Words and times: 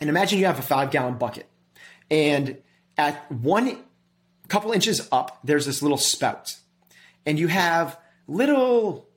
And 0.00 0.10
imagine 0.10 0.38
you 0.38 0.46
have 0.46 0.58
a 0.58 0.62
five 0.62 0.90
gallon 0.90 1.14
bucket. 1.14 1.48
And 2.10 2.58
at 2.96 3.30
one 3.30 3.78
couple 4.48 4.72
inches 4.72 5.08
up, 5.10 5.38
there's 5.44 5.66
this 5.66 5.82
little 5.82 5.98
spout. 5.98 6.56
And 7.26 7.38
you 7.38 7.48
have 7.48 7.98
little 8.26 9.08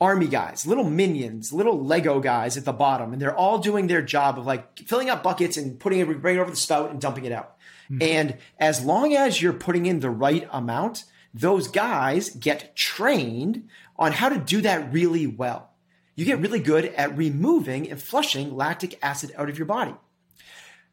army 0.00 0.26
guys, 0.26 0.66
little 0.66 0.84
minions, 0.84 1.52
little 1.52 1.82
Lego 1.82 2.20
guys 2.20 2.56
at 2.56 2.64
the 2.64 2.72
bottom, 2.72 3.12
and 3.12 3.22
they're 3.22 3.34
all 3.34 3.58
doing 3.58 3.86
their 3.86 4.02
job 4.02 4.38
of 4.38 4.46
like 4.46 4.80
filling 4.80 5.08
up 5.08 5.22
buckets 5.22 5.56
and 5.56 5.78
putting 5.78 6.00
it, 6.00 6.20
bringing 6.20 6.40
it 6.40 6.42
over 6.42 6.50
the 6.50 6.56
spout 6.56 6.90
and 6.90 7.00
dumping 7.00 7.24
it 7.24 7.32
out. 7.32 7.56
Mm-hmm. 7.90 8.02
And 8.02 8.38
as 8.58 8.84
long 8.84 9.14
as 9.14 9.40
you're 9.40 9.52
putting 9.52 9.86
in 9.86 10.00
the 10.00 10.10
right 10.10 10.46
amount, 10.52 11.04
those 11.32 11.68
guys 11.68 12.30
get 12.30 12.76
trained 12.76 13.68
on 13.96 14.12
how 14.12 14.28
to 14.28 14.38
do 14.38 14.60
that 14.62 14.92
really 14.92 15.26
well. 15.26 15.70
You 16.14 16.24
get 16.24 16.38
really 16.38 16.60
good 16.60 16.86
at 16.86 17.16
removing 17.16 17.90
and 17.90 18.00
flushing 18.00 18.56
lactic 18.56 18.98
acid 19.02 19.32
out 19.36 19.48
of 19.48 19.58
your 19.58 19.66
body. 19.66 19.94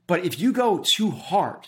But 0.07 0.25
if 0.25 0.39
you 0.39 0.51
go 0.51 0.79
too 0.79 1.11
hard 1.11 1.67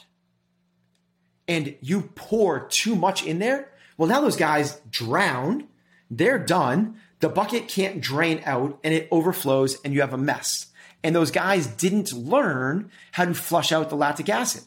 and 1.47 1.75
you 1.81 2.09
pour 2.15 2.67
too 2.67 2.95
much 2.95 3.23
in 3.25 3.39
there, 3.39 3.71
well, 3.97 4.09
now 4.09 4.21
those 4.21 4.35
guys 4.35 4.81
drown, 4.89 5.67
they're 6.09 6.39
done, 6.39 6.99
the 7.19 7.29
bucket 7.29 7.67
can't 7.67 8.01
drain 8.01 8.41
out 8.45 8.79
and 8.83 8.93
it 8.93 9.07
overflows 9.11 9.79
and 9.83 9.93
you 9.93 10.01
have 10.01 10.13
a 10.13 10.17
mess. 10.17 10.67
And 11.03 11.15
those 11.15 11.31
guys 11.31 11.67
didn't 11.67 12.13
learn 12.13 12.89
how 13.11 13.25
to 13.25 13.33
flush 13.33 13.71
out 13.71 13.89
the 13.89 13.95
lactic 13.95 14.29
acid. 14.29 14.63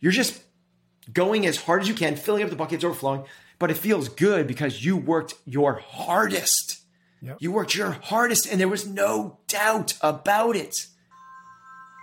You're 0.00 0.12
just 0.12 0.42
going 1.12 1.46
as 1.46 1.56
hard 1.56 1.82
as 1.82 1.88
you 1.88 1.94
can, 1.94 2.16
filling 2.16 2.42
up 2.42 2.50
the 2.50 2.56
buckets 2.56 2.84
overflowing, 2.84 3.24
but 3.58 3.70
it 3.70 3.76
feels 3.76 4.08
good 4.08 4.46
because 4.46 4.84
you 4.84 4.96
worked 4.96 5.34
your 5.44 5.74
hardest. 5.74 6.81
Yep. 7.22 7.36
You 7.40 7.52
worked 7.52 7.74
your 7.74 7.92
hardest 8.02 8.46
and 8.50 8.60
there 8.60 8.68
was 8.68 8.86
no 8.86 9.38
doubt 9.46 9.96
about 10.00 10.56
it. 10.56 10.86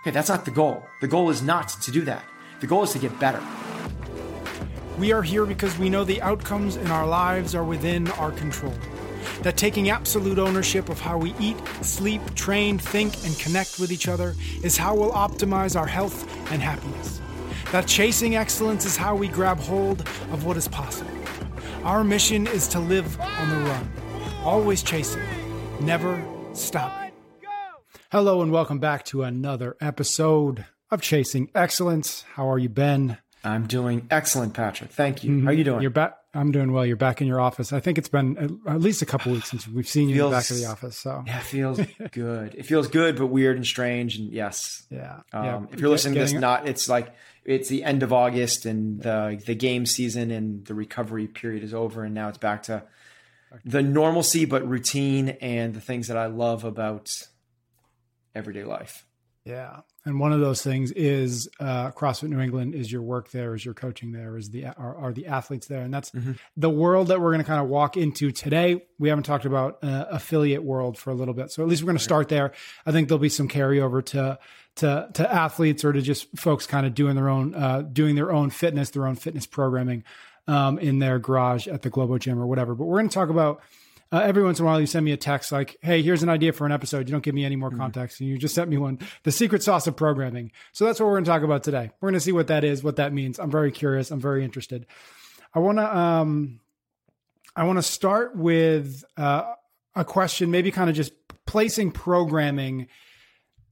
Okay, 0.02 0.10
that's 0.10 0.30
not 0.30 0.46
the 0.46 0.50
goal. 0.50 0.82
The 1.02 1.08
goal 1.08 1.28
is 1.30 1.42
not 1.42 1.68
to 1.82 1.90
do 1.90 2.02
that. 2.02 2.24
The 2.60 2.66
goal 2.66 2.82
is 2.84 2.92
to 2.92 2.98
get 2.98 3.18
better. 3.20 3.42
We 4.98 5.12
are 5.12 5.22
here 5.22 5.46
because 5.46 5.78
we 5.78 5.90
know 5.90 6.04
the 6.04 6.22
outcomes 6.22 6.76
in 6.76 6.86
our 6.88 7.06
lives 7.06 7.54
are 7.54 7.64
within 7.64 8.08
our 8.12 8.32
control 8.32 8.74
that 9.42 9.56
taking 9.56 9.90
absolute 9.90 10.38
ownership 10.38 10.88
of 10.88 11.00
how 11.00 11.18
we 11.18 11.34
eat, 11.40 11.56
sleep, 11.82 12.22
train, 12.34 12.78
think, 12.78 13.14
and 13.24 13.38
connect 13.38 13.78
with 13.78 13.92
each 13.92 14.08
other 14.08 14.34
is 14.62 14.76
how 14.76 14.94
we'll 14.94 15.12
optimize 15.12 15.78
our 15.78 15.86
health 15.86 16.26
and 16.52 16.60
happiness. 16.60 17.20
That 17.72 17.86
chasing 17.86 18.36
excellence 18.36 18.84
is 18.84 18.96
how 18.96 19.14
we 19.14 19.28
grab 19.28 19.58
hold 19.58 20.00
of 20.32 20.44
what 20.44 20.56
is 20.56 20.68
possible. 20.68 21.10
Our 21.84 22.04
mission 22.04 22.46
is 22.46 22.68
to 22.68 22.80
live 22.80 23.18
on 23.20 23.48
the 23.48 23.70
run, 23.70 23.92
always 24.44 24.82
chasing, 24.82 25.22
never 25.80 26.22
stopping. 26.52 27.12
Hello, 28.10 28.42
and 28.42 28.50
welcome 28.50 28.78
back 28.78 29.04
to 29.06 29.22
another 29.22 29.76
episode 29.80 30.64
of 30.90 31.00
Chasing 31.00 31.50
Excellence. 31.54 32.24
How 32.34 32.50
are 32.50 32.58
you, 32.58 32.68
Ben? 32.68 33.18
I'm 33.44 33.66
doing 33.66 34.06
excellent, 34.10 34.54
Patrick. 34.54 34.90
Thank 34.90 35.22
you. 35.22 35.30
Mm-hmm. 35.30 35.44
How 35.44 35.50
are 35.50 35.54
you 35.54 35.64
doing? 35.64 35.82
You're 35.82 35.90
back. 35.90 36.16
I'm 36.32 36.52
doing 36.52 36.72
well. 36.72 36.86
You're 36.86 36.96
back 36.96 37.20
in 37.20 37.26
your 37.26 37.40
office. 37.40 37.72
I 37.72 37.80
think 37.80 37.98
it's 37.98 38.08
been 38.08 38.60
at 38.66 38.80
least 38.80 39.02
a 39.02 39.06
couple 39.06 39.32
weeks 39.32 39.50
since 39.50 39.66
we've 39.66 39.88
seen 39.88 40.08
you 40.08 40.16
feels, 40.16 40.26
in 40.26 40.30
the 40.30 40.36
back 40.36 40.50
of 40.50 40.56
the 40.58 40.66
office. 40.66 40.96
So 40.98 41.24
yeah, 41.26 41.38
it 41.38 41.44
feels 41.44 41.80
good. 42.12 42.54
It 42.54 42.66
feels 42.66 42.88
good, 42.88 43.16
but 43.16 43.26
weird 43.26 43.56
and 43.56 43.66
strange. 43.66 44.16
And 44.16 44.30
yes, 44.32 44.84
yeah. 44.90 45.20
Um, 45.32 45.44
yeah. 45.44 45.62
If 45.72 45.80
you're 45.80 45.90
listening 45.90 46.14
to 46.14 46.20
this, 46.20 46.32
not 46.32 46.68
it's 46.68 46.88
like 46.88 47.14
it's 47.44 47.68
the 47.68 47.82
end 47.84 48.02
of 48.02 48.12
August 48.12 48.64
and 48.66 49.02
the 49.02 49.42
the 49.44 49.54
game 49.54 49.86
season 49.86 50.30
and 50.30 50.64
the 50.66 50.74
recovery 50.74 51.26
period 51.26 51.64
is 51.64 51.74
over, 51.74 52.04
and 52.04 52.14
now 52.14 52.28
it's 52.28 52.38
back 52.38 52.64
to 52.64 52.84
the 53.64 53.82
normalcy 53.82 54.44
but 54.44 54.66
routine 54.68 55.30
and 55.40 55.74
the 55.74 55.80
things 55.80 56.08
that 56.08 56.16
I 56.16 56.26
love 56.26 56.64
about 56.64 57.10
everyday 58.34 58.64
life. 58.64 59.06
Yeah, 59.44 59.80
and 60.04 60.20
one 60.20 60.32
of 60.32 60.40
those 60.40 60.62
things 60.62 60.92
is 60.92 61.48
uh, 61.58 61.90
CrossFit 61.92 62.28
New 62.28 62.40
England 62.40 62.74
is 62.74 62.92
your 62.92 63.02
work 63.02 63.30
there, 63.30 63.54
is 63.54 63.64
your 63.64 63.74
coaching 63.74 64.12
there, 64.12 64.36
is 64.36 64.50
the 64.50 64.66
are, 64.66 64.96
are 64.96 65.12
the 65.12 65.26
athletes 65.26 65.66
there, 65.66 65.80
and 65.80 65.92
that's 65.92 66.10
mm-hmm. 66.10 66.32
the 66.56 66.70
world 66.70 67.08
that 67.08 67.20
we're 67.20 67.30
going 67.30 67.42
to 67.42 67.46
kind 67.46 67.60
of 67.60 67.68
walk 67.68 67.96
into 67.96 68.32
today. 68.32 68.82
We 68.98 69.08
haven't 69.08 69.24
talked 69.24 69.46
about 69.46 69.82
uh, 69.82 70.06
affiliate 70.10 70.62
world 70.62 70.98
for 70.98 71.10
a 71.10 71.14
little 71.14 71.34
bit, 71.34 71.50
so 71.50 71.62
at 71.62 71.68
least 71.68 71.82
we're 71.82 71.88
going 71.88 71.98
to 71.98 72.04
start 72.04 72.28
there. 72.28 72.52
I 72.84 72.92
think 72.92 73.08
there'll 73.08 73.18
be 73.18 73.30
some 73.30 73.48
carryover 73.48 74.04
to 74.06 74.38
to 74.76 75.08
to 75.14 75.32
athletes 75.32 75.84
or 75.84 75.92
to 75.92 76.02
just 76.02 76.28
folks 76.38 76.66
kind 76.66 76.86
of 76.86 76.94
doing 76.94 77.14
their 77.14 77.28
own 77.28 77.54
uh, 77.54 77.82
doing 77.82 78.14
their 78.14 78.32
own 78.32 78.50
fitness, 78.50 78.90
their 78.90 79.06
own 79.06 79.16
fitness 79.16 79.46
programming 79.46 80.04
um, 80.50 80.78
in 80.80 80.98
their 80.98 81.18
garage 81.20 81.68
at 81.68 81.82
the 81.82 81.90
Globo 81.90 82.18
Gym 82.18 82.38
or 82.38 82.46
whatever. 82.46 82.74
But 82.74 82.86
we're 82.86 82.98
going 82.98 83.08
to 83.08 83.14
talk 83.14 83.28
about 83.28 83.62
uh, 84.10 84.18
every 84.18 84.42
once 84.42 84.58
in 84.58 84.64
a 84.64 84.66
while 84.66 84.80
you 84.80 84.86
send 84.86 85.04
me 85.04 85.12
a 85.12 85.16
text 85.16 85.52
like, 85.52 85.76
"Hey, 85.80 86.02
here's 86.02 86.24
an 86.24 86.28
idea 86.28 86.52
for 86.52 86.66
an 86.66 86.72
episode." 86.72 87.08
You 87.08 87.12
don't 87.12 87.22
give 87.22 87.36
me 87.36 87.44
any 87.44 87.54
more 87.54 87.70
mm-hmm. 87.70 87.78
context, 87.78 88.20
and 88.20 88.28
you 88.28 88.36
just 88.36 88.54
sent 88.54 88.68
me 88.68 88.76
one, 88.76 88.98
the 89.22 89.30
secret 89.30 89.62
sauce 89.62 89.86
of 89.86 89.94
programming. 89.94 90.50
So 90.72 90.84
that's 90.84 90.98
what 90.98 91.06
we're 91.06 91.14
going 91.14 91.24
to 91.24 91.30
talk 91.30 91.42
about 91.42 91.62
today. 91.62 91.92
We're 92.00 92.08
going 92.08 92.18
to 92.18 92.20
see 92.20 92.32
what 92.32 92.48
that 92.48 92.64
is, 92.64 92.82
what 92.82 92.96
that 92.96 93.12
means. 93.12 93.38
I'm 93.38 93.50
very 93.50 93.70
curious. 93.70 94.10
I'm 94.10 94.20
very 94.20 94.44
interested. 94.44 94.86
I 95.54 95.60
want 95.60 95.78
to 95.78 95.96
um, 95.96 96.60
I 97.54 97.62
want 97.62 97.78
to 97.78 97.82
start 97.82 98.34
with 98.34 99.04
uh, 99.16 99.52
a 99.94 100.04
question, 100.04 100.50
maybe 100.50 100.72
kind 100.72 100.90
of 100.90 100.96
just 100.96 101.12
placing 101.46 101.92
programming 101.92 102.88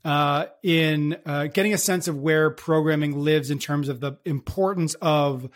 uh, 0.05 0.47
in 0.63 1.17
uh, 1.27 1.49
getting 1.49 1.75
a 1.75 1.79
sense 1.79 2.07
of 2.07 2.17
where 2.17 2.51
programming 2.51 3.19
lives 3.19 3.51
in 3.51 3.59
terms 3.59 3.89
of 3.89 3.99
the 3.99 4.13
importance 4.25 4.95
of 5.03 5.51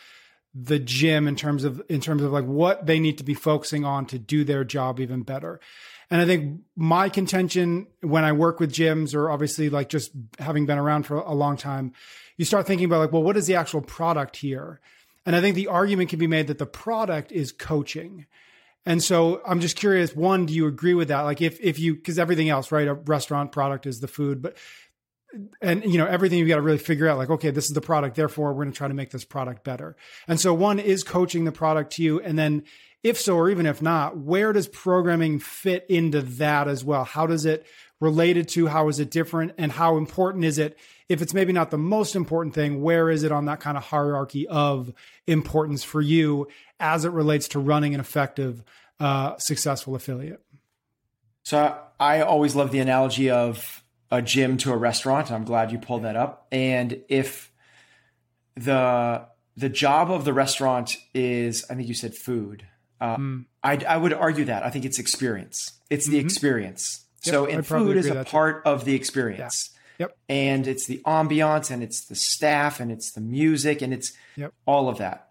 the 0.54 0.78
gym 0.78 1.26
in 1.26 1.36
terms 1.36 1.64
of 1.64 1.82
in 1.88 2.00
terms 2.00 2.22
of 2.22 2.32
like 2.32 2.44
what 2.44 2.86
they 2.86 3.00
need 3.00 3.18
to 3.18 3.24
be 3.24 3.34
focusing 3.34 3.84
on 3.84 4.06
to 4.06 4.18
do 4.18 4.44
their 4.44 4.64
job 4.64 5.00
even 5.00 5.22
better. 5.22 5.60
And 6.10 6.20
I 6.20 6.26
think 6.26 6.60
my 6.76 7.08
contention 7.08 7.86
when 8.02 8.24
I 8.24 8.32
work 8.32 8.60
with 8.60 8.72
gyms 8.72 9.14
or 9.14 9.30
obviously 9.30 9.70
like 9.70 9.88
just 9.88 10.12
having 10.38 10.66
been 10.66 10.78
around 10.78 11.04
for 11.04 11.16
a 11.16 11.32
long 11.32 11.56
time, 11.56 11.92
you 12.36 12.44
start 12.44 12.66
thinking 12.66 12.84
about 12.84 12.98
like, 12.98 13.12
well, 13.12 13.22
what 13.22 13.36
is 13.36 13.46
the 13.46 13.54
actual 13.54 13.80
product 13.80 14.36
here? 14.36 14.80
And 15.24 15.34
I 15.34 15.40
think 15.40 15.54
the 15.54 15.68
argument 15.68 16.10
can 16.10 16.18
be 16.18 16.26
made 16.26 16.48
that 16.48 16.58
the 16.58 16.66
product 16.66 17.32
is 17.32 17.52
coaching. 17.52 18.26
And 18.84 19.02
so 19.02 19.40
I'm 19.46 19.60
just 19.60 19.76
curious, 19.76 20.14
one, 20.14 20.44
do 20.46 20.52
you 20.52 20.66
agree 20.66 20.94
with 20.94 21.08
that? 21.08 21.20
Like 21.22 21.40
if 21.40 21.58
if 21.60 21.78
you 21.78 21.94
because 21.94 22.18
everything 22.18 22.50
else, 22.50 22.70
right? 22.70 22.88
A 22.88 22.94
restaurant 22.94 23.52
product 23.52 23.86
is 23.86 24.00
the 24.00 24.08
food, 24.08 24.42
but 24.42 24.56
and 25.60 25.84
you 25.84 25.98
know 25.98 26.06
everything 26.06 26.38
you've 26.38 26.48
got 26.48 26.56
to 26.56 26.62
really 26.62 26.78
figure 26.78 27.08
out 27.08 27.18
like 27.18 27.30
okay 27.30 27.50
this 27.50 27.66
is 27.66 27.72
the 27.72 27.80
product 27.80 28.16
therefore 28.16 28.52
we're 28.52 28.64
going 28.64 28.72
to 28.72 28.76
try 28.76 28.88
to 28.88 28.94
make 28.94 29.10
this 29.10 29.24
product 29.24 29.64
better. 29.64 29.96
And 30.28 30.40
so 30.40 30.52
one 30.52 30.78
is 30.78 31.04
coaching 31.04 31.44
the 31.44 31.52
product 31.52 31.92
to 31.94 32.02
you 32.02 32.20
and 32.20 32.38
then 32.38 32.64
if 33.02 33.20
so 33.20 33.36
or 33.36 33.50
even 33.50 33.66
if 33.66 33.82
not 33.82 34.16
where 34.16 34.52
does 34.52 34.68
programming 34.68 35.38
fit 35.38 35.86
into 35.88 36.22
that 36.22 36.68
as 36.68 36.84
well? 36.84 37.04
How 37.04 37.26
does 37.26 37.46
it 37.46 37.66
related 38.00 38.48
to 38.48 38.66
how 38.66 38.88
is 38.88 38.98
it 38.98 39.10
different 39.10 39.52
and 39.58 39.72
how 39.72 39.96
important 39.96 40.44
is 40.44 40.58
it? 40.58 40.76
If 41.08 41.22
it's 41.22 41.34
maybe 41.34 41.52
not 41.52 41.70
the 41.70 41.78
most 41.78 42.16
important 42.16 42.54
thing 42.54 42.82
where 42.82 43.08
is 43.08 43.22
it 43.22 43.32
on 43.32 43.46
that 43.46 43.60
kind 43.60 43.76
of 43.76 43.84
hierarchy 43.84 44.46
of 44.48 44.92
importance 45.26 45.82
for 45.84 46.00
you 46.00 46.48
as 46.78 47.04
it 47.04 47.12
relates 47.12 47.48
to 47.48 47.58
running 47.58 47.94
an 47.94 48.00
effective 48.00 48.62
uh, 49.00 49.36
successful 49.38 49.94
affiliate? 49.94 50.42
So 51.44 51.76
i 51.98 52.20
always 52.20 52.54
love 52.54 52.72
the 52.72 52.80
analogy 52.80 53.30
of 53.30 53.81
a 54.12 54.20
gym 54.20 54.58
to 54.58 54.72
a 54.72 54.76
restaurant. 54.76 55.32
I'm 55.32 55.44
glad 55.44 55.72
you 55.72 55.78
pulled 55.78 56.02
that 56.04 56.14
up. 56.14 56.46
And 56.52 57.02
if 57.08 57.50
the 58.54 59.26
the 59.56 59.68
job 59.68 60.10
of 60.10 60.24
the 60.24 60.32
restaurant 60.32 60.96
is, 61.14 61.64
I 61.68 61.74
think 61.74 61.88
you 61.88 61.94
said 61.94 62.14
food. 62.14 62.66
Uh, 63.00 63.16
mm. 63.16 63.44
I, 63.62 63.76
I 63.88 63.96
would 63.96 64.12
argue 64.12 64.44
that. 64.44 64.64
I 64.64 64.70
think 64.70 64.84
it's 64.84 64.98
experience. 64.98 65.72
It's 65.90 66.06
the 66.06 66.18
mm-hmm. 66.18 66.26
experience. 66.26 67.06
Yep, 67.24 67.32
so, 67.32 67.46
and 67.46 67.66
food 67.66 67.96
is 67.96 68.06
a 68.06 68.24
part 68.24 68.64
too. 68.64 68.70
of 68.70 68.84
the 68.84 68.94
experience. 68.94 69.70
Yeah. 69.98 70.06
Yep. 70.06 70.16
And 70.28 70.66
it's 70.66 70.86
the 70.86 71.00
ambiance 71.06 71.70
and 71.70 71.82
it's 71.82 72.04
the 72.04 72.14
staff 72.14 72.80
and 72.80 72.90
it's 72.90 73.12
the 73.12 73.20
music 73.20 73.82
and 73.82 73.92
it's 73.92 74.12
yep. 74.36 74.52
all 74.66 74.88
of 74.88 74.98
that. 74.98 75.28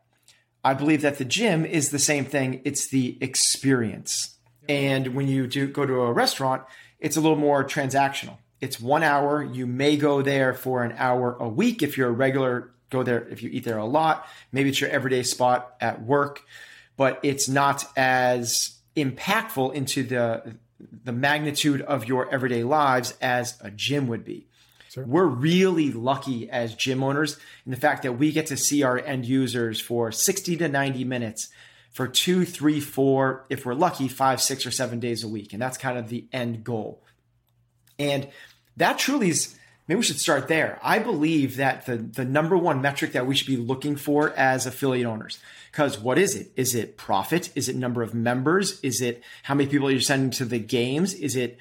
I 0.64 0.74
believe 0.74 1.02
that 1.02 1.18
the 1.18 1.26
gym 1.26 1.66
is 1.66 1.90
the 1.90 2.00
same 2.00 2.26
thing. 2.26 2.62
It's 2.64 2.88
the 2.88 3.18
experience. 3.22 4.38
And 4.70 5.16
when 5.16 5.28
you 5.28 5.48
do 5.48 5.68
go 5.68 5.86
to 5.86 6.02
a 6.02 6.14
restaurant, 6.14 6.64
it's 7.00 7.18
a 7.18 7.22
little 7.22 7.38
more 7.38 7.64
transactional. 7.64 8.38
It's 8.62 8.80
one 8.80 9.04
hour. 9.04 9.44
You 9.44 9.66
may 9.66 9.98
go 9.98 10.22
there 10.22 10.54
for 10.54 10.84
an 10.84 10.94
hour 10.98 11.36
a 11.40 11.50
week 11.50 11.82
if 11.82 11.98
you're 11.98 12.10
a 12.10 12.14
regular, 12.14 12.72
go 12.92 13.04
there 13.04 13.28
if 13.28 13.42
you 13.42 13.50
eat 13.50 13.64
there 13.64 13.80
a 13.80 13.86
lot. 13.86 14.28
Maybe 14.52 14.70
it's 14.70 14.80
your 14.80 14.92
everyday 14.92 15.24
spot 15.24 15.76
at 15.82 16.04
work, 16.04 16.44
but 16.96 17.20
it's 17.24 17.50
not 17.50 17.86
as 17.98 18.76
impactful 18.96 19.74
into 19.74 20.04
the 20.04 20.56
the 21.04 21.12
magnitude 21.12 21.82
of 21.82 22.08
your 22.08 22.32
everyday 22.32 22.64
lives 22.64 23.14
as 23.22 23.58
a 23.62 23.70
gym 23.70 24.08
would 24.08 24.26
be. 24.26 24.48
Sure. 24.90 25.06
We're 25.06 25.26
really 25.26 25.92
lucky 25.92 26.50
as 26.50 26.76
gym 26.76 27.04
owners 27.04 27.38
in 27.66 27.72
the 27.72 27.78
fact 27.78 28.04
that 28.04 28.14
we 28.14 28.32
get 28.32 28.48
to 28.48 28.58
see 28.58 28.84
our 28.84 29.00
end 29.00 29.26
users 29.26 29.80
for 29.80 30.12
60 30.12 30.58
to 30.58 30.68
90 30.68 31.06
minutes 31.06 31.50
for 31.92 32.08
two, 32.08 32.46
three, 32.46 32.80
four, 32.80 33.46
if 33.50 33.66
we're 33.66 33.74
lucky, 33.74 34.08
five, 34.08 34.42
six, 34.42 34.66
or 34.66 34.72
seven 34.72 35.00
days 35.00 35.24
a 35.24 35.28
week. 35.28 35.54
And 35.54 35.62
that's 35.62 35.78
kind 35.78 35.98
of 35.98 36.10
the 36.10 36.26
end 36.34 36.64
goal. 36.64 37.04
And 38.00 38.28
that 38.78 38.98
truly 38.98 39.30
is 39.30 39.56
maybe 39.88 39.98
we 39.98 40.04
should 40.04 40.20
start 40.20 40.48
there. 40.48 40.80
I 40.82 41.00
believe 41.00 41.58
that 41.58 41.86
the 41.86 41.98
the 41.98 42.26
number 42.26 42.58
one 42.58 42.82
metric 42.82 43.14
that 43.14 43.28
we 43.28 43.36
should 43.36 43.48
be 43.48 43.58
looking 43.58 43.96
for 43.96 44.32
as 44.32 44.66
affiliate 44.66 45.08
owners, 45.08 45.40
because 45.72 46.00
what 46.00 46.18
is 46.18 46.36
it? 46.36 46.52
Is 46.56 46.76
it 46.76 46.98
profit? 46.98 47.52
Is 47.56 47.70
it 47.70 47.76
number 47.76 48.02
of 48.02 48.14
members? 48.14 48.80
Is 48.82 49.02
it 49.02 49.24
how 49.44 49.56
many 49.56 49.70
people 49.70 49.88
are 49.88 49.92
you're 49.92 50.02
sending 50.02 50.32
to 50.32 50.46
the 50.46 50.60
games? 50.60 51.14
Is 51.14 51.36
it 51.36 51.58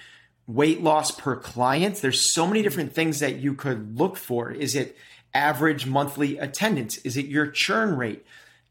weight 0.50 0.82
loss 0.82 1.10
per 1.12 1.36
client. 1.36 1.96
There's 1.96 2.32
so 2.32 2.46
many 2.46 2.62
different 2.62 2.92
things 2.92 3.20
that 3.20 3.36
you 3.36 3.54
could 3.54 3.98
look 3.98 4.16
for. 4.16 4.50
Is 4.50 4.74
it 4.74 4.96
average 5.32 5.86
monthly 5.86 6.38
attendance? 6.38 6.98
Is 6.98 7.16
it 7.16 7.26
your 7.26 7.46
churn 7.46 7.96
rate? 7.96 8.24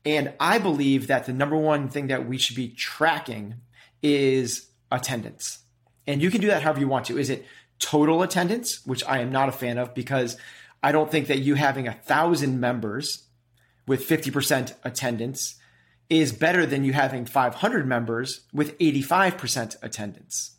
And 0.05 0.33
I 0.39 0.57
believe 0.57 1.07
that 1.07 1.25
the 1.25 1.33
number 1.33 1.55
one 1.55 1.87
thing 1.89 2.07
that 2.07 2.27
we 2.27 2.37
should 2.37 2.55
be 2.55 2.69
tracking 2.69 3.55
is 4.01 4.67
attendance. 4.91 5.59
And 6.05 6.21
you 6.21 6.31
can 6.31 6.41
do 6.41 6.47
that 6.47 6.63
however 6.63 6.79
you 6.79 6.87
want 6.87 7.05
to. 7.05 7.17
Is 7.17 7.29
it 7.29 7.45
total 7.79 8.21
attendance, 8.21 8.85
which 8.85 9.03
I 9.05 9.19
am 9.19 9.31
not 9.31 9.49
a 9.49 9.53
fan 9.53 9.77
of 9.77 9.93
because 9.93 10.37
I 10.83 10.91
don't 10.91 11.11
think 11.11 11.27
that 11.27 11.39
you 11.39 11.55
having 11.55 11.87
a 11.87 11.93
thousand 11.93 12.59
members 12.59 13.23
with 13.87 14.07
50% 14.07 14.75
attendance 14.83 15.55
is 16.09 16.31
better 16.31 16.65
than 16.65 16.83
you 16.83 16.93
having 16.93 17.25
500 17.25 17.87
members 17.87 18.41
with 18.53 18.77
85% 18.79 19.77
attendance. 19.81 20.55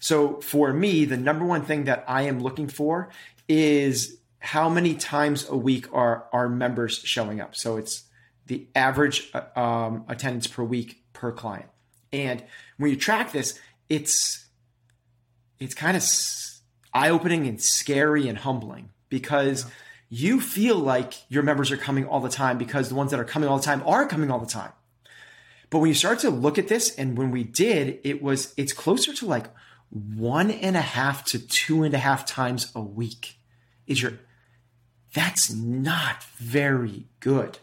So 0.00 0.40
for 0.40 0.72
me, 0.72 1.04
the 1.04 1.16
number 1.16 1.44
one 1.44 1.62
thing 1.62 1.84
that 1.84 2.04
I 2.06 2.22
am 2.22 2.40
looking 2.40 2.68
for 2.68 3.10
is 3.48 4.18
how 4.38 4.68
many 4.68 4.94
times 4.94 5.48
a 5.48 5.56
week 5.56 5.86
are 5.92 6.26
our 6.32 6.48
members 6.48 6.98
showing 6.98 7.40
up. 7.40 7.56
So 7.56 7.76
it's 7.76 8.04
the 8.46 8.66
average 8.74 9.30
uh, 9.32 9.58
um, 9.58 10.04
attendance 10.08 10.46
per 10.46 10.62
week 10.62 11.02
per 11.12 11.32
client. 11.32 11.70
And 12.12 12.44
when 12.76 12.90
you 12.90 12.96
track 12.96 13.32
this, 13.32 13.58
it's 13.88 14.46
it's 15.58 15.74
kind 15.74 15.96
of 15.96 16.02
eye 16.94 17.10
opening 17.10 17.46
and 17.46 17.60
scary 17.62 18.28
and 18.28 18.38
humbling 18.38 18.90
because. 19.08 19.64
Yeah 19.64 19.70
you 20.10 20.40
feel 20.40 20.76
like 20.76 21.28
your 21.28 21.42
members 21.42 21.72
are 21.72 21.76
coming 21.76 22.06
all 22.06 22.20
the 22.20 22.28
time 22.28 22.56
because 22.56 22.88
the 22.88 22.94
ones 22.94 23.10
that 23.10 23.18
are 23.18 23.24
coming 23.24 23.48
all 23.48 23.56
the 23.56 23.64
time 23.64 23.82
are 23.84 24.06
coming 24.06 24.30
all 24.30 24.38
the 24.38 24.46
time. 24.46 24.70
But 25.70 25.80
when 25.80 25.88
you 25.88 25.94
start 25.94 26.20
to 26.20 26.30
look 26.30 26.56
at 26.56 26.68
this, 26.68 26.94
and 26.94 27.18
when 27.18 27.32
we 27.32 27.42
did, 27.42 27.98
it 28.04 28.22
was 28.22 28.54
it's 28.56 28.72
closer 28.72 29.12
to 29.12 29.26
like 29.26 29.46
one 29.90 30.52
and 30.52 30.76
a 30.76 30.80
half 30.80 31.24
to 31.26 31.38
two 31.38 31.82
and 31.82 31.92
a 31.94 31.98
half 31.98 32.26
times 32.26 32.70
a 32.76 32.80
week. 32.80 33.38
Is 33.88 34.02
your 34.02 34.12
that's 35.12 35.52
not 35.52 36.22
very 36.36 37.08
good. 37.18 37.58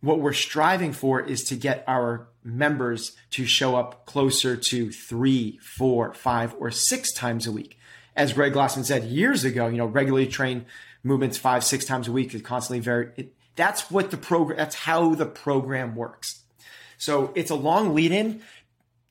What 0.00 0.20
we're 0.20 0.32
striving 0.32 0.92
for 0.92 1.20
is 1.20 1.44
to 1.44 1.56
get 1.56 1.84
our 1.86 2.28
members 2.42 3.16
to 3.32 3.44
show 3.44 3.76
up 3.76 4.06
closer 4.06 4.56
to 4.56 4.90
three, 4.90 5.58
four, 5.58 6.14
five, 6.14 6.54
or 6.58 6.70
six 6.70 7.12
times 7.12 7.46
a 7.46 7.52
week 7.52 7.76
as 8.16 8.32
Greg 8.32 8.52
Glassman 8.52 8.84
said 8.84 9.04
years 9.04 9.44
ago, 9.44 9.68
you 9.68 9.78
know, 9.78 9.86
regularly 9.86 10.26
train 10.26 10.66
movements 11.02 11.38
five, 11.38 11.64
six 11.64 11.84
times 11.84 12.08
a 12.08 12.12
week 12.12 12.34
is 12.34 12.42
constantly 12.42 12.80
very, 12.80 13.10
it, 13.16 13.34
that's 13.56 13.90
what 13.90 14.10
the 14.10 14.16
program, 14.16 14.58
that's 14.58 14.74
how 14.74 15.14
the 15.14 15.26
program 15.26 15.94
works. 15.94 16.42
So 16.98 17.32
it's 17.34 17.50
a 17.50 17.54
long 17.54 17.94
lead 17.94 18.12
in 18.12 18.42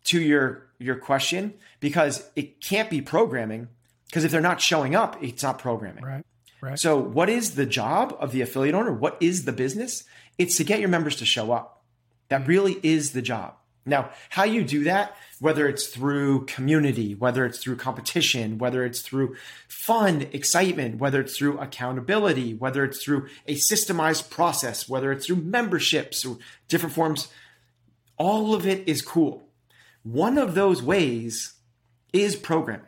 to 0.06 0.22
your, 0.22 0.68
your 0.78 0.96
question 0.96 1.56
because 1.80 2.30
it 2.36 2.62
can't 2.62 2.90
be 2.90 3.02
programming 3.02 3.70
because 4.06 4.24
if 4.24 4.32
they're 4.32 4.42
not 4.42 4.62
showing 4.62 4.96
up, 4.96 5.18
it's 5.24 5.44
not 5.44 5.60
programming. 5.60 6.04
Right. 6.04 6.26
Right. 6.62 6.78
So 6.78 6.98
what 6.98 7.30
is 7.30 7.56
the 7.56 7.66
job 7.66 8.18
of 8.20 8.32
the 8.34 8.42
affiliate 8.42 8.76
owner? 8.76 8.92
What 8.92 9.18
is 9.22 9.46
the 9.46 9.54
business? 9.54 10.04
It's 10.40 10.58
to 10.58 10.64
get 10.64 10.80
your 10.80 10.90
members 10.90 11.18
to 11.18 11.26
show 11.26 11.52
up. 11.52 11.84
That 12.30 12.48
really 12.48 12.80
is 12.82 13.12
the 13.12 13.22
job. 13.22 13.56
Now, 13.86 14.12
how 14.30 14.44
you 14.44 14.64
do 14.64 14.84
that, 14.86 15.16
whether 15.40 15.68
it's 15.68 15.88
through 15.88 16.46
community, 16.46 17.16
whether 17.16 17.46
it's 17.46 17.60
through 17.60 17.78
competition, 17.78 18.58
whether 18.58 18.86
it's 18.86 19.02
through 19.02 19.36
fun, 19.68 20.28
excitement, 20.32 21.00
whether 21.00 21.22
it's 21.22 21.38
through 21.38 21.60
accountability, 21.60 22.54
whether 22.54 22.84
it's 22.84 23.04
through 23.04 23.28
a 23.48 23.56
systemized 23.56 24.30
process, 24.30 24.88
whether 24.88 25.12
it's 25.12 25.26
through 25.26 25.38
memberships 25.38 26.26
or 26.26 26.38
different 26.68 26.94
forms, 26.96 27.30
all 28.18 28.54
of 28.54 28.66
it 28.66 28.88
is 28.88 29.02
cool. 29.02 29.50
One 30.04 30.38
of 30.38 30.56
those 30.56 30.82
ways 30.82 31.54
is 32.14 32.36
programming. 32.36 32.86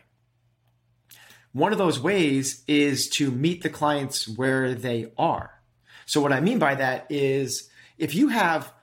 One 1.54 1.72
of 1.72 1.78
those 1.78 2.00
ways 2.00 2.64
is 2.68 3.10
to 3.10 3.32
meet 3.32 3.62
the 3.64 3.70
clients 3.70 4.28
where 4.28 4.74
they 4.74 5.12
are. 5.18 5.61
So, 6.12 6.20
what 6.20 6.34
I 6.34 6.42
mean 6.42 6.60
by 6.60 6.76
that 6.76 7.08
is 7.10 7.70
if 7.98 8.14
you 8.16 8.28
have 8.28 8.74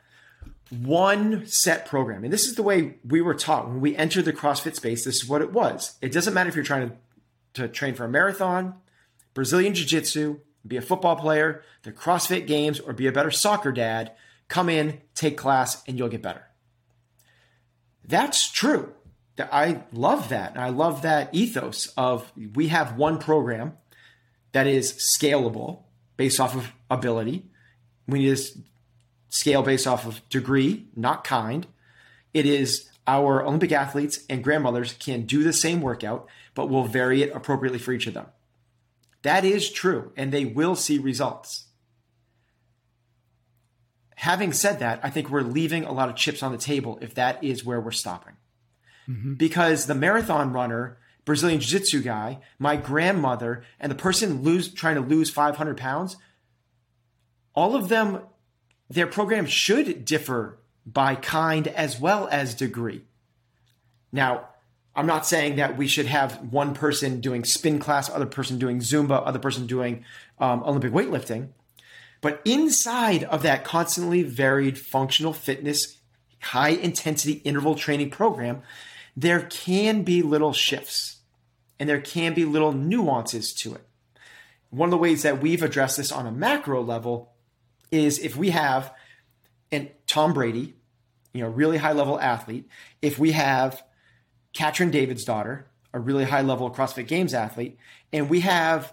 one 0.70 1.46
set 1.46 1.84
program. 1.84 2.24
And 2.24 2.32
this 2.32 2.46
is 2.46 2.54
the 2.54 2.62
way 2.62 2.94
we 3.06 3.20
were 3.20 3.34
taught 3.34 3.68
when 3.68 3.82
we 3.82 3.94
entered 3.94 4.24
the 4.24 4.32
CrossFit 4.32 4.74
space. 4.74 5.04
This 5.04 5.22
is 5.22 5.28
what 5.28 5.42
it 5.42 5.52
was. 5.52 5.98
It 6.00 6.10
doesn't 6.10 6.32
matter 6.32 6.48
if 6.48 6.54
you're 6.54 6.64
trying 6.64 6.88
to, 6.88 6.96
to 7.62 7.68
train 7.68 7.94
for 7.94 8.06
a 8.06 8.08
marathon, 8.08 8.76
Brazilian 9.34 9.74
Jiu 9.74 9.84
Jitsu, 9.84 10.40
be 10.66 10.78
a 10.78 10.82
football 10.82 11.16
player, 11.16 11.62
the 11.82 11.92
CrossFit 11.92 12.46
Games, 12.46 12.80
or 12.80 12.94
be 12.94 13.06
a 13.06 13.12
better 13.12 13.30
soccer 13.30 13.72
dad. 13.72 14.12
Come 14.48 14.70
in, 14.70 15.02
take 15.14 15.36
class, 15.36 15.82
and 15.86 15.98
you'll 15.98 16.08
get 16.08 16.22
better. 16.22 16.46
That's 18.06 18.50
true. 18.50 18.94
I 19.38 19.82
love 19.92 20.30
that. 20.30 20.58
I 20.58 20.70
love 20.70 21.02
that 21.02 21.34
ethos 21.34 21.92
of 21.94 22.32
we 22.54 22.68
have 22.68 22.96
one 22.96 23.18
program 23.18 23.76
that 24.52 24.66
is 24.66 24.94
scalable 25.18 25.84
based 26.18 26.38
off 26.38 26.54
of 26.54 26.72
ability. 26.90 27.46
We 28.06 28.18
need 28.18 28.36
to 28.36 28.42
scale 29.30 29.62
based 29.62 29.86
off 29.86 30.04
of 30.04 30.28
degree, 30.28 30.88
not 30.94 31.24
kind. 31.24 31.66
It 32.34 32.44
is 32.44 32.90
our 33.06 33.42
Olympic 33.42 33.72
athletes 33.72 34.20
and 34.28 34.44
grandmothers 34.44 34.92
can 34.92 35.22
do 35.22 35.42
the 35.42 35.54
same 35.54 35.80
workout, 35.80 36.28
but 36.54 36.68
we'll 36.68 36.84
vary 36.84 37.22
it 37.22 37.34
appropriately 37.34 37.78
for 37.78 37.92
each 37.92 38.06
of 38.06 38.12
them. 38.12 38.26
That 39.22 39.44
is 39.44 39.70
true, 39.70 40.12
and 40.16 40.30
they 40.30 40.44
will 40.44 40.76
see 40.76 40.98
results. 40.98 41.66
Having 44.16 44.52
said 44.52 44.80
that, 44.80 45.00
I 45.02 45.10
think 45.10 45.30
we're 45.30 45.42
leaving 45.42 45.84
a 45.84 45.92
lot 45.92 46.08
of 46.08 46.16
chips 46.16 46.42
on 46.42 46.52
the 46.52 46.58
table 46.58 46.98
if 47.00 47.14
that 47.14 47.42
is 47.42 47.64
where 47.64 47.80
we're 47.80 47.92
stopping. 47.92 48.34
Mm-hmm. 49.08 49.34
Because 49.34 49.86
the 49.86 49.94
marathon 49.94 50.52
runner, 50.52 50.98
Brazilian 51.28 51.60
Jiu 51.60 51.78
Jitsu 51.78 52.02
guy, 52.02 52.40
my 52.58 52.74
grandmother, 52.74 53.62
and 53.78 53.92
the 53.92 53.96
person 53.96 54.42
lose, 54.42 54.72
trying 54.72 54.94
to 54.94 55.02
lose 55.02 55.28
500 55.28 55.76
pounds, 55.76 56.16
all 57.54 57.76
of 57.76 57.88
them 57.88 58.22
their 58.88 59.06
program 59.06 59.44
should 59.44 60.06
differ 60.06 60.58
by 60.86 61.14
kind 61.14 61.68
as 61.68 62.00
well 62.00 62.28
as 62.32 62.54
degree. 62.54 63.04
Now, 64.10 64.48
I'm 64.96 65.04
not 65.04 65.26
saying 65.26 65.56
that 65.56 65.76
we 65.76 65.86
should 65.86 66.06
have 66.06 66.50
one 66.50 66.72
person 66.72 67.20
doing 67.20 67.44
spin 67.44 67.78
class, 67.78 68.08
other 68.08 68.24
person 68.24 68.58
doing 68.58 68.78
Zumba, 68.78 69.22
other 69.22 69.38
person 69.38 69.66
doing 69.66 70.06
um, 70.38 70.62
Olympic 70.64 70.92
weightlifting. 70.92 71.48
But 72.22 72.40
inside 72.46 73.24
of 73.24 73.42
that 73.42 73.64
constantly 73.64 74.22
varied 74.22 74.78
functional 74.78 75.34
fitness, 75.34 75.98
high 76.40 76.70
intensity 76.70 77.34
interval 77.44 77.74
training 77.74 78.10
program, 78.10 78.62
there 79.14 79.42
can 79.42 80.04
be 80.04 80.22
little 80.22 80.54
shifts 80.54 81.17
and 81.78 81.88
there 81.88 82.00
can 82.00 82.34
be 82.34 82.44
little 82.44 82.72
nuances 82.72 83.52
to 83.54 83.74
it. 83.74 83.86
One 84.70 84.88
of 84.88 84.90
the 84.90 84.98
ways 84.98 85.22
that 85.22 85.40
we've 85.40 85.62
addressed 85.62 85.96
this 85.96 86.12
on 86.12 86.26
a 86.26 86.32
macro 86.32 86.82
level 86.82 87.32
is 87.90 88.18
if 88.18 88.36
we 88.36 88.50
have 88.50 88.92
and 89.70 89.90
Tom 90.06 90.32
Brady, 90.32 90.74
you 91.32 91.42
know, 91.42 91.48
really 91.48 91.76
high 91.76 91.92
level 91.92 92.18
athlete, 92.18 92.68
if 93.02 93.18
we 93.18 93.32
have 93.32 93.82
Katrin 94.52 94.90
Davidsdottir, 94.90 95.64
a 95.92 96.00
really 96.00 96.24
high 96.24 96.42
level 96.42 96.70
CrossFit 96.70 97.06
Games 97.06 97.34
athlete, 97.34 97.78
and 98.12 98.28
we 98.28 98.40
have 98.40 98.92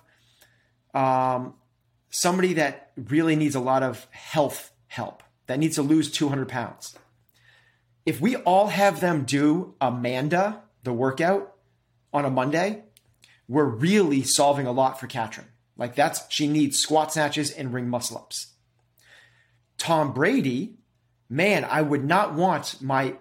um, 0.93 1.53
somebody 2.09 2.53
that 2.53 2.91
really 2.95 3.35
needs 3.35 3.55
a 3.55 3.59
lot 3.59 3.83
of 3.83 4.07
health 4.11 4.71
help, 4.87 5.23
that 5.47 5.59
needs 5.59 5.75
to 5.75 5.81
lose 5.81 6.11
200 6.11 6.47
pounds. 6.47 6.97
If 8.05 8.21
we 8.21 8.35
all 8.37 8.67
have 8.67 8.99
them 8.99 9.23
do 9.23 9.73
Amanda, 9.81 10.61
the 10.83 10.93
workout, 10.93 11.54
on 12.15 12.25
a 12.25 12.29
Monday, 12.29 12.83
we're 13.47 13.65
really 13.65 14.23
solving 14.23 14.65
a 14.65 14.71
lot 14.71 14.99
for 14.99 15.07
Katrin. 15.07 15.47
Like 15.77 15.95
that's 15.95 16.21
she 16.29 16.47
needs 16.47 16.79
squat 16.79 17.11
snatches 17.11 17.51
and 17.51 17.73
ring 17.73 17.89
muscle 17.89 18.17
ups. 18.17 18.53
Tom 19.77 20.13
Brady, 20.13 20.75
man, 21.29 21.65
I 21.65 21.81
would 21.81 22.05
not 22.05 22.33
want 22.33 22.81
my 22.81 23.15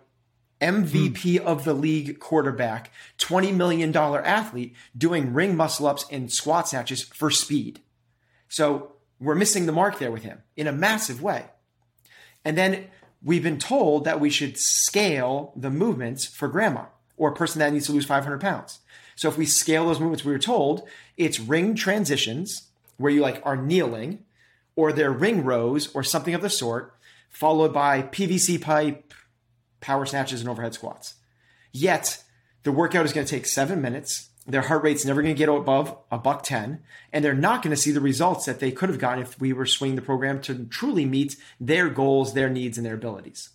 MVP 0.61 1.41
hmm. 1.41 1.47
of 1.47 1.65
the 1.65 1.75
league 1.75 2.21
quarterback, 2.21 2.93
$20 3.19 3.55
million 3.55 3.95
athlete 3.95 4.75
doing 4.97 5.35
ring 5.35 5.57
muscle 5.57 5.87
ups 5.87 6.07
and 6.11 6.33
squat 6.33 6.69
snatches 6.69 7.03
for 7.03 7.31
speed. 7.31 7.81
So 8.49 8.93
we're 9.19 9.35
missing 9.35 9.67
the 9.67 9.73
mark 9.73 9.99
there 9.99 10.13
with 10.13 10.23
him 10.23 10.43
in 10.57 10.69
a 10.69 10.73
massive 10.73 11.21
way. 11.21 11.47
And 12.45 12.57
then 12.57 12.87
we've 13.23 13.43
been 13.43 13.59
told 13.59 14.05
that 14.05 14.21
we 14.21 14.31
should 14.31 14.57
scale 14.57 15.53
the 15.57 15.71
movements 15.71 16.25
for 16.25 16.47
grandma 16.47 16.85
or 17.17 17.31
a 17.31 17.35
person 17.35 17.59
that 17.59 17.73
needs 17.73 17.87
to 17.87 17.93
lose 17.93 18.07
500 18.07 18.41
pounds. 18.41 18.81
So 19.17 19.29
if 19.29 19.39
we 19.39 19.47
scale 19.47 19.87
those 19.87 20.01
movements, 20.01 20.25
we 20.25 20.33
were 20.33 20.39
told 20.39 20.89
it's 21.17 21.41
ring 21.41 21.75
transitions 21.75 22.69
where 22.97 23.13
you 23.13 23.21
like 23.21 23.41
are 23.45 23.57
kneeling 23.57 24.25
or 24.77 24.93
their 24.93 25.13
ring 25.13 25.45
rows 25.45 25.95
or 25.95 26.03
something 26.03 26.35
of 26.35 26.43
the 26.43 26.51
sort, 26.51 26.95
followed 27.29 27.73
by 27.73 28.03
PVC 28.03 28.61
pipe, 28.61 29.15
power 29.81 30.07
snatches, 30.07 30.41
and 30.41 30.49
overhead 30.49 30.75
squats. 30.75 31.15
Yet 31.73 32.23
the 32.63 32.73
workout 32.73 33.05
is 33.05 33.13
going 33.13 33.27
to 33.27 33.31
take 33.31 33.47
seven 33.47 33.81
minutes. 33.81 34.31
Their 34.47 34.63
heart 34.63 34.83
rate's 34.83 35.05
never 35.05 35.23
going 35.23 35.35
to 35.35 35.39
get 35.39 35.49
above 35.49 35.97
a 36.11 36.19
buck 36.19 36.43
10, 36.43 36.83
and 37.13 37.25
they're 37.25 37.35
not 37.35 37.63
going 37.63 37.75
to 37.75 37.81
see 37.81 37.93
the 37.93 38.01
results 38.01 38.45
that 38.47 38.61
they 38.61 38.71
could 38.71 38.91
have 38.91 38.99
gotten 38.99 39.23
if 39.23 39.41
we 39.41 39.53
were 39.53 39.67
swinging 39.67 39.97
the 39.97 40.03
program 40.03 40.41
to 40.43 40.67
truly 40.67 41.07
meet 41.07 41.37
their 41.59 41.89
goals, 41.89 42.35
their 42.35 42.51
needs, 42.51 42.77
and 42.77 42.87
their 42.87 42.95
abilities. 42.95 43.51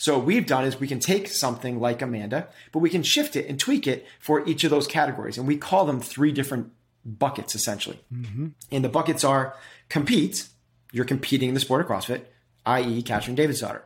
So 0.00 0.16
what 0.16 0.26
we've 0.26 0.46
done 0.46 0.64
is 0.64 0.80
we 0.80 0.88
can 0.88 0.98
take 0.98 1.28
something 1.28 1.78
like 1.78 2.00
Amanda, 2.00 2.48
but 2.72 2.78
we 2.78 2.88
can 2.88 3.02
shift 3.02 3.36
it 3.36 3.46
and 3.46 3.60
tweak 3.60 3.86
it 3.86 4.06
for 4.18 4.42
each 4.48 4.64
of 4.64 4.70
those 4.70 4.86
categories. 4.86 5.36
And 5.36 5.46
we 5.46 5.58
call 5.58 5.84
them 5.84 6.00
three 6.00 6.32
different 6.32 6.72
buckets 7.04 7.54
essentially. 7.54 8.00
Mm-hmm. 8.10 8.46
And 8.72 8.82
the 8.82 8.88
buckets 8.88 9.24
are 9.24 9.54
compete, 9.90 10.48
you're 10.90 11.04
competing 11.04 11.50
in 11.50 11.54
the 11.54 11.60
sport 11.60 11.82
of 11.82 11.86
CrossFit, 11.86 12.22
i.e., 12.64 13.02
Katrin 13.02 13.36
Davidsdottir. 13.36 13.82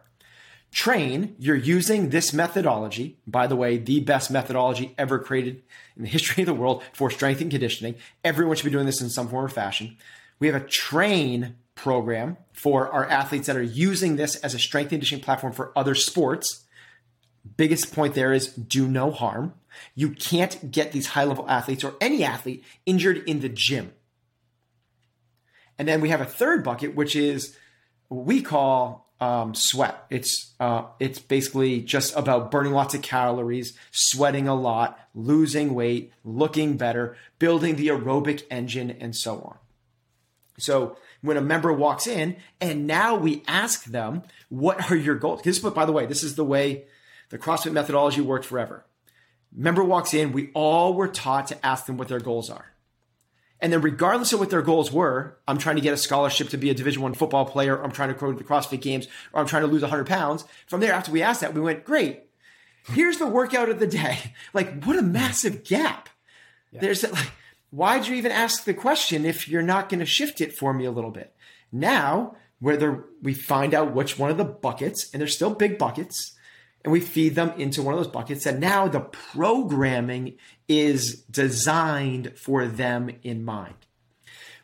Train, 0.70 1.34
you're 1.36 1.56
using 1.56 2.10
this 2.10 2.32
methodology, 2.32 3.18
by 3.26 3.48
the 3.48 3.56
way, 3.56 3.76
the 3.76 3.98
best 3.98 4.30
methodology 4.30 4.94
ever 4.96 5.18
created 5.18 5.64
in 5.96 6.04
the 6.04 6.08
history 6.08 6.44
of 6.44 6.46
the 6.46 6.54
world 6.54 6.84
for 6.92 7.10
strength 7.10 7.40
and 7.40 7.50
conditioning. 7.50 7.96
Everyone 8.22 8.54
should 8.54 8.66
be 8.66 8.70
doing 8.70 8.86
this 8.86 9.00
in 9.00 9.10
some 9.10 9.26
form 9.26 9.46
or 9.46 9.48
fashion. 9.48 9.96
We 10.38 10.46
have 10.46 10.62
a 10.62 10.64
train 10.64 11.56
program 11.84 12.38
for 12.54 12.88
our 12.88 13.06
athletes 13.06 13.46
that 13.46 13.56
are 13.56 13.62
using 13.62 14.16
this 14.16 14.36
as 14.36 14.54
a 14.54 14.58
strength 14.58 14.86
and 14.86 14.92
conditioning 14.92 15.22
platform 15.22 15.52
for 15.52 15.70
other 15.76 15.94
sports. 15.94 16.64
Biggest 17.58 17.94
point 17.94 18.14
there 18.14 18.32
is 18.32 18.48
do 18.48 18.88
no 18.88 19.10
harm. 19.10 19.52
You 19.94 20.08
can't 20.08 20.70
get 20.70 20.92
these 20.92 21.08
high 21.08 21.24
level 21.24 21.46
athletes 21.46 21.84
or 21.84 21.94
any 22.00 22.24
athlete 22.24 22.64
injured 22.86 23.18
in 23.28 23.40
the 23.40 23.50
gym. 23.50 23.92
And 25.78 25.86
then 25.86 26.00
we 26.00 26.08
have 26.08 26.22
a 26.22 26.24
third 26.24 26.64
bucket, 26.64 26.94
which 26.94 27.14
is 27.14 27.54
we 28.08 28.40
call 28.40 29.12
um, 29.20 29.54
sweat. 29.54 30.06
It's 30.08 30.54
uh, 30.58 30.84
it's 30.98 31.18
basically 31.18 31.82
just 31.82 32.16
about 32.16 32.50
burning 32.50 32.72
lots 32.72 32.94
of 32.94 33.02
calories, 33.02 33.76
sweating 33.90 34.48
a 34.48 34.54
lot, 34.54 34.98
losing 35.14 35.74
weight, 35.74 36.12
looking 36.24 36.78
better, 36.78 37.14
building 37.38 37.76
the 37.76 37.88
aerobic 37.88 38.44
engine, 38.50 38.90
and 38.90 39.14
so 39.14 39.34
on. 39.42 39.58
So 40.58 40.96
when 41.24 41.36
a 41.36 41.40
member 41.40 41.72
walks 41.72 42.06
in, 42.06 42.36
and 42.60 42.86
now 42.86 43.14
we 43.14 43.42
ask 43.48 43.84
them, 43.84 44.22
"What 44.50 44.90
are 44.90 44.96
your 44.96 45.14
goals?" 45.14 45.42
This, 45.42 45.58
but 45.58 45.74
by 45.74 45.86
the 45.86 45.92
way, 45.92 46.06
this 46.06 46.22
is 46.22 46.34
the 46.34 46.44
way 46.44 46.84
the 47.30 47.38
CrossFit 47.38 47.72
methodology 47.72 48.20
worked 48.20 48.44
forever. 48.44 48.84
Member 49.52 49.82
walks 49.82 50.12
in, 50.12 50.32
we 50.32 50.50
all 50.52 50.94
were 50.94 51.08
taught 51.08 51.46
to 51.48 51.66
ask 51.66 51.86
them 51.86 51.96
what 51.96 52.08
their 52.08 52.20
goals 52.20 52.50
are. 52.50 52.74
And 53.60 53.72
then 53.72 53.80
regardless 53.80 54.32
of 54.32 54.40
what 54.40 54.50
their 54.50 54.62
goals 54.62 54.92
were, 54.92 55.38
I'm 55.48 55.58
trying 55.58 55.76
to 55.76 55.82
get 55.82 55.94
a 55.94 55.96
scholarship 55.96 56.48
to 56.50 56.58
be 56.58 56.70
a 56.70 56.74
division 56.74 57.02
one 57.02 57.14
football 57.14 57.46
player, 57.46 57.82
I'm 57.82 57.92
trying 57.92 58.12
to 58.12 58.14
go 58.14 58.30
to 58.30 58.36
the 58.36 58.44
CrossFit 58.44 58.82
games, 58.82 59.06
or 59.32 59.40
I'm 59.40 59.46
trying 59.46 59.62
to 59.62 59.68
lose 59.68 59.82
100 59.82 60.06
pounds. 60.06 60.44
From 60.66 60.80
there, 60.80 60.92
after 60.92 61.10
we 61.10 61.22
asked 61.22 61.40
that, 61.40 61.54
we 61.54 61.60
went, 61.60 61.84
great. 61.84 62.24
Here's 62.88 63.18
the 63.18 63.26
workout 63.26 63.70
of 63.70 63.78
the 63.78 63.86
day. 63.86 64.18
Like, 64.52 64.84
what 64.84 64.98
a 64.98 65.02
massive 65.02 65.64
gap. 65.64 66.08
Yeah. 66.70 66.80
There's 66.80 67.02
like, 67.10 67.32
why'd 67.74 68.06
you 68.06 68.14
even 68.14 68.30
ask 68.30 68.64
the 68.64 68.72
question 68.72 69.24
if 69.24 69.48
you're 69.48 69.60
not 69.60 69.88
going 69.88 69.98
to 69.98 70.06
shift 70.06 70.40
it 70.40 70.56
for 70.56 70.72
me 70.72 70.84
a 70.84 70.92
little 70.92 71.10
bit? 71.10 71.34
Now, 71.72 72.36
whether 72.60 73.04
we 73.20 73.34
find 73.34 73.74
out 73.74 73.94
which 73.94 74.16
one 74.16 74.30
of 74.30 74.36
the 74.36 74.44
buckets, 74.44 75.10
and 75.12 75.20
they're 75.20 75.26
still 75.26 75.54
big 75.54 75.76
buckets, 75.76 76.36
and 76.84 76.92
we 76.92 77.00
feed 77.00 77.34
them 77.34 77.52
into 77.58 77.82
one 77.82 77.92
of 77.92 77.98
those 77.98 78.12
buckets. 78.12 78.46
And 78.46 78.60
now 78.60 78.86
the 78.86 79.00
programming 79.00 80.36
is 80.68 81.22
designed 81.22 82.38
for 82.38 82.66
them 82.66 83.10
in 83.22 83.44
mind. 83.44 83.74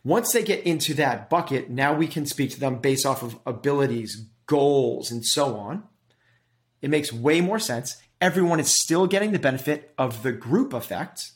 Once 0.04 0.32
they 0.32 0.42
get 0.42 0.64
into 0.64 0.94
that 0.94 1.28
bucket, 1.28 1.68
now 1.68 1.92
we 1.92 2.06
can 2.06 2.26
speak 2.26 2.52
to 2.52 2.60
them 2.60 2.78
based 2.78 3.04
off 3.04 3.22
of 3.22 3.38
abilities, 3.44 4.26
goals, 4.46 5.10
and 5.10 5.26
so 5.26 5.56
on. 5.56 5.82
It 6.80 6.90
makes 6.90 7.12
way 7.12 7.40
more 7.40 7.58
sense. 7.58 7.96
Everyone 8.20 8.60
is 8.60 8.80
still 8.80 9.06
getting 9.06 9.32
the 9.32 9.38
benefit 9.38 9.92
of 9.98 10.22
the 10.22 10.32
group 10.32 10.72
effect 10.72 11.32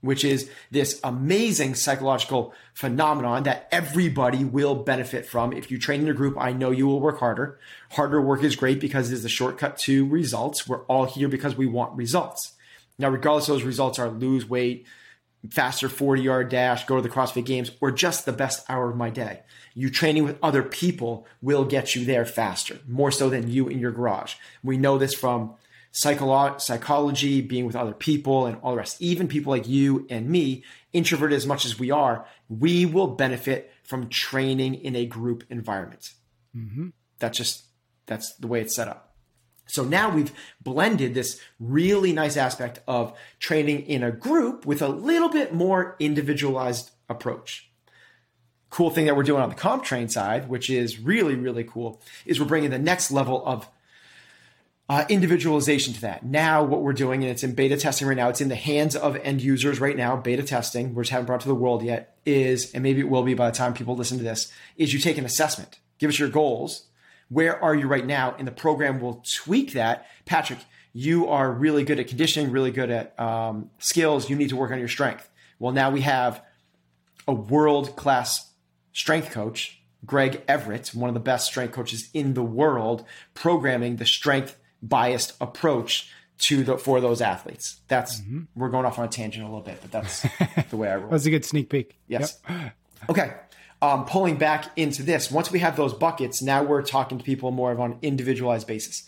which 0.00 0.24
is 0.24 0.50
this 0.70 1.00
amazing 1.02 1.74
psychological 1.74 2.54
phenomenon 2.74 3.42
that 3.42 3.68
everybody 3.72 4.44
will 4.44 4.76
benefit 4.76 5.26
from. 5.26 5.52
If 5.52 5.70
you 5.70 5.78
train 5.78 6.02
in 6.02 6.08
a 6.08 6.14
group, 6.14 6.36
I 6.38 6.52
know 6.52 6.70
you 6.70 6.86
will 6.86 7.00
work 7.00 7.18
harder. 7.18 7.58
Harder 7.90 8.20
work 8.20 8.44
is 8.44 8.56
great 8.56 8.80
because 8.80 9.10
it 9.10 9.14
is 9.14 9.22
the 9.22 9.28
shortcut 9.28 9.78
to 9.78 10.06
results. 10.06 10.68
We're 10.68 10.84
all 10.84 11.06
here 11.06 11.28
because 11.28 11.56
we 11.56 11.66
want 11.66 11.96
results. 11.96 12.52
Now, 12.98 13.08
regardless 13.08 13.48
of 13.48 13.56
those 13.56 13.64
results 13.64 13.98
are 13.98 14.08
lose 14.08 14.48
weight, 14.48 14.86
faster 15.50 15.88
40 15.88 16.22
yard 16.22 16.48
dash, 16.48 16.86
go 16.86 16.96
to 16.96 17.02
the 17.02 17.08
CrossFit 17.08 17.44
games, 17.44 17.70
or 17.80 17.90
just 17.90 18.26
the 18.26 18.32
best 18.32 18.68
hour 18.68 18.90
of 18.90 18.96
my 18.96 19.10
day. 19.10 19.40
You 19.74 19.90
training 19.90 20.24
with 20.24 20.38
other 20.42 20.62
people 20.62 21.26
will 21.40 21.64
get 21.64 21.94
you 21.94 22.04
there 22.04 22.24
faster, 22.24 22.78
more 22.88 23.12
so 23.12 23.30
than 23.30 23.50
you 23.50 23.68
in 23.68 23.78
your 23.78 23.92
garage. 23.92 24.34
We 24.64 24.76
know 24.76 24.98
this 24.98 25.14
from 25.14 25.54
psycholo- 25.92 26.60
psychology, 26.60 27.40
being 27.40 27.66
with 27.66 27.76
other 27.76 27.92
people, 27.92 28.46
and 28.46 28.58
all 28.62 28.72
the 28.72 28.78
rest. 28.78 29.00
Even 29.00 29.28
people 29.28 29.50
like 29.50 29.68
you 29.68 30.06
and 30.10 30.28
me, 30.28 30.64
introverted 30.92 31.36
as 31.36 31.46
much 31.46 31.64
as 31.64 31.78
we 31.78 31.90
are, 31.90 32.26
we 32.48 32.86
will 32.86 33.08
benefit 33.08 33.72
from 33.82 34.08
training 34.08 34.74
in 34.74 34.96
a 34.96 35.06
group 35.06 35.44
environment. 35.50 36.12
Mm-hmm. 36.56 36.88
That's 37.18 37.36
just 37.36 37.64
that's 38.06 38.34
the 38.36 38.46
way 38.46 38.60
it's 38.60 38.74
set 38.74 38.88
up. 38.88 39.08
So 39.66 39.84
now 39.84 40.10
we've 40.10 40.32
blended 40.62 41.14
this 41.14 41.40
really 41.60 42.12
nice 42.12 42.36
aspect 42.38 42.80
of 42.88 43.16
training 43.38 43.82
in 43.82 44.02
a 44.02 44.10
group 44.10 44.64
with 44.64 44.80
a 44.80 44.88
little 44.88 45.28
bit 45.28 45.52
more 45.52 45.94
individualized 45.98 46.90
approach. 47.08 47.70
Cool 48.70 48.90
thing 48.90 49.06
that 49.06 49.16
we're 49.16 49.22
doing 49.22 49.42
on 49.42 49.50
the 49.50 49.54
CompTrain 49.54 50.10
side, 50.10 50.48
which 50.48 50.70
is 50.70 50.98
really, 50.98 51.34
really 51.34 51.64
cool, 51.64 52.00
is 52.24 52.40
we're 52.40 52.46
bringing 52.46 52.70
the 52.70 52.78
next 52.78 53.10
level 53.10 53.44
of 53.46 53.68
uh, 54.88 55.04
individualization 55.08 55.92
to 55.92 56.00
that. 56.00 56.24
Now, 56.24 56.62
what 56.62 56.82
we're 56.82 56.94
doing, 56.94 57.22
and 57.22 57.30
it's 57.30 57.44
in 57.44 57.54
beta 57.54 57.76
testing 57.76 58.08
right 58.08 58.16
now, 58.16 58.30
it's 58.30 58.40
in 58.40 58.48
the 58.48 58.54
hands 58.54 58.96
of 58.96 59.16
end 59.16 59.42
users 59.42 59.80
right 59.80 59.96
now, 59.96 60.16
beta 60.16 60.42
testing, 60.42 60.94
just 60.94 61.10
haven't 61.10 61.26
brought 61.26 61.42
to 61.42 61.48
the 61.48 61.54
world 61.54 61.82
yet, 61.82 62.16
is, 62.24 62.72
and 62.72 62.82
maybe 62.82 63.00
it 63.00 63.08
will 63.08 63.22
be 63.22 63.34
by 63.34 63.50
the 63.50 63.56
time 63.56 63.74
people 63.74 63.96
listen 63.96 64.16
to 64.16 64.24
this, 64.24 64.50
is 64.76 64.94
you 64.94 64.98
take 64.98 65.18
an 65.18 65.26
assessment. 65.26 65.78
Give 65.98 66.08
us 66.08 66.18
your 66.18 66.30
goals. 66.30 66.84
Where 67.28 67.62
are 67.62 67.74
you 67.74 67.86
right 67.86 68.06
now? 68.06 68.34
And 68.38 68.48
the 68.48 68.52
program 68.52 69.00
will 69.00 69.22
tweak 69.30 69.72
that. 69.72 70.06
Patrick, 70.24 70.60
you 70.94 71.28
are 71.28 71.52
really 71.52 71.84
good 71.84 72.00
at 72.00 72.08
conditioning, 72.08 72.50
really 72.50 72.70
good 72.70 72.90
at 72.90 73.18
um, 73.20 73.70
skills. 73.78 74.30
You 74.30 74.36
need 74.36 74.48
to 74.48 74.56
work 74.56 74.70
on 74.70 74.78
your 74.78 74.88
strength. 74.88 75.28
Well, 75.58 75.72
now 75.72 75.90
we 75.90 76.00
have 76.00 76.42
a 77.26 77.34
world 77.34 77.94
class 77.94 78.52
strength 78.92 79.32
coach, 79.32 79.82
Greg 80.06 80.42
Everett, 80.48 80.94
one 80.94 81.08
of 81.10 81.14
the 81.14 81.20
best 81.20 81.46
strength 81.46 81.74
coaches 81.74 82.08
in 82.14 82.32
the 82.32 82.42
world, 82.42 83.04
programming 83.34 83.96
the 83.96 84.06
strength 84.06 84.56
biased 84.82 85.34
approach 85.40 86.10
to 86.38 86.62
the 86.62 86.78
for 86.78 87.00
those 87.00 87.20
athletes. 87.20 87.80
That's 87.88 88.20
mm-hmm. 88.20 88.42
we're 88.54 88.68
going 88.68 88.86
off 88.86 88.98
on 88.98 89.04
a 89.04 89.08
tangent 89.08 89.44
a 89.44 89.48
little 89.48 89.62
bit, 89.62 89.78
but 89.80 89.90
that's 89.90 90.26
the 90.70 90.76
way 90.76 90.88
I 90.88 90.96
roll. 90.96 91.10
That's 91.10 91.26
a 91.26 91.30
good 91.30 91.44
sneak 91.44 91.68
peek. 91.68 91.98
Yes. 92.06 92.38
Yep. 92.48 92.72
Okay. 93.08 93.32
Um, 93.80 94.06
pulling 94.06 94.38
back 94.38 94.76
into 94.76 95.04
this, 95.04 95.30
once 95.30 95.52
we 95.52 95.60
have 95.60 95.76
those 95.76 95.94
buckets, 95.94 96.42
now 96.42 96.64
we're 96.64 96.82
talking 96.82 97.16
to 97.18 97.22
people 97.22 97.52
more 97.52 97.70
of 97.70 97.78
on 97.78 97.92
an 97.92 97.98
individualized 98.02 98.66
basis. 98.66 99.04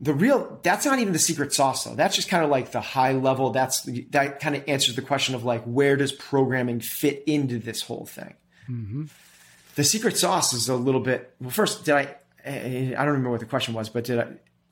The 0.00 0.12
real 0.12 0.58
that's 0.64 0.84
not 0.84 0.98
even 0.98 1.12
the 1.12 1.20
secret 1.20 1.52
sauce 1.54 1.84
though. 1.84 1.94
That's 1.94 2.16
just 2.16 2.28
kind 2.28 2.42
of 2.42 2.50
like 2.50 2.72
the 2.72 2.80
high 2.80 3.12
level. 3.12 3.50
That's 3.50 3.82
that 4.10 4.40
kind 4.40 4.56
of 4.56 4.64
answers 4.66 4.96
the 4.96 5.02
question 5.02 5.36
of 5.36 5.44
like 5.44 5.62
where 5.62 5.96
does 5.96 6.10
programming 6.10 6.80
fit 6.80 7.22
into 7.28 7.60
this 7.60 7.80
whole 7.80 8.06
thing. 8.06 8.34
Mm-hmm. 8.68 9.04
The 9.76 9.84
secret 9.84 10.16
sauce 10.16 10.52
is 10.52 10.68
a 10.68 10.74
little 10.74 11.00
bit. 11.00 11.32
Well, 11.40 11.50
first, 11.50 11.84
did 11.84 11.94
I? 11.94 12.16
I 12.44 12.94
don't 12.96 13.06
remember 13.06 13.30
what 13.30 13.40
the 13.40 13.46
question 13.46 13.72
was, 13.72 13.88
but 13.88 14.04
did 14.04 14.18
I? 14.18 14.26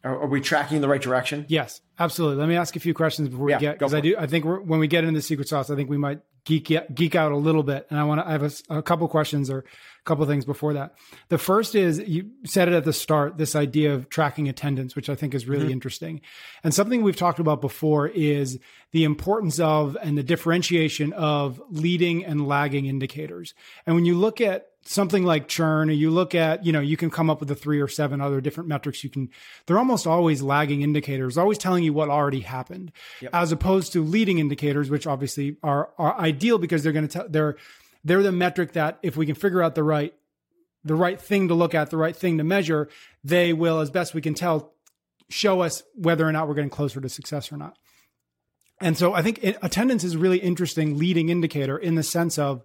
Are, 0.04 0.26
we 0.26 0.40
tracking 0.42 0.76
in 0.76 0.82
the 0.82 0.88
right 0.88 1.00
direction? 1.00 1.46
Yes, 1.48 1.80
absolutely. 1.98 2.36
Let 2.36 2.48
me 2.48 2.56
ask 2.56 2.76
a 2.76 2.80
few 2.80 2.92
questions 2.92 3.30
before 3.30 3.48
yeah, 3.48 3.56
we 3.56 3.60
get 3.60 3.78
because 3.78 3.94
I 3.94 4.00
do. 4.00 4.14
I 4.18 4.26
think 4.26 4.44
when 4.44 4.78
we 4.78 4.86
get 4.86 5.04
into 5.04 5.18
the 5.18 5.22
secret 5.22 5.48
sauce, 5.48 5.70
I 5.70 5.76
think 5.76 5.88
we 5.88 5.96
might 5.96 6.20
geek 6.44 6.70
geek 6.94 7.14
out 7.14 7.32
a 7.32 7.36
little 7.36 7.62
bit, 7.62 7.86
and 7.88 7.98
I 7.98 8.04
want 8.04 8.20
to. 8.20 8.28
I 8.28 8.32
have 8.32 8.42
a, 8.42 8.78
a 8.78 8.82
couple 8.82 9.08
questions 9.08 9.48
or 9.48 9.64
couple 10.04 10.24
things 10.26 10.44
before 10.44 10.74
that. 10.74 10.94
The 11.28 11.38
first 11.38 11.74
is 11.74 11.98
you 11.98 12.30
said 12.44 12.68
it 12.68 12.74
at 12.74 12.84
the 12.84 12.92
start. 12.92 13.38
This 13.38 13.56
idea 13.56 13.94
of 13.94 14.08
tracking 14.08 14.48
attendance, 14.48 14.94
which 14.94 15.08
I 15.08 15.14
think 15.14 15.34
is 15.34 15.46
really 15.46 15.64
mm-hmm. 15.64 15.72
interesting, 15.72 16.20
and 16.62 16.74
something 16.74 17.02
we've 17.02 17.16
talked 17.16 17.38
about 17.38 17.60
before 17.60 18.08
is 18.08 18.58
the 18.92 19.04
importance 19.04 19.58
of 19.58 19.96
and 20.02 20.16
the 20.16 20.22
differentiation 20.22 21.12
of 21.14 21.60
leading 21.70 22.24
and 22.24 22.46
lagging 22.46 22.86
indicators. 22.86 23.54
And 23.86 23.96
when 23.96 24.04
you 24.04 24.16
look 24.16 24.40
at 24.40 24.68
something 24.84 25.24
like 25.24 25.48
churn, 25.48 25.88
or 25.88 25.94
you 25.94 26.10
look 26.10 26.34
at, 26.34 26.64
you 26.64 26.72
know, 26.72 26.80
you 26.80 26.96
can 26.96 27.10
come 27.10 27.30
up 27.30 27.40
with 27.40 27.48
the 27.48 27.54
three 27.54 27.80
or 27.80 27.88
seven 27.88 28.20
other 28.20 28.40
different 28.40 28.68
metrics 28.68 29.02
you 29.02 29.10
can, 29.10 29.30
they're 29.66 29.78
almost 29.78 30.06
always 30.06 30.42
lagging 30.42 30.82
indicators, 30.82 31.38
always 31.38 31.58
telling 31.58 31.82
you 31.82 31.92
what 31.92 32.10
already 32.10 32.40
happened, 32.40 32.92
yep. 33.20 33.30
as 33.34 33.50
opposed 33.50 33.92
to 33.94 34.04
leading 34.04 34.38
indicators, 34.38 34.90
which 34.90 35.06
obviously 35.06 35.56
are, 35.62 35.90
are 35.98 36.18
ideal 36.20 36.58
because 36.58 36.82
they're 36.82 36.92
going 36.92 37.08
to 37.08 37.12
tell, 37.12 37.28
they're, 37.28 37.56
they're 38.04 38.22
the 38.22 38.32
metric 38.32 38.72
that 38.72 38.98
if 39.02 39.16
we 39.16 39.26
can 39.26 39.34
figure 39.34 39.62
out 39.62 39.74
the 39.74 39.82
right, 39.82 40.14
the 40.84 40.94
right 40.94 41.20
thing 41.20 41.48
to 41.48 41.54
look 41.54 41.74
at, 41.74 41.90
the 41.90 41.96
right 41.96 42.14
thing 42.14 42.38
to 42.38 42.44
measure, 42.44 42.88
they 43.22 43.52
will, 43.52 43.80
as 43.80 43.90
best 43.90 44.14
we 44.14 44.20
can 44.20 44.34
tell, 44.34 44.74
show 45.30 45.62
us 45.62 45.82
whether 45.94 46.26
or 46.26 46.32
not 46.32 46.46
we're 46.46 46.54
getting 46.54 46.70
closer 46.70 47.00
to 47.00 47.08
success 47.08 47.50
or 47.50 47.56
not. 47.56 47.76
And 48.80 48.98
so 48.98 49.14
I 49.14 49.22
think 49.22 49.42
it, 49.42 49.56
attendance 49.62 50.04
is 50.04 50.14
a 50.14 50.18
really 50.18 50.38
interesting 50.38 50.98
leading 50.98 51.28
indicator 51.28 51.78
in 51.78 51.94
the 51.94 52.02
sense 52.02 52.38
of 52.38 52.64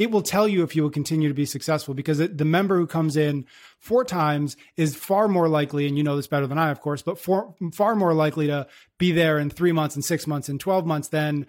it 0.00 0.10
will 0.10 0.22
tell 0.22 0.48
you 0.48 0.62
if 0.62 0.74
you 0.74 0.82
will 0.82 0.90
continue 0.90 1.28
to 1.28 1.34
be 1.34 1.44
successful 1.44 1.92
because 1.92 2.20
it, 2.20 2.38
the 2.38 2.44
member 2.46 2.78
who 2.78 2.86
comes 2.86 3.18
in 3.18 3.44
four 3.78 4.02
times 4.02 4.56
is 4.78 4.96
far 4.96 5.28
more 5.28 5.46
likely, 5.46 5.86
and 5.86 5.98
you 5.98 6.02
know 6.02 6.16
this 6.16 6.26
better 6.26 6.46
than 6.46 6.56
I, 6.56 6.70
of 6.70 6.80
course, 6.80 7.02
but 7.02 7.18
for, 7.18 7.54
far 7.74 7.94
more 7.94 8.14
likely 8.14 8.46
to 8.46 8.66
be 8.96 9.12
there 9.12 9.38
in 9.38 9.50
three 9.50 9.72
months 9.72 9.94
and 9.94 10.04
six 10.04 10.26
months 10.26 10.48
and 10.48 10.58
12 10.58 10.86
months 10.86 11.08
than 11.08 11.46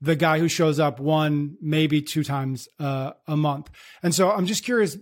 the 0.00 0.16
guy 0.16 0.38
who 0.38 0.48
shows 0.48 0.78
up 0.78 1.00
one, 1.00 1.56
maybe 1.60 2.02
two 2.02 2.22
times 2.22 2.68
uh, 2.78 3.12
a 3.26 3.36
month. 3.36 3.70
And 4.02 4.14
so 4.14 4.30
I'm 4.30 4.46
just 4.46 4.64
curious 4.64 4.98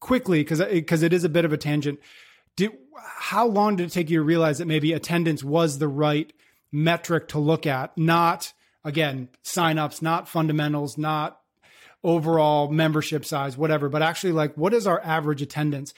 quickly, 0.00 0.40
because 0.40 0.60
because 0.60 1.02
it 1.02 1.12
is 1.12 1.24
a 1.24 1.28
bit 1.28 1.44
of 1.44 1.52
a 1.52 1.58
tangent. 1.58 2.00
Did, 2.56 2.72
how 3.18 3.46
long 3.46 3.76
did 3.76 3.86
it 3.86 3.92
take 3.92 4.10
you 4.10 4.18
to 4.18 4.24
realize 4.24 4.58
that 4.58 4.66
maybe 4.66 4.92
attendance 4.92 5.44
was 5.44 5.78
the 5.78 5.88
right 5.88 6.32
metric 6.72 7.28
to 7.28 7.38
look 7.38 7.66
at? 7.66 7.96
Not 7.96 8.52
again, 8.84 9.28
signups, 9.44 10.00
not 10.02 10.28
fundamentals, 10.28 10.96
not 10.96 11.40
overall 12.02 12.70
membership 12.70 13.24
size, 13.24 13.56
whatever, 13.56 13.88
but 13.88 14.02
actually 14.02 14.32
like 14.32 14.54
what 14.56 14.72
is 14.72 14.86
our 14.86 15.00
average 15.04 15.42
attendance? 15.42 15.92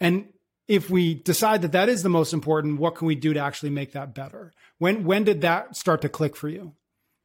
And 0.00 0.28
if 0.68 0.90
we 0.90 1.14
decide 1.14 1.62
that 1.62 1.72
that 1.72 1.88
is 1.88 2.02
the 2.02 2.08
most 2.08 2.32
important, 2.32 2.80
what 2.80 2.96
can 2.96 3.06
we 3.06 3.14
do 3.14 3.32
to 3.32 3.40
actually 3.40 3.70
make 3.70 3.92
that 3.92 4.14
better? 4.14 4.52
When 4.78 5.04
when 5.04 5.24
did 5.24 5.40
that 5.40 5.76
start 5.76 6.02
to 6.02 6.08
click 6.08 6.36
for 6.36 6.48
you? 6.48 6.74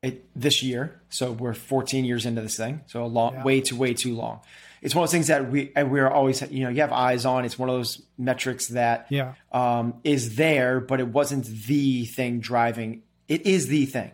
It, 0.01 0.25
this 0.35 0.63
year, 0.63 0.99
so 1.09 1.31
we're 1.31 1.53
14 1.53 2.05
years 2.05 2.25
into 2.25 2.41
this 2.41 2.57
thing, 2.57 2.81
so 2.87 3.03
a 3.03 3.05
long, 3.05 3.33
yeah. 3.33 3.43
way 3.43 3.61
too, 3.61 3.75
way 3.75 3.93
too 3.93 4.15
long. 4.15 4.39
It's 4.81 4.95
one 4.95 5.03
of 5.03 5.09
those 5.09 5.13
things 5.13 5.27
that 5.27 5.51
we 5.51 5.71
we're 5.75 6.09
always, 6.09 6.41
you 6.49 6.63
know, 6.63 6.69
you 6.69 6.81
have 6.81 6.91
eyes 6.91 7.23
on. 7.23 7.45
It's 7.45 7.59
one 7.59 7.69
of 7.69 7.75
those 7.75 8.01
metrics 8.17 8.69
that 8.69 9.05
yeah. 9.09 9.35
um, 9.51 9.93
is 10.03 10.37
there, 10.37 10.79
but 10.79 10.99
it 10.99 11.09
wasn't 11.09 11.45
the 11.45 12.05
thing 12.05 12.39
driving. 12.39 13.03
It 13.27 13.45
is 13.45 13.67
the 13.67 13.85
thing. 13.85 14.09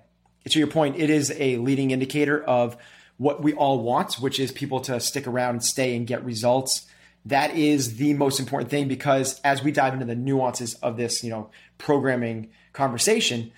To 0.49 0.59
your 0.59 0.67
point, 0.67 0.97
it 0.97 1.09
is 1.09 1.31
a 1.37 1.55
leading 1.55 1.91
indicator 1.91 2.43
of 2.43 2.75
what 3.15 3.41
we 3.41 3.53
all 3.53 3.79
want, 3.79 4.15
which 4.15 4.41
is 4.41 4.51
people 4.51 4.81
to 4.81 4.99
stick 4.99 5.25
around 5.25 5.51
and 5.51 5.63
stay 5.63 5.95
and 5.95 6.05
get 6.05 6.23
results 6.25 6.85
that 7.27 7.55
is 7.55 7.97
the 7.97 8.13
most 8.13 8.39
important 8.39 8.71
thing 8.71 8.87
because 8.87 9.41
as 9.41 9.61
we 9.61 9.71
dive 9.71 9.93
into 9.93 10.05
the 10.05 10.15
nuances 10.15 10.75
of 10.75 10.95
this, 10.95 11.23
you 11.25 11.29
know, 11.29 11.49
programming 11.77 12.49
conversation, 12.71 13.51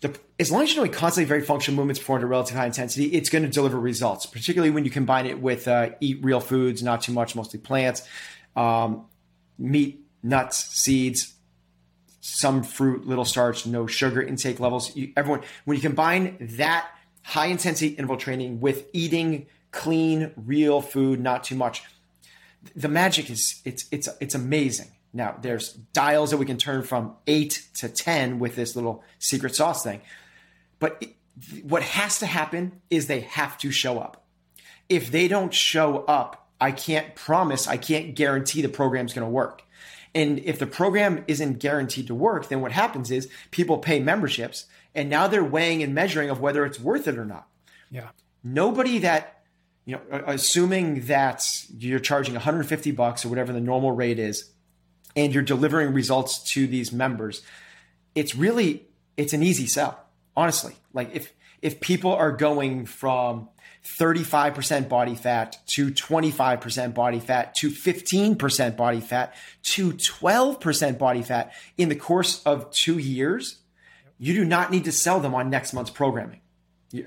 the, 0.00 0.16
as 0.38 0.50
long 0.50 0.62
as 0.62 0.74
you're 0.74 0.84
doing 0.84 0.92
constantly 0.92 1.28
varied 1.28 1.46
functional 1.46 1.76
movements 1.76 1.98
performed 1.98 2.22
at 2.22 2.30
relative 2.30 2.56
high 2.56 2.66
intensity, 2.66 3.06
it's 3.06 3.28
going 3.28 3.42
to 3.42 3.50
deliver 3.50 3.78
results, 3.78 4.26
particularly 4.26 4.70
when 4.70 4.84
you 4.84 4.90
combine 4.90 5.26
it 5.26 5.40
with 5.40 5.66
uh, 5.66 5.90
eat 6.00 6.22
real 6.22 6.40
foods, 6.40 6.82
not 6.82 7.02
too 7.02 7.12
much, 7.12 7.34
mostly 7.34 7.58
plants, 7.58 8.06
um, 8.54 9.06
meat, 9.58 10.04
nuts, 10.22 10.58
seeds, 10.58 11.34
some 12.20 12.62
fruit, 12.62 13.06
little 13.06 13.24
starch, 13.24 13.66
no 13.66 13.86
sugar 13.86 14.22
intake 14.22 14.60
levels. 14.60 14.94
You, 14.94 15.12
everyone, 15.16 15.42
when 15.64 15.76
you 15.76 15.82
combine 15.82 16.36
that 16.56 16.88
high 17.22 17.46
intensity 17.46 17.88
interval 17.88 18.16
training 18.16 18.60
with 18.60 18.88
eating 18.92 19.46
clean, 19.72 20.32
real 20.36 20.80
food, 20.80 21.20
not 21.20 21.42
too 21.42 21.56
much, 21.56 21.82
the 22.74 22.88
magic 22.88 23.30
is 23.30 23.60
it's 23.64 23.86
it's 23.90 24.08
it's 24.20 24.34
amazing. 24.34 24.88
Now 25.12 25.36
there's 25.40 25.72
dials 25.72 26.30
that 26.30 26.36
we 26.36 26.46
can 26.46 26.58
turn 26.58 26.82
from 26.82 27.16
eight 27.26 27.66
to 27.76 27.88
ten 27.88 28.38
with 28.38 28.56
this 28.56 28.76
little 28.76 29.02
secret 29.18 29.54
sauce 29.54 29.82
thing, 29.82 30.00
but 30.78 30.98
it, 31.00 31.14
what 31.62 31.82
has 31.82 32.18
to 32.18 32.26
happen 32.26 32.80
is 32.90 33.06
they 33.06 33.20
have 33.20 33.58
to 33.58 33.70
show 33.70 33.98
up. 33.98 34.26
If 34.88 35.10
they 35.10 35.28
don't 35.28 35.54
show 35.54 36.04
up, 36.04 36.48
I 36.60 36.72
can't 36.72 37.14
promise, 37.14 37.68
I 37.68 37.76
can't 37.76 38.14
guarantee 38.14 38.62
the 38.62 38.68
program's 38.68 39.14
going 39.14 39.26
to 39.26 39.30
work. 39.30 39.62
And 40.14 40.38
if 40.40 40.58
the 40.58 40.66
program 40.66 41.24
isn't 41.28 41.58
guaranteed 41.58 42.06
to 42.08 42.14
work, 42.14 42.48
then 42.48 42.60
what 42.60 42.72
happens 42.72 43.10
is 43.10 43.28
people 43.50 43.78
pay 43.78 44.00
memberships 44.00 44.66
and 44.94 45.08
now 45.08 45.28
they're 45.28 45.44
weighing 45.44 45.82
and 45.82 45.94
measuring 45.94 46.30
of 46.30 46.40
whether 46.40 46.64
it's 46.64 46.80
worth 46.80 47.06
it 47.06 47.18
or 47.18 47.24
not. 47.24 47.46
Yeah. 47.90 48.08
Nobody 48.42 48.98
that 49.00 49.42
you 49.84 49.96
know, 49.96 50.24
assuming 50.26 51.06
that 51.06 51.46
you're 51.78 51.98
charging 51.98 52.34
150 52.34 52.90
bucks 52.92 53.24
or 53.24 53.28
whatever 53.28 53.52
the 53.52 53.60
normal 53.60 53.92
rate 53.92 54.18
is, 54.18 54.50
and 55.16 55.32
you're 55.32 55.42
delivering 55.42 55.92
results 55.92 56.42
to 56.52 56.66
these 56.66 56.92
members, 56.92 57.42
it's 58.14 58.34
really 58.34 58.86
it's 59.16 59.32
an 59.32 59.42
easy 59.42 59.66
sell. 59.66 60.04
Honestly, 60.36 60.74
like 60.92 61.14
if 61.14 61.32
if 61.60 61.80
people 61.80 62.12
are 62.12 62.32
going 62.32 62.86
from 62.86 63.48
35% 63.84 64.88
body 64.88 65.14
fat 65.14 65.56
to 65.66 65.90
25% 65.90 66.94
body 66.94 67.20
fat 67.20 67.54
to 67.56 67.70
15% 67.70 68.76
body 68.76 69.00
fat 69.00 69.34
to 69.62 69.92
12% 69.92 70.98
body 70.98 71.22
fat 71.22 71.52
in 71.76 71.88
the 71.88 71.96
course 71.96 72.42
of 72.44 72.70
two 72.70 72.98
years, 72.98 73.58
you 74.18 74.34
do 74.34 74.44
not 74.44 74.70
need 74.70 74.84
to 74.84 74.92
sell 74.92 75.20
them 75.20 75.34
on 75.34 75.50
next 75.50 75.72
month's 75.72 75.90
programming. 75.90 76.40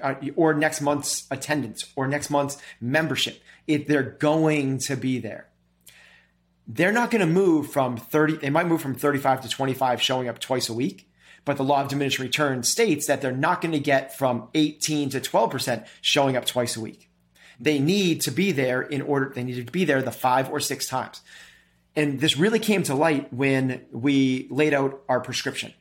Uh, 0.02 0.14
or 0.36 0.54
next 0.54 0.80
month's 0.80 1.26
attendance 1.32 1.92
or 1.96 2.08
next 2.08 2.30
month's 2.30 2.58
membership. 2.80 3.42
If 3.66 3.88
they're 3.88 4.04
going 4.04 4.78
to 4.80 4.96
be 4.96 5.18
there, 5.18 5.48
they're 6.74 6.94
not 6.94 7.12
going 7.12 7.20
to 7.20 7.32
move 7.32 7.70
from 7.72 7.98
30, 7.98 8.38
they 8.38 8.50
might 8.50 8.68
move 8.68 8.82
from 8.82 8.96
35 8.96 9.42
to 9.42 9.50
25 9.50 10.02
showing 10.02 10.30
up 10.30 10.40
twice 10.40 10.70
a 10.70 10.74
week. 10.74 11.08
But 11.44 11.58
the 11.58 11.64
law 11.64 11.82
of 11.82 11.90
diminishing 11.90 12.24
return 12.24 12.64
states 12.64 13.08
that 13.08 13.22
they're 13.22 13.32
not 13.32 13.62
going 13.62 13.72
to 13.72 13.80
get 13.80 14.16
from 14.16 14.48
18 14.54 15.10
to 15.10 15.20
12% 15.20 15.86
showing 16.00 16.38
up 16.38 16.46
twice 16.46 16.78
a 16.78 16.82
week. 16.82 17.10
They 17.60 17.80
need 17.80 18.22
to 18.22 18.32
be 18.32 18.52
there 18.52 18.82
in 18.82 19.02
order, 19.02 19.32
they 19.34 19.44
need 19.44 19.66
to 19.66 19.72
be 19.72 19.84
there 19.84 20.02
the 20.02 20.12
five 20.12 20.50
or 20.50 20.60
six 20.60 20.88
times. 20.88 21.22
And 21.96 22.20
this 22.20 22.38
really 22.38 22.60
came 22.60 22.84
to 22.84 22.96
light 22.96 23.34
when 23.34 23.86
we 23.92 24.48
laid 24.50 24.74
out 24.74 25.02
our 25.10 25.20
prescription. 25.20 25.74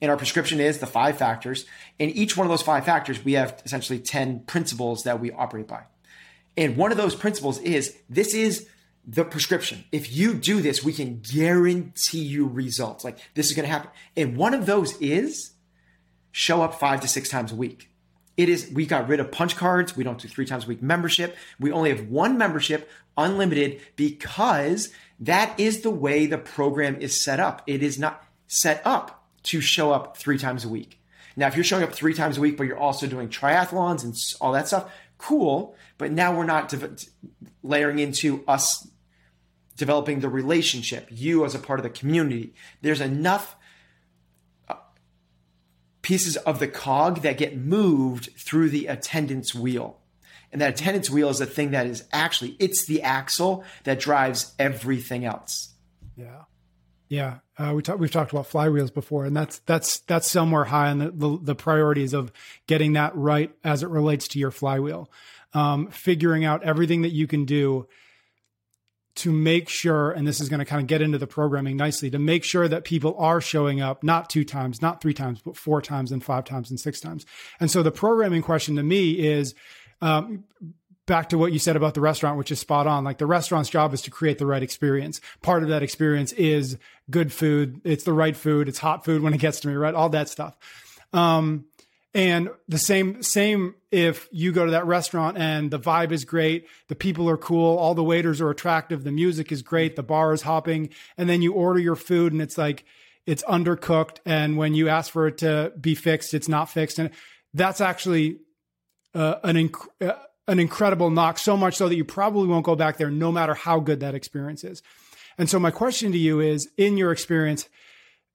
And 0.00 0.10
our 0.10 0.16
prescription 0.16 0.60
is 0.60 0.78
the 0.78 0.86
five 0.86 1.16
factors. 1.16 1.64
And 1.98 2.10
each 2.14 2.36
one 2.36 2.46
of 2.46 2.50
those 2.50 2.62
five 2.62 2.84
factors, 2.84 3.24
we 3.24 3.32
have 3.32 3.60
essentially 3.64 3.98
10 3.98 4.40
principles 4.40 5.04
that 5.04 5.18
we 5.18 5.32
operate 5.32 5.66
by. 5.66 5.84
And 6.56 6.76
one 6.76 6.92
of 6.92 6.98
those 6.98 7.14
principles 7.14 7.58
is 7.58 7.96
this 8.08 8.34
is 8.34 8.68
the 9.06 9.24
prescription. 9.24 9.84
If 9.92 10.12
you 10.12 10.34
do 10.34 10.60
this, 10.60 10.82
we 10.82 10.92
can 10.92 11.20
guarantee 11.20 12.24
you 12.24 12.46
results. 12.46 13.04
Like 13.04 13.18
this 13.34 13.46
is 13.46 13.52
going 13.52 13.66
to 13.66 13.72
happen. 13.72 13.90
And 14.16 14.36
one 14.36 14.52
of 14.52 14.66
those 14.66 15.00
is 15.00 15.52
show 16.32 16.62
up 16.62 16.74
five 16.74 17.00
to 17.02 17.08
six 17.08 17.28
times 17.28 17.52
a 17.52 17.56
week. 17.56 17.90
It 18.36 18.48
is, 18.50 18.70
we 18.70 18.84
got 18.84 19.08
rid 19.08 19.20
of 19.20 19.32
punch 19.32 19.56
cards. 19.56 19.96
We 19.96 20.04
don't 20.04 20.20
do 20.20 20.28
three 20.28 20.44
times 20.44 20.64
a 20.64 20.68
week 20.68 20.82
membership. 20.82 21.36
We 21.58 21.72
only 21.72 21.90
have 21.90 22.08
one 22.08 22.36
membership, 22.36 22.90
unlimited, 23.16 23.80
because 23.94 24.92
that 25.20 25.58
is 25.58 25.80
the 25.80 25.90
way 25.90 26.26
the 26.26 26.36
program 26.36 26.96
is 27.00 27.22
set 27.22 27.40
up. 27.40 27.62
It 27.66 27.82
is 27.82 27.98
not 27.98 28.22
set 28.46 28.82
up 28.84 29.24
to 29.44 29.60
show 29.60 29.92
up 29.92 30.18
three 30.18 30.36
times 30.36 30.64
a 30.64 30.68
week. 30.68 31.00
Now, 31.36 31.46
if 31.46 31.54
you're 31.54 31.64
showing 31.64 31.84
up 31.84 31.92
three 31.92 32.12
times 32.12 32.36
a 32.36 32.40
week, 32.40 32.56
but 32.56 32.64
you're 32.66 32.78
also 32.78 33.06
doing 33.06 33.28
triathlons 33.28 34.04
and 34.04 34.14
all 34.40 34.52
that 34.52 34.66
stuff, 34.66 34.92
cool. 35.16 35.74
But 35.96 36.12
now 36.12 36.36
we're 36.36 36.44
not 36.44 36.74
layering 37.62 37.98
into 37.98 38.44
us 38.46 38.86
developing 39.76 40.20
the 40.20 40.28
relationship, 40.28 41.06
you 41.10 41.44
as 41.44 41.54
a 41.54 41.58
part 41.58 41.78
of 41.78 41.84
the 41.84 41.90
community. 41.90 42.54
There's 42.82 43.00
enough 43.00 43.56
uh, 44.68 44.74
pieces 46.02 46.36
of 46.38 46.58
the 46.58 46.68
cog 46.68 47.22
that 47.22 47.38
get 47.38 47.56
moved 47.56 48.30
through 48.38 48.70
the 48.70 48.86
attendance 48.86 49.54
wheel. 49.54 50.00
And 50.50 50.60
that 50.60 50.74
attendance 50.74 51.10
wheel 51.10 51.28
is 51.28 51.38
the 51.38 51.46
thing 51.46 51.72
that 51.72 51.86
is 51.86 52.04
actually, 52.12 52.56
it's 52.58 52.86
the 52.86 53.02
axle 53.02 53.64
that 53.84 54.00
drives 54.00 54.54
everything 54.58 55.24
else. 55.24 55.74
Yeah. 56.16 56.42
Yeah, 57.08 57.38
uh, 57.56 57.72
we 57.72 57.82
talk, 57.82 58.00
we've 58.00 58.10
talked 58.10 58.32
about 58.32 58.50
flywheels 58.50 58.92
before, 58.92 59.26
and 59.26 59.36
that's 59.36 59.60
that's 59.60 60.00
that's 60.00 60.26
somewhere 60.26 60.64
high 60.64 60.90
on 60.90 60.98
the, 60.98 61.10
the, 61.12 61.38
the 61.40 61.54
priorities 61.54 62.12
of 62.12 62.32
getting 62.66 62.94
that 62.94 63.14
right 63.14 63.54
as 63.62 63.84
it 63.84 63.90
relates 63.90 64.26
to 64.28 64.40
your 64.40 64.50
flywheel. 64.50 65.08
Um, 65.54 65.86
figuring 65.86 66.44
out 66.44 66.64
everything 66.64 67.02
that 67.02 67.12
you 67.12 67.28
can 67.28 67.44
do 67.44 67.86
to 69.16 69.32
make 69.32 69.68
sure, 69.68 70.10
and 70.12 70.26
this 70.26 70.40
is 70.40 70.48
going 70.48 70.58
to 70.58 70.64
kind 70.64 70.80
of 70.80 70.86
get 70.86 71.02
into 71.02 71.18
the 71.18 71.26
programming 71.26 71.76
nicely, 71.76 72.10
to 72.10 72.18
make 72.18 72.44
sure 72.44 72.68
that 72.68 72.84
people 72.84 73.16
are 73.18 73.40
showing 73.40 73.80
up 73.80 74.02
not 74.02 74.30
two 74.30 74.44
times, 74.44 74.80
not 74.80 75.00
three 75.00 75.14
times, 75.14 75.40
but 75.44 75.56
four 75.56 75.82
times 75.82 76.12
and 76.12 76.22
five 76.22 76.44
times 76.44 76.70
and 76.70 76.78
six 76.78 77.00
times. 77.00 77.26
And 77.58 77.70
so 77.70 77.82
the 77.82 77.90
programming 77.90 78.42
question 78.42 78.76
to 78.76 78.82
me 78.82 79.12
is 79.12 79.54
um, 80.00 80.44
back 81.06 81.30
to 81.30 81.38
what 81.38 81.52
you 81.52 81.58
said 81.58 81.76
about 81.76 81.94
the 81.94 82.00
restaurant, 82.00 82.36
which 82.36 82.50
is 82.50 82.58
spot 82.58 82.86
on. 82.86 83.04
Like 83.04 83.18
the 83.18 83.26
restaurant's 83.26 83.70
job 83.70 83.94
is 83.94 84.02
to 84.02 84.10
create 84.10 84.38
the 84.38 84.46
right 84.46 84.62
experience. 84.62 85.20
Part 85.40 85.62
of 85.62 85.70
that 85.70 85.82
experience 85.82 86.32
is 86.32 86.76
good 87.10 87.32
food. 87.32 87.80
It's 87.84 88.04
the 88.04 88.12
right 88.12 88.36
food. 88.36 88.68
It's 88.68 88.78
hot 88.78 89.04
food 89.04 89.22
when 89.22 89.32
it 89.32 89.40
gets 89.40 89.60
to 89.60 89.68
me, 89.68 89.74
right? 89.74 89.94
All 89.94 90.10
that 90.10 90.28
stuff. 90.28 90.56
Um, 91.12 91.66
and 92.16 92.48
the 92.66 92.78
same, 92.78 93.22
same 93.22 93.74
if 93.90 94.26
you 94.32 94.50
go 94.50 94.64
to 94.64 94.70
that 94.70 94.86
restaurant 94.86 95.36
and 95.36 95.70
the 95.70 95.78
vibe 95.78 96.12
is 96.12 96.24
great, 96.24 96.66
the 96.88 96.94
people 96.94 97.28
are 97.28 97.36
cool, 97.36 97.76
all 97.76 97.94
the 97.94 98.02
waiters 98.02 98.40
are 98.40 98.48
attractive, 98.48 99.04
the 99.04 99.12
music 99.12 99.52
is 99.52 99.60
great, 99.60 99.96
the 99.96 100.02
bar 100.02 100.32
is 100.32 100.40
hopping, 100.40 100.88
and 101.18 101.28
then 101.28 101.42
you 101.42 101.52
order 101.52 101.78
your 101.78 101.94
food 101.94 102.32
and 102.32 102.40
it's 102.40 102.56
like, 102.56 102.86
it's 103.26 103.42
undercooked. 103.42 104.20
And 104.24 104.56
when 104.56 104.72
you 104.72 104.88
ask 104.88 105.12
for 105.12 105.26
it 105.26 105.36
to 105.38 105.74
be 105.78 105.94
fixed, 105.94 106.32
it's 106.32 106.48
not 106.48 106.70
fixed. 106.70 106.98
And 106.98 107.10
that's 107.52 107.82
actually 107.82 108.38
uh, 109.14 109.34
an, 109.42 109.56
inc- 109.56 109.88
uh, 110.00 110.14
an 110.48 110.58
incredible 110.58 111.10
knock, 111.10 111.38
so 111.38 111.54
much 111.54 111.74
so 111.74 111.86
that 111.86 111.96
you 111.96 112.04
probably 112.06 112.48
won't 112.48 112.64
go 112.64 112.76
back 112.76 112.96
there 112.96 113.10
no 113.10 113.30
matter 113.30 113.52
how 113.52 113.78
good 113.78 114.00
that 114.00 114.14
experience 114.14 114.64
is. 114.64 114.82
And 115.36 115.50
so 115.50 115.58
my 115.58 115.70
question 115.70 116.12
to 116.12 116.18
you 116.18 116.40
is 116.40 116.70
in 116.78 116.96
your 116.96 117.12
experience, 117.12 117.68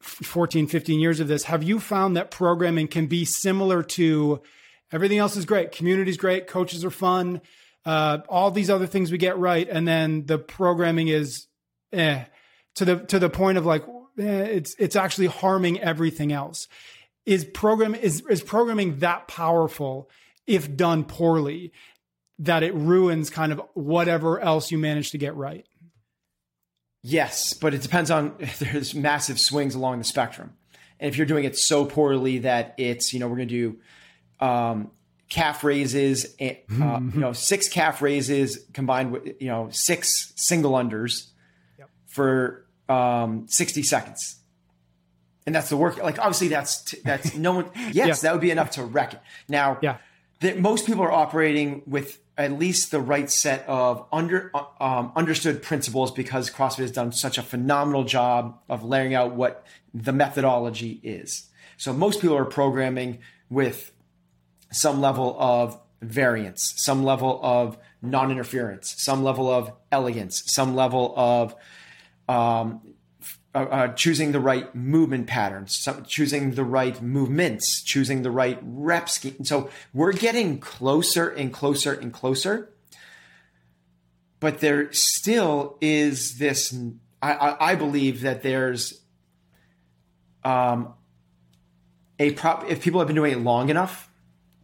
14, 0.02 0.68
15 0.68 1.00
years 1.00 1.20
of 1.20 1.28
this, 1.28 1.44
have 1.44 1.64
you 1.64 1.80
found 1.80 2.18
that 2.18 2.32
programming 2.32 2.88
can 2.88 3.08
be 3.08 3.26
similar 3.26 3.84
to 3.84 4.42
everything 4.92 5.18
else 5.18 5.36
is 5.36 5.46
great, 5.46 5.72
community's 5.72 6.18
great, 6.18 6.48
coaches 6.48 6.84
are 6.84 6.92
fun, 6.92 7.42
uh, 7.86 8.20
all 8.30 8.52
these 8.52 8.70
other 8.70 8.88
things 8.88 9.12
we 9.12 9.18
get 9.18 9.38
right, 9.38 9.68
and 9.70 9.88
then 9.88 10.26
the 10.26 10.38
programming 10.38 11.08
is 11.08 11.48
eh, 11.94 12.26
to 12.76 12.86
the 12.86 12.98
to 12.98 13.20
the 13.20 13.30
point 13.30 13.58
of 13.58 13.66
like 13.66 13.84
eh, 14.20 14.44
it's 14.44 14.76
it's 14.78 14.96
actually 14.96 15.28
harming 15.28 15.80
everything 15.80 16.32
else. 16.32 16.68
Is 17.26 17.46
program 17.46 17.96
is 17.96 18.24
is 18.30 18.44
programming 18.44 19.00
that 19.00 19.28
powerful 19.28 20.10
if 20.46 20.76
done 20.76 21.04
poorly? 21.04 21.72
that 22.42 22.64
it 22.64 22.74
ruins 22.74 23.30
kind 23.30 23.52
of 23.52 23.62
whatever 23.76 24.40
else 24.40 24.72
you 24.72 24.78
manage 24.78 25.12
to 25.12 25.18
get 25.18 25.36
right. 25.36 25.66
Yes, 27.04 27.54
but 27.54 27.74
it 27.74 27.82
depends 27.82 28.12
on 28.12 28.36
there's 28.60 28.94
massive 28.94 29.40
swings 29.40 29.76
along 29.76 30.00
the 30.00 30.04
spectrum. 30.04 30.54
And 31.00 31.10
if 31.10 31.18
you're 31.18 31.28
doing 31.28 31.46
it 31.46 31.58
so 31.58 31.86
poorly 31.86 32.40
that 32.40 32.76
it's, 32.78 33.14
you 33.14 33.20
know, 33.20 33.28
we're 33.28 33.38
going 33.38 33.48
to 33.48 33.80
do 34.40 34.46
um, 34.46 34.92
calf 35.30 35.64
raises, 35.64 36.36
uh, 36.40 36.54
you 36.70 37.12
know, 37.16 37.34
six 37.34 37.68
calf 37.68 38.02
raises 38.02 38.66
combined 38.74 39.12
with, 39.12 39.42
you 39.42 39.48
know, 39.48 39.70
six 39.72 40.32
single 40.36 40.74
unders 40.74 41.28
yep. 41.80 41.90
for 42.06 42.66
um, 42.88 43.48
60 43.48 43.82
seconds. 43.82 44.36
And 45.48 45.56
that's 45.56 45.70
the 45.70 45.78
work. 45.78 45.98
Like, 45.98 46.20
obviously, 46.20 46.50
that's, 46.50 46.84
t- 46.84 47.00
that's 47.04 47.34
no 47.36 47.54
one, 47.54 47.72
yes, 47.92 47.96
yeah. 47.96 48.14
that 48.14 48.34
would 48.34 48.42
be 48.42 48.52
enough 48.52 48.72
to 48.72 48.84
wreck 48.84 49.14
it. 49.14 49.22
Now, 49.50 49.80
yeah. 49.82 49.98
that 50.42 50.60
most 50.60 50.86
people 50.86 51.04
are 51.04 51.12
operating 51.12 51.82
with 51.88 52.20
at 52.44 52.58
least 52.58 52.92
the 52.92 53.00
right 53.00 53.30
set 53.30 53.68
of 53.68 54.06
under 54.12 54.52
um, 54.80 55.12
understood 55.16 55.62
principles 55.62 56.12
because 56.12 56.50
CrossFit 56.50 56.80
has 56.80 56.92
done 56.92 57.12
such 57.12 57.38
a 57.38 57.42
phenomenal 57.42 58.04
job 58.04 58.60
of 58.70 58.84
laying 58.84 59.14
out 59.14 59.36
what 59.36 59.66
the 59.94 60.14
methodology 60.14 61.00
is. 61.04 61.50
So 61.78 61.94
most 61.94 62.22
people 62.22 62.38
are 62.38 62.46
programming 62.46 63.20
with 63.50 63.92
some 64.72 65.02
level 65.02 65.36
of 65.40 65.80
variance, 66.02 66.74
some 66.78 67.04
level 67.04 67.40
of 67.44 67.78
non-interference, 68.02 68.96
some 68.98 69.24
level 69.24 69.50
of 69.50 69.72
elegance, 69.92 70.44
some 70.48 70.76
level 70.76 71.14
of 71.18 71.56
um, 72.28 72.82
uh, 73.54 73.60
uh, 73.60 73.88
choosing 73.90 74.32
the 74.32 74.40
right 74.40 74.74
movement 74.74 75.28
patterns, 75.28 75.76
some, 75.78 76.06
choosing 76.06 76.52
the 76.52 76.64
right 76.64 77.02
movements, 77.02 77.82
choosing 77.84 78.22
the 78.22 78.32
right 78.32 78.58
rep 78.62 79.10
scheme. 79.10 79.44
So 79.44 79.70
we're 79.94 80.14
getting 80.14 80.60
closer 80.60 81.28
and 81.30 81.52
closer 81.52 81.94
and 81.94 82.14
closer. 82.14 82.70
But 84.40 84.60
there 84.60 84.92
still 84.94 85.78
is 85.82 86.38
this. 86.38 86.74
I, 87.22 87.34
I, 87.34 87.72
I 87.72 87.76
believe 87.76 88.22
that 88.22 88.42
there's 88.42 89.02
um, 90.46 90.94
a 92.20 92.32
prop. 92.32 92.70
If 92.70 92.82
people 92.82 93.02
have 93.02 93.08
been 93.08 93.18
doing 93.18 93.34
it 93.34 93.40
long 93.40 93.70
enough, 93.70 94.10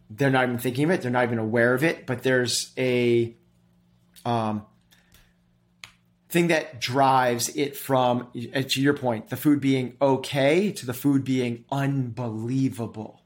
they're 0.08 0.30
not 0.30 0.44
even 0.44 0.58
thinking 0.58 0.84
of 0.84 0.90
it. 0.90 1.02
They're 1.02 1.10
not 1.10 1.24
even 1.24 1.38
aware 1.38 1.74
of 1.74 1.84
it. 1.84 2.06
But 2.06 2.22
there's 2.22 2.72
a 2.78 3.36
um, 4.24 4.64
thing 6.28 6.48
that 6.48 6.80
drives 6.80 7.48
it 7.50 7.76
from, 7.76 8.28
uh, 8.54 8.62
to 8.62 8.82
your 8.82 8.94
point, 8.94 9.30
the 9.30 9.36
food 9.36 9.60
being 9.60 9.96
okay 10.00 10.72
to 10.72 10.86
the 10.86 10.92
food 10.92 11.24
being 11.24 11.64
unbelievable. 11.70 13.22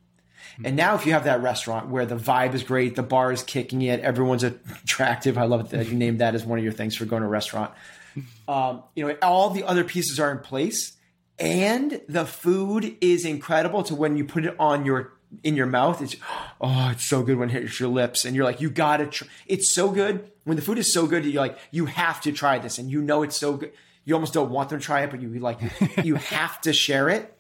Mm-hmm. 0.54 0.66
And 0.66 0.76
now, 0.76 0.94
if 0.94 1.06
you 1.06 1.12
have 1.12 1.24
that 1.24 1.42
restaurant 1.42 1.88
where 1.88 2.06
the 2.06 2.16
vibe 2.16 2.54
is 2.54 2.62
great, 2.62 2.94
the 2.94 3.02
bar 3.02 3.32
is 3.32 3.42
kicking 3.42 3.82
it, 3.82 4.00
everyone's 4.00 4.42
attractive. 4.84 5.36
I 5.38 5.44
love 5.44 5.70
that 5.70 5.88
you 5.88 5.94
named 5.94 6.20
that 6.20 6.34
as 6.34 6.44
one 6.44 6.58
of 6.58 6.64
your 6.64 6.72
things 6.72 6.94
for 6.94 7.04
going 7.04 7.22
to 7.22 7.26
a 7.26 7.30
restaurant. 7.30 7.72
Um, 8.46 8.82
you 8.94 9.08
know, 9.08 9.16
all 9.22 9.48
the 9.48 9.64
other 9.64 9.84
pieces 9.84 10.20
are 10.20 10.30
in 10.30 10.40
place, 10.40 10.92
and 11.38 11.98
the 12.10 12.26
food 12.26 12.98
is 13.00 13.24
incredible. 13.24 13.84
To 13.84 13.94
when 13.94 14.18
you 14.18 14.26
put 14.26 14.44
it 14.44 14.54
on 14.58 14.84
your 14.84 15.14
in 15.42 15.56
your 15.56 15.66
mouth, 15.66 16.00
it's 16.02 16.16
oh, 16.60 16.90
it's 16.90 17.04
so 17.04 17.22
good 17.22 17.38
when 17.38 17.50
it 17.50 17.52
hits 17.52 17.80
your 17.80 17.88
lips, 17.88 18.24
and 18.24 18.36
you're 18.36 18.44
like, 18.44 18.60
you 18.60 18.70
gotta. 18.70 19.06
Tr- 19.06 19.24
it's 19.46 19.74
so 19.74 19.90
good 19.90 20.30
when 20.44 20.56
the 20.56 20.62
food 20.62 20.78
is 20.78 20.92
so 20.92 21.06
good, 21.06 21.24
you're 21.24 21.42
like, 21.42 21.58
you 21.70 21.86
have 21.86 22.20
to 22.22 22.32
try 22.32 22.58
this, 22.58 22.78
and 22.78 22.90
you 22.90 23.00
know 23.00 23.22
it's 23.22 23.36
so 23.36 23.56
good. 23.56 23.72
You 24.04 24.14
almost 24.14 24.34
don't 24.34 24.50
want 24.50 24.68
them 24.68 24.80
to 24.80 24.84
try 24.84 25.02
it, 25.02 25.10
but 25.10 25.22
you 25.22 25.28
like, 25.38 25.60
you 26.04 26.16
have 26.16 26.60
to 26.62 26.72
share 26.72 27.08
it. 27.08 27.36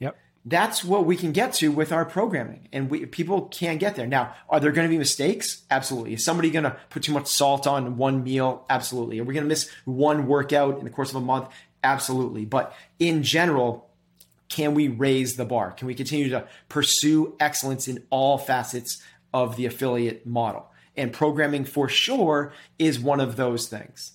Yep. 0.00 0.16
That's 0.44 0.84
what 0.84 1.06
we 1.06 1.16
can 1.16 1.32
get 1.32 1.54
to 1.54 1.70
with 1.70 1.92
our 1.92 2.04
programming, 2.04 2.68
and 2.72 2.90
we 2.90 3.06
people 3.06 3.42
can 3.42 3.78
get 3.78 3.96
there. 3.96 4.06
Now, 4.06 4.34
are 4.48 4.58
there 4.58 4.72
going 4.72 4.88
to 4.88 4.90
be 4.90 4.98
mistakes? 4.98 5.62
Absolutely. 5.70 6.14
Is 6.14 6.24
somebody 6.24 6.50
going 6.50 6.64
to 6.64 6.76
put 6.88 7.02
too 7.04 7.12
much 7.12 7.28
salt 7.28 7.66
on 7.66 7.96
one 7.96 8.24
meal? 8.24 8.64
Absolutely. 8.68 9.20
Are 9.20 9.24
we 9.24 9.34
going 9.34 9.44
to 9.44 9.48
miss 9.48 9.70
one 9.84 10.26
workout 10.26 10.78
in 10.78 10.84
the 10.84 10.90
course 10.90 11.10
of 11.10 11.16
a 11.16 11.20
month? 11.20 11.48
Absolutely. 11.82 12.44
But 12.44 12.74
in 12.98 13.22
general, 13.22 13.89
can 14.50 14.74
we 14.74 14.88
raise 14.88 15.36
the 15.36 15.46
bar? 15.46 15.70
Can 15.70 15.86
we 15.86 15.94
continue 15.94 16.28
to 16.28 16.46
pursue 16.68 17.36
excellence 17.40 17.88
in 17.88 18.04
all 18.10 18.36
facets 18.36 19.02
of 19.32 19.56
the 19.56 19.64
affiliate 19.64 20.26
model? 20.26 20.70
And 20.96 21.12
programming 21.12 21.64
for 21.64 21.88
sure 21.88 22.52
is 22.78 22.98
one 23.00 23.20
of 23.20 23.36
those 23.36 23.68
things. 23.68 24.12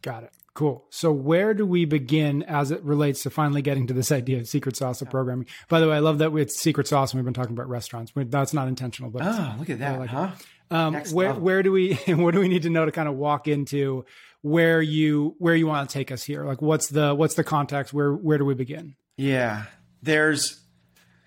Got 0.00 0.22
it. 0.22 0.30
Cool. 0.54 0.84
So 0.88 1.10
where 1.10 1.52
do 1.52 1.66
we 1.66 1.84
begin 1.84 2.44
as 2.44 2.70
it 2.70 2.80
relates 2.84 3.24
to 3.24 3.30
finally 3.30 3.60
getting 3.60 3.88
to 3.88 3.92
this 3.92 4.12
idea 4.12 4.38
of 4.38 4.46
secret 4.46 4.76
sauce 4.76 5.02
of 5.02 5.10
programming? 5.10 5.46
By 5.68 5.80
the 5.80 5.88
way, 5.88 5.96
I 5.96 5.98
love 5.98 6.18
that 6.18 6.32
it's 6.36 6.60
secret 6.60 6.86
sauce 6.86 7.12
and 7.12 7.18
we've 7.18 7.24
been 7.24 7.34
talking 7.34 7.56
about 7.56 7.68
restaurants. 7.68 8.12
That's 8.14 8.54
not 8.54 8.68
intentional, 8.68 9.10
but 9.10 9.22
oh, 9.24 9.56
look 9.58 9.68
at 9.68 9.80
that, 9.80 9.98
like 9.98 10.10
huh? 10.10 10.30
Um, 10.70 10.94
where 10.94 11.28
level. 11.28 11.42
where 11.42 11.62
do 11.64 11.72
we 11.72 11.94
what 12.06 12.34
do 12.34 12.40
we 12.40 12.48
need 12.48 12.62
to 12.62 12.70
know 12.70 12.84
to 12.84 12.92
kind 12.92 13.08
of 13.08 13.16
walk 13.16 13.48
into 13.48 14.04
where 14.44 14.82
you 14.82 15.34
where 15.38 15.56
you 15.56 15.66
want 15.66 15.88
to 15.88 15.92
take 15.92 16.12
us 16.12 16.22
here? 16.22 16.44
Like 16.44 16.60
what's 16.60 16.88
the 16.88 17.14
what's 17.14 17.34
the 17.34 17.42
context? 17.42 17.94
Where 17.94 18.12
where 18.12 18.36
do 18.36 18.44
we 18.44 18.52
begin? 18.52 18.94
Yeah, 19.16 19.64
there's 20.02 20.60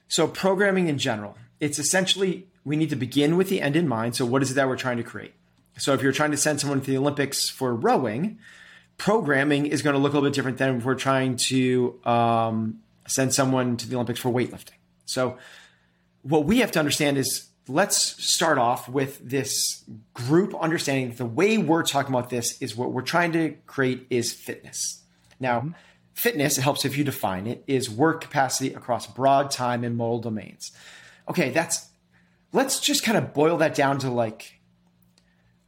so 0.08 0.28
programming 0.28 0.88
in 0.88 1.00
general. 1.00 1.36
It's 1.60 1.80
essentially 1.80 2.48
we 2.64 2.76
need 2.76 2.92
to 2.92 2.96
begin 2.96 3.36
with 3.36 3.50
the 3.50 3.60
end 3.60 3.76
in 3.76 3.88
mind. 3.88 4.16
So, 4.16 4.24
what 4.24 4.44
is 4.44 4.52
it 4.52 4.54
that 4.54 4.68
we're 4.68 4.78
trying 4.78 4.98
to 4.98 5.04
create? 5.04 5.34
So, 5.80 5.94
if 5.94 6.04
you're 6.04 6.12
trying 6.12 6.30
to 6.30 6.38
send 6.38 6.62
someone 6.62 6.80
to 6.80 6.92
the 6.92 6.98
Olympics 6.98 7.50
for 7.50 7.74
rowing, 7.74 8.38
programming 9.00 9.66
is 9.66 9.82
going 9.82 9.96
to 9.96 10.00
look 10.00 10.12
a 10.14 10.16
little 10.16 10.30
bit 10.30 10.36
different 10.36 10.60
than 10.60 10.78
if 10.78 10.86
we're 10.86 10.94
trying 10.94 11.38
to 11.48 12.00
um, 12.06 12.82
send 13.08 13.34
someone 13.34 13.78
to 13.78 13.90
the 13.90 13.96
Olympics 13.96 14.20
for 14.20 14.30
weightlifting. 14.32 14.78
So, 15.06 15.40
what 16.22 16.46
we 16.46 16.60
have 16.60 16.72
to 16.74 16.80
understand 16.80 17.18
is 17.18 17.47
let's 17.70 17.98
start 17.98 18.58
off 18.58 18.88
with 18.88 19.20
this 19.20 19.84
group 20.14 20.56
understanding 20.60 21.16
the 21.16 21.26
way 21.26 21.58
we're 21.58 21.84
talking 21.84 22.14
about 22.14 22.30
this 22.30 22.62
is 22.62 22.76
what 22.76 22.92
we're 22.92 23.02
trying 23.02 23.32
to 23.34 23.56
create 23.66 24.08
is 24.10 24.34
fitness. 24.34 25.04
Now, 25.40 25.60
mm-hmm. 25.60 25.72
fitness, 26.14 26.58
it 26.58 26.62
helps 26.62 26.86
if 26.86 26.98
you 26.98 27.04
define 27.04 27.48
it, 27.48 27.64
is 27.68 27.90
work 27.90 28.22
capacity 28.22 28.74
across 28.74 29.08
broad 29.08 29.52
time 29.52 29.84
and 29.84 29.98
modal 29.98 30.20
domains. 30.20 30.72
Okay, 31.30 31.50
that's 31.50 31.88
let's 32.54 32.80
just 32.80 33.04
kind 33.04 33.18
of 33.18 33.34
boil 33.34 33.58
that 33.58 33.76
down 33.76 34.00
to 34.00 34.10
like 34.10 34.60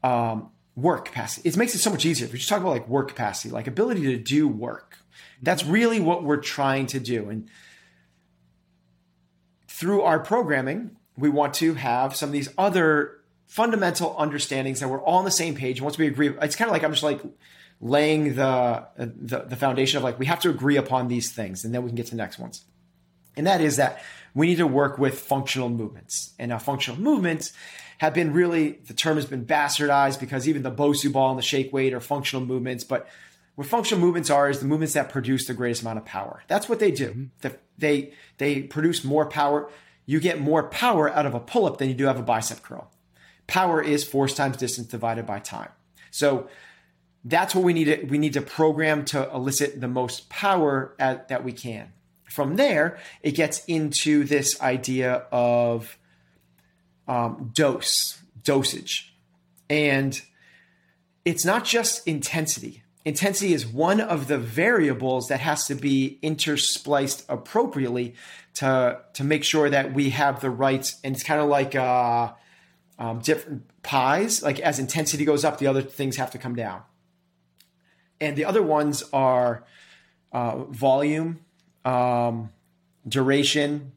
um, 0.03 0.51
work 0.75 1.05
capacity. 1.05 1.47
It 1.47 1.57
makes 1.57 1.75
it 1.75 1.79
so 1.79 1.89
much 1.89 2.05
easier. 2.05 2.25
If 2.25 2.33
we 2.33 2.39
just 2.39 2.49
talk 2.49 2.61
about 2.61 2.71
like 2.71 2.87
work 2.87 3.09
capacity, 3.09 3.49
like 3.49 3.67
ability 3.67 4.03
to 4.03 4.17
do 4.17 4.47
work, 4.47 4.97
that's 5.41 5.65
really 5.65 5.99
what 5.99 6.23
we're 6.23 6.37
trying 6.37 6.87
to 6.87 6.99
do. 6.99 7.29
And 7.29 7.49
through 9.67 10.01
our 10.01 10.19
programming, 10.19 10.97
we 11.19 11.29
want 11.29 11.53
to 11.55 11.73
have 11.75 12.15
some 12.15 12.29
of 12.29 12.33
these 12.33 12.49
other 12.57 13.19
fundamental 13.47 14.15
understandings 14.17 14.79
that 14.79 14.87
we're 14.87 15.01
all 15.01 15.19
on 15.19 15.25
the 15.25 15.31
same 15.31 15.55
page. 15.55 15.77
And 15.77 15.85
once 15.85 15.97
we 15.97 16.07
agree, 16.07 16.29
it's 16.41 16.55
kind 16.55 16.69
of 16.69 16.73
like 16.73 16.83
I'm 16.83 16.91
just 16.91 17.03
like 17.03 17.21
laying 17.81 18.35
the, 18.35 18.85
the, 18.97 19.39
the 19.39 19.55
foundation 19.55 19.97
of 19.97 20.03
like 20.03 20.19
we 20.19 20.25
have 20.27 20.39
to 20.41 20.49
agree 20.49 20.77
upon 20.77 21.07
these 21.07 21.31
things, 21.31 21.65
and 21.65 21.73
then 21.73 21.83
we 21.83 21.89
can 21.89 21.95
get 21.95 22.05
to 22.07 22.11
the 22.11 22.17
next 22.17 22.39
ones. 22.39 22.63
And 23.35 23.47
that 23.47 23.61
is 23.61 23.77
that 23.77 24.03
we 24.33 24.47
need 24.47 24.57
to 24.57 24.67
work 24.67 24.97
with 24.97 25.19
functional 25.19 25.69
movements. 25.69 26.33
And 26.37 26.49
now 26.49 26.57
functional 26.57 26.99
movements 26.99 27.53
have 27.99 28.13
been 28.13 28.33
really, 28.33 28.79
the 28.87 28.93
term 28.93 29.15
has 29.15 29.25
been 29.25 29.45
bastardized 29.45 30.19
because 30.19 30.47
even 30.47 30.63
the 30.63 30.71
Bosu 30.71 31.11
ball 31.11 31.29
and 31.29 31.37
the 31.37 31.43
shake 31.43 31.71
weight 31.73 31.93
are 31.93 31.99
functional 31.99 32.45
movements. 32.45 32.83
But 32.83 33.07
what 33.55 33.67
functional 33.67 34.01
movements 34.01 34.29
are 34.29 34.49
is 34.49 34.59
the 34.59 34.65
movements 34.65 34.93
that 34.93 35.09
produce 35.09 35.47
the 35.47 35.53
greatest 35.53 35.81
amount 35.81 35.99
of 35.99 36.05
power. 36.05 36.43
That's 36.47 36.69
what 36.69 36.79
they 36.79 36.91
do. 36.91 37.09
Mm-hmm. 37.09 37.49
They, 37.77 38.13
they 38.37 38.61
produce 38.61 39.03
more 39.03 39.25
power. 39.25 39.69
You 40.09 40.19
get 40.19 40.41
more 40.41 40.63
power 40.63 41.07
out 41.07 41.27
of 41.27 41.35
a 41.35 41.39
pull 41.39 41.67
up 41.67 41.77
than 41.77 41.87
you 41.87 41.93
do 41.93 42.09
of 42.09 42.17
a 42.17 42.23
bicep 42.23 42.63
curl. 42.63 42.89
Power 43.45 43.79
is 43.79 44.03
force 44.03 44.33
times 44.33 44.57
distance 44.57 44.87
divided 44.87 45.27
by 45.27 45.37
time. 45.37 45.69
So 46.09 46.49
that's 47.23 47.53
what 47.53 47.63
we 47.63 47.73
need 47.73 47.83
to, 47.83 48.05
we 48.05 48.17
need 48.17 48.33
to 48.33 48.41
program 48.41 49.05
to 49.05 49.29
elicit 49.29 49.79
the 49.79 49.87
most 49.87 50.27
power 50.27 50.95
at, 50.97 51.27
that 51.27 51.43
we 51.43 51.51
can. 51.51 51.93
From 52.23 52.55
there, 52.55 52.97
it 53.21 53.33
gets 53.35 53.63
into 53.65 54.23
this 54.23 54.59
idea 54.61 55.27
of 55.31 55.95
um, 57.07 57.51
dose, 57.53 58.19
dosage. 58.43 59.13
And 59.69 60.19
it's 61.23 61.45
not 61.45 61.65
just 61.65 62.07
intensity. 62.07 62.81
Intensity 63.05 63.53
is 63.53 63.65
one 63.65 64.01
of 64.01 64.27
the 64.27 64.37
variables 64.37 65.29
that 65.29 65.39
has 65.39 65.65
to 65.67 65.75
be 65.75 66.19
interspliced 66.21 67.23
appropriately 67.29 68.13
to, 68.55 68.99
to 69.13 69.23
make 69.23 69.43
sure 69.43 69.69
that 69.69 69.93
we 69.93 70.09
have 70.09 70.41
the 70.41 70.49
right, 70.49 70.93
and 71.03 71.15
it's 71.15 71.23
kind 71.23 71.39
of 71.39 71.47
like 71.47 71.75
uh, 71.75 72.33
um, 72.97 73.19
different 73.19 73.63
pies. 73.83 74.43
Like 74.43 74.59
as 74.59 74.79
intensity 74.79 75.23
goes 75.23 75.45
up, 75.45 75.59
the 75.59 75.67
other 75.67 75.81
things 75.81 76.17
have 76.17 76.31
to 76.31 76.37
come 76.37 76.55
down. 76.55 76.81
And 78.19 78.35
the 78.35 78.43
other 78.45 78.61
ones 78.61 79.03
are 79.13 79.63
uh, 80.33 80.57
volume, 80.65 81.39
um, 81.85 82.51
duration, 83.07 83.93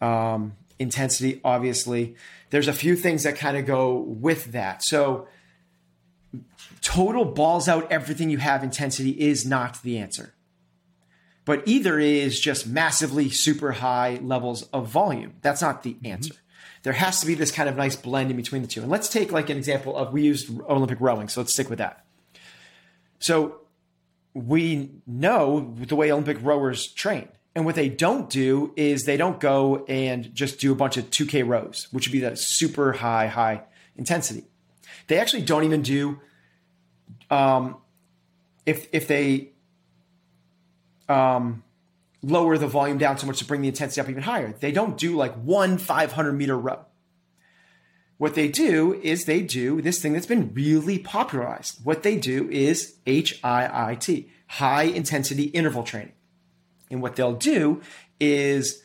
um, 0.00 0.56
intensity, 0.78 1.40
obviously. 1.44 2.16
There's 2.50 2.68
a 2.68 2.72
few 2.72 2.96
things 2.96 3.22
that 3.22 3.36
kind 3.36 3.56
of 3.56 3.66
go 3.66 3.96
with 3.96 4.52
that. 4.52 4.84
So, 4.84 5.26
total 6.80 7.24
balls 7.24 7.68
out 7.68 7.90
everything 7.90 8.30
you 8.30 8.38
have 8.38 8.62
intensity 8.62 9.10
is 9.10 9.46
not 9.46 9.82
the 9.82 9.98
answer. 9.98 10.34
But 11.44 11.62
either 11.66 11.98
is 11.98 12.38
just 12.38 12.66
massively 12.66 13.30
super 13.30 13.72
high 13.72 14.20
levels 14.22 14.62
of 14.64 14.88
volume. 14.88 15.34
That's 15.42 15.62
not 15.62 15.82
the 15.82 15.96
answer. 16.04 16.34
Mm-hmm. 16.34 16.44
There 16.82 16.92
has 16.94 17.20
to 17.20 17.26
be 17.26 17.34
this 17.34 17.52
kind 17.52 17.68
of 17.68 17.76
nice 17.76 17.96
blend 17.96 18.30
in 18.30 18.36
between 18.36 18.62
the 18.62 18.68
two. 18.68 18.82
And 18.82 18.90
let's 18.90 19.08
take 19.08 19.32
like 19.32 19.50
an 19.50 19.58
example 19.58 19.96
of 19.96 20.12
we 20.12 20.22
used 20.22 20.50
Olympic 20.62 21.00
rowing, 21.00 21.28
so 21.28 21.40
let's 21.40 21.52
stick 21.52 21.68
with 21.68 21.78
that. 21.78 22.04
So 23.18 23.60
we 24.32 24.90
know 25.06 25.74
the 25.76 25.96
way 25.96 26.12
Olympic 26.12 26.38
rowers 26.40 26.86
train. 26.86 27.28
And 27.54 27.64
what 27.64 27.74
they 27.74 27.88
don't 27.88 28.30
do 28.30 28.72
is 28.76 29.04
they 29.04 29.16
don't 29.16 29.40
go 29.40 29.84
and 29.88 30.32
just 30.34 30.60
do 30.60 30.72
a 30.72 30.76
bunch 30.76 30.96
of 30.96 31.10
2K 31.10 31.46
rows, 31.46 31.88
which 31.90 32.06
would 32.06 32.12
be 32.12 32.20
the 32.20 32.36
super 32.36 32.92
high, 32.92 33.26
high 33.26 33.62
intensity. 33.96 34.44
They 35.08 35.18
actually 35.18 35.42
don't 35.42 35.64
even 35.64 35.82
do, 35.82 36.20
um, 37.30 37.76
if, 38.66 38.88
if 38.92 39.08
they 39.08 39.50
um, 41.08 41.62
lower 42.22 42.58
the 42.58 42.66
volume 42.66 42.98
down 42.98 43.18
so 43.18 43.26
much 43.26 43.38
to 43.38 43.44
bring 43.44 43.62
the 43.62 43.68
intensity 43.68 44.00
up 44.00 44.08
even 44.08 44.22
higher, 44.22 44.54
they 44.60 44.72
don't 44.72 44.96
do 44.96 45.16
like 45.16 45.34
one 45.34 45.78
500 45.78 46.32
meter 46.32 46.58
row. 46.58 46.84
What 48.18 48.34
they 48.34 48.48
do 48.48 49.00
is 49.02 49.24
they 49.24 49.40
do 49.40 49.80
this 49.80 50.02
thing 50.02 50.12
that's 50.12 50.26
been 50.26 50.52
really 50.52 50.98
popularized. 50.98 51.82
What 51.84 52.02
they 52.02 52.18
do 52.18 52.50
is 52.50 52.96
HIIT, 53.06 54.28
high 54.46 54.82
intensity 54.82 55.44
interval 55.44 55.84
training. 55.84 56.12
And 56.90 57.00
what 57.00 57.16
they'll 57.16 57.32
do 57.32 57.80
is 58.20 58.82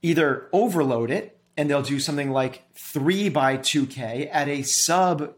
either 0.00 0.48
overload 0.52 1.10
it 1.10 1.40
and 1.56 1.68
they'll 1.68 1.82
do 1.82 1.98
something 1.98 2.30
like 2.30 2.62
three 2.76 3.28
by 3.28 3.56
2K 3.56 4.28
at 4.30 4.46
a 4.48 4.62
sub 4.62 5.34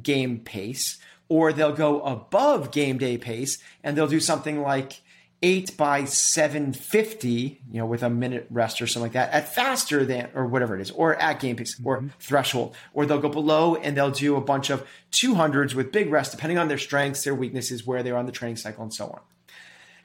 game 0.00 0.38
pace, 0.38 0.98
or 1.34 1.52
they'll 1.52 1.72
go 1.72 2.00
above 2.02 2.70
game 2.70 2.96
day 2.96 3.18
pace 3.18 3.58
and 3.82 3.96
they'll 3.96 4.06
do 4.06 4.20
something 4.20 4.62
like 4.62 5.02
eight 5.42 5.76
by 5.76 6.04
750, 6.04 7.28
you 7.72 7.78
know, 7.80 7.86
with 7.86 8.04
a 8.04 8.08
minute 8.08 8.46
rest 8.50 8.80
or 8.80 8.86
something 8.86 9.06
like 9.06 9.12
that 9.14 9.32
at 9.32 9.52
faster 9.52 10.04
than, 10.04 10.28
or 10.32 10.46
whatever 10.46 10.76
it 10.76 10.80
is, 10.80 10.92
or 10.92 11.16
at 11.16 11.40
game 11.40 11.56
pace 11.56 11.76
or 11.82 11.96
mm-hmm. 11.96 12.08
threshold, 12.20 12.76
or 12.92 13.04
they'll 13.04 13.18
go 13.18 13.28
below 13.28 13.74
and 13.74 13.96
they'll 13.96 14.12
do 14.12 14.36
a 14.36 14.40
bunch 14.40 14.70
of 14.70 14.86
200s 15.10 15.74
with 15.74 15.90
big 15.90 16.08
rest, 16.08 16.30
depending 16.30 16.56
on 16.56 16.68
their 16.68 16.78
strengths, 16.78 17.24
their 17.24 17.34
weaknesses, 17.34 17.84
where 17.84 18.04
they're 18.04 18.16
on 18.16 18.26
the 18.26 18.32
training 18.32 18.54
cycle 18.54 18.84
and 18.84 18.94
so 18.94 19.06
on. 19.06 19.20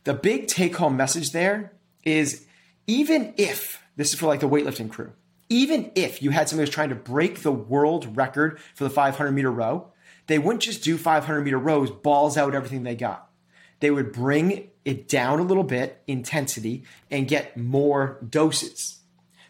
The 0.05 0.15
big 0.15 0.47
take 0.47 0.77
home 0.77 0.97
message 0.97 1.31
there 1.31 1.73
is 2.03 2.47
even 2.87 3.35
if 3.37 3.83
this 3.97 4.13
is 4.13 4.19
for 4.19 4.25
like 4.25 4.39
the 4.39 4.49
weightlifting 4.49 4.89
crew, 4.89 5.13
even 5.47 5.91
if 5.93 6.23
you 6.23 6.31
had 6.31 6.49
somebody 6.49 6.65
who's 6.67 6.73
trying 6.73 6.89
to 6.89 6.95
break 6.95 7.43
the 7.43 7.51
world 7.51 8.17
record 8.17 8.59
for 8.73 8.83
the 8.83 8.89
500 8.89 9.31
meter 9.31 9.51
row, 9.51 9.91
they 10.29 10.37
wouldn't 10.37 10.61
just 10.61 10.83
do 10.83 10.95
500 10.95 11.41
meter 11.41 11.57
rows, 11.57 11.89
balls 11.89 12.37
out 12.37 12.53
everything 12.53 12.83
they 12.83 12.95
got. 12.95 13.31
They 13.79 13.89
would 13.89 14.13
bring 14.13 14.69
it 14.85 15.07
down 15.07 15.39
a 15.39 15.43
little 15.43 15.63
bit, 15.63 16.03
intensity, 16.05 16.83
and 17.09 17.27
get 17.27 17.57
more 17.57 18.19
doses. 18.29 18.99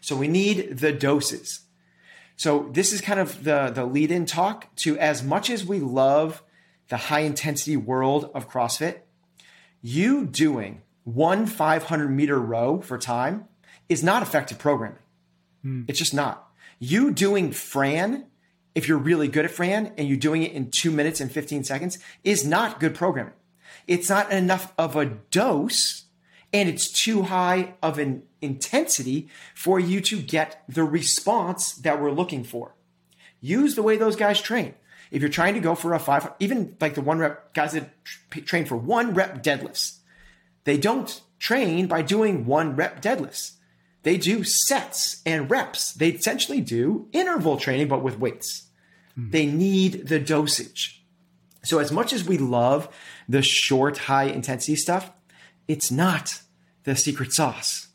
So 0.00 0.16
we 0.16 0.26
need 0.26 0.78
the 0.78 0.90
doses. 0.90 1.60
So 2.36 2.70
this 2.72 2.94
is 2.94 3.02
kind 3.02 3.20
of 3.20 3.44
the, 3.44 3.70
the 3.74 3.84
lead 3.84 4.10
in 4.10 4.24
talk 4.24 4.74
to 4.76 4.98
as 4.98 5.22
much 5.22 5.50
as 5.50 5.66
we 5.66 5.80
love 5.80 6.42
the 6.88 6.96
high 6.96 7.20
intensity 7.20 7.76
world 7.76 8.30
of 8.34 8.48
CrossFit, 8.48 9.00
you 9.82 10.24
doing 10.24 10.80
one 11.04 11.44
500 11.44 12.08
meter 12.08 12.40
row 12.40 12.80
for 12.80 12.96
time 12.96 13.48
is 13.90 14.02
not 14.02 14.22
effective 14.22 14.58
programming. 14.58 14.98
Hmm. 15.60 15.82
It's 15.88 15.98
just 15.98 16.14
not. 16.14 16.48
You 16.78 17.10
doing 17.10 17.52
Fran, 17.52 18.24
if 18.74 18.88
you're 18.88 18.98
really 18.98 19.28
good 19.28 19.44
at 19.44 19.50
Fran 19.50 19.92
and 19.96 20.08
you're 20.08 20.16
doing 20.16 20.42
it 20.42 20.52
in 20.52 20.70
two 20.70 20.90
minutes 20.90 21.20
and 21.20 21.30
15 21.30 21.64
seconds, 21.64 21.98
is 22.24 22.46
not 22.46 22.80
good 22.80 22.94
programming 22.94 23.34
it's 23.86 24.08
not 24.08 24.30
enough 24.30 24.72
of 24.78 24.96
a 24.96 25.04
dose 25.04 26.04
and 26.52 26.68
it's 26.68 26.90
too 26.90 27.22
high 27.22 27.74
of 27.82 27.98
an 27.98 28.22
intensity 28.40 29.28
for 29.54 29.78
you 29.78 30.00
to 30.00 30.20
get 30.20 30.62
the 30.68 30.84
response 30.84 31.72
that 31.72 32.00
we're 32.00 32.10
looking 32.10 32.44
for. 32.44 32.74
Use 33.40 33.74
the 33.74 33.82
way 33.82 33.96
those 33.96 34.16
guys 34.16 34.40
train. 34.40 34.74
If 35.10 35.22
you're 35.22 35.30
trying 35.30 35.54
to 35.54 35.60
go 35.60 35.74
for 35.74 35.94
a 35.94 35.98
five, 35.98 36.30
even 36.38 36.76
like 36.80 36.94
the 36.94 37.00
one 37.00 37.18
rep 37.18 37.52
guys 37.52 37.72
that 37.72 37.90
train 38.30 38.64
for 38.64 38.76
one 38.76 39.14
rep 39.14 39.42
deadlifts, 39.42 39.98
they 40.64 40.76
don't 40.76 41.20
train 41.38 41.86
by 41.86 42.02
doing 42.02 42.46
one 42.46 42.76
rep 42.76 43.02
deadlifts. 43.02 43.52
They 44.02 44.16
do 44.16 44.44
sets 44.44 45.20
and 45.26 45.50
reps. 45.50 45.92
They 45.92 46.08
essentially 46.08 46.60
do 46.60 47.08
interval 47.12 47.56
training, 47.56 47.88
but 47.88 48.02
with 48.02 48.18
weights. 48.18 48.68
Mm. 49.18 49.30
They 49.30 49.46
need 49.46 50.08
the 50.08 50.18
dosage. 50.18 51.04
So 51.62 51.78
as 51.78 51.92
much 51.92 52.12
as 52.12 52.24
we 52.24 52.38
love 52.38 52.88
the 53.28 53.42
short, 53.42 53.98
high 53.98 54.24
intensity 54.24 54.76
stuff, 54.76 55.12
it's 55.68 55.90
not 55.90 56.40
the 56.84 56.96
secret 56.96 57.32
sauce. 57.32 57.88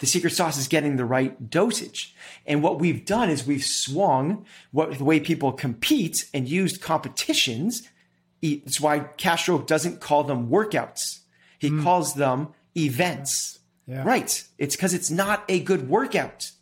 The 0.00 0.06
secret 0.06 0.30
sauce 0.30 0.58
is 0.58 0.68
getting 0.68 0.96
the 0.96 1.04
right 1.04 1.50
dosage. 1.50 2.14
And 2.46 2.62
what 2.62 2.78
we've 2.78 3.04
done 3.04 3.30
is 3.30 3.46
we've 3.46 3.64
swung 3.64 4.46
what 4.72 4.96
the 4.96 5.04
way 5.04 5.20
people 5.20 5.52
compete 5.52 6.28
and 6.32 6.48
used 6.48 6.80
competitions. 6.80 7.88
It's 8.42 8.80
why 8.80 9.00
Castro 9.18 9.58
doesn't 9.58 10.00
call 10.00 10.24
them 10.24 10.48
workouts. 10.48 11.20
He 11.58 11.70
mm. 11.70 11.82
calls 11.82 12.14
them 12.14 12.48
events. 12.76 13.59
Yeah. 13.90 14.04
Right. 14.04 14.46
It's 14.56 14.76
because 14.76 14.94
it's 14.94 15.10
not 15.10 15.44
a 15.48 15.60
good 15.60 15.88
workout. 15.88 16.52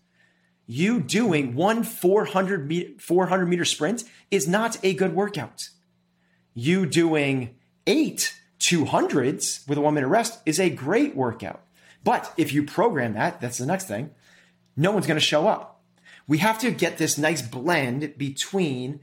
You 0.67 1.01
doing 1.01 1.55
one 1.55 1.83
400 1.83 2.67
meter, 2.67 2.91
400 2.99 3.47
meter 3.47 3.65
sprint 3.65 4.05
is 4.31 4.49
not 4.49 4.79
a 4.83 4.95
good 4.95 5.15
workout 5.15 5.69
you 6.59 6.87
doing 6.87 7.55
eight 7.87 8.35
200s 8.59 9.67
with 9.69 9.79
a 9.79 9.81
one 9.81 9.95
minute 9.95 10.09
rest 10.09 10.41
is 10.45 10.59
a 10.59 10.69
great 10.69 11.15
workout. 11.15 11.63
But 12.03 12.33
if 12.37 12.53
you 12.53 12.65
program 12.65 13.15
that, 13.15 13.41
that's 13.41 13.59
the 13.59 13.67
next 13.67 13.87
thing, 13.87 14.11
no 14.77 14.91
one's 14.91 15.07
going 15.07 15.21
to 15.21 15.25
show 15.25 15.47
up. 15.47 15.81
We 16.27 16.39
have 16.39 16.59
to 16.59 16.73
get 16.73 16.99
this 16.99 17.17
nice 17.17 17.43
blend 17.43 18.19
between 18.19 18.99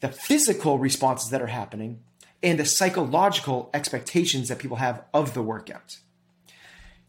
the 0.00 0.08
physical 0.08 0.80
responses 0.80 1.30
that 1.30 1.40
are 1.40 1.46
happening 1.46 2.00
and 2.42 2.58
the 2.58 2.64
psychological 2.64 3.70
expectations 3.72 4.48
that 4.48 4.58
people 4.58 4.78
have 4.78 5.04
of 5.14 5.32
the 5.32 5.42
workout. 5.42 5.98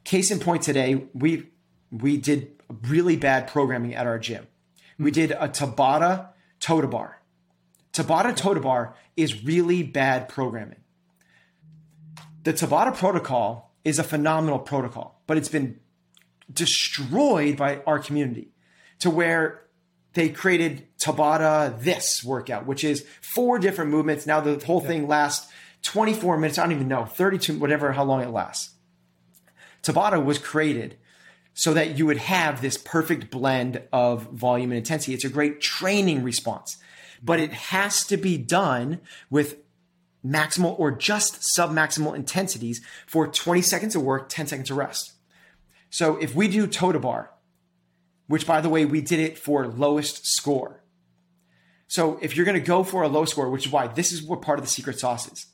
Case 0.05 0.31
in 0.31 0.39
point 0.39 0.61
today, 0.61 1.03
we 1.13 1.49
we 1.91 2.17
did 2.17 2.61
really 2.83 3.17
bad 3.17 3.47
programming 3.47 3.95
at 3.95 4.05
our 4.05 4.19
gym. 4.19 4.47
We 4.97 5.11
did 5.11 5.31
a 5.31 5.49
Tabata 5.49 6.29
toe 6.59 6.85
bar. 6.87 7.21
Tabata 7.91 8.35
toe 8.35 8.59
bar 8.59 8.95
is 9.17 9.43
really 9.43 9.83
bad 9.83 10.29
programming. 10.29 10.81
The 12.43 12.53
Tabata 12.53 12.95
protocol 12.95 13.73
is 13.83 13.97
a 13.97 14.03
phenomenal 14.03 14.59
protocol, 14.59 15.21
but 15.25 15.37
it's 15.37 15.49
been 15.49 15.79
destroyed 16.53 17.57
by 17.57 17.81
our 17.87 17.97
community 17.97 18.51
to 18.99 19.09
where 19.09 19.65
they 20.13 20.29
created 20.29 20.87
Tabata 20.99 21.81
this 21.81 22.23
workout, 22.23 22.67
which 22.67 22.83
is 22.83 23.05
four 23.21 23.57
different 23.57 23.89
movements. 23.89 24.27
Now 24.27 24.39
the 24.39 24.63
whole 24.63 24.81
thing 24.81 25.07
lasts 25.07 25.51
24 25.81 26.37
minutes. 26.37 26.59
I 26.59 26.63
don't 26.63 26.73
even 26.73 26.87
know, 26.87 27.05
32, 27.05 27.57
whatever, 27.57 27.91
how 27.91 28.03
long 28.03 28.21
it 28.21 28.29
lasts. 28.29 28.74
Tabata 29.85 30.23
was 30.23 30.37
created 30.37 30.97
so 31.53 31.73
that 31.73 31.97
you 31.97 32.05
would 32.05 32.17
have 32.17 32.61
this 32.61 32.77
perfect 32.77 33.31
blend 33.31 33.81
of 33.93 34.23
volume 34.23 34.71
and 34.71 34.79
intensity. 34.79 35.13
It's 35.13 35.23
a 35.23 35.29
great 35.29 35.61
training 35.61 36.23
response 36.23 36.77
but 37.25 37.39
it 37.39 37.51
has 37.51 38.05
to 38.05 38.17
be 38.17 38.37
done 38.37 39.01
with 39.29 39.57
maximal 40.25 40.79
or 40.79 40.91
just 40.91 41.41
submaximal 41.57 42.15
intensities 42.15 42.81
for 43.07 43.27
20 43.27 43.61
seconds 43.61 43.95
of 43.95 44.03
work, 44.03 44.29
10 44.29 44.47
seconds 44.47 44.69
of 44.69 44.77
rest. 44.77 45.13
So 45.89 46.17
if 46.17 46.35
we 46.35 46.47
do 46.47 46.67
toe 46.67 46.91
to 46.91 46.99
bar, 46.99 47.31
which 48.27 48.47
by 48.47 48.61
the 48.61 48.69
way, 48.69 48.85
we 48.85 49.01
did 49.01 49.19
it 49.19 49.37
for 49.37 49.67
lowest 49.67 50.25
score. 50.25 50.83
So 51.87 52.17
if 52.21 52.35
you're 52.35 52.45
going 52.45 52.59
to 52.59 52.65
go 52.65 52.83
for 52.83 53.03
a 53.03 53.07
low 53.07 53.25
score, 53.25 53.49
which 53.49 53.67
is 53.67 53.71
why 53.71 53.87
this 53.87 54.11
is 54.11 54.21
what 54.21 54.41
part 54.41 54.59
of 54.59 54.65
the 54.65 54.71
secret 54.71 54.99
sauce 54.99 55.31
is. 55.31 55.47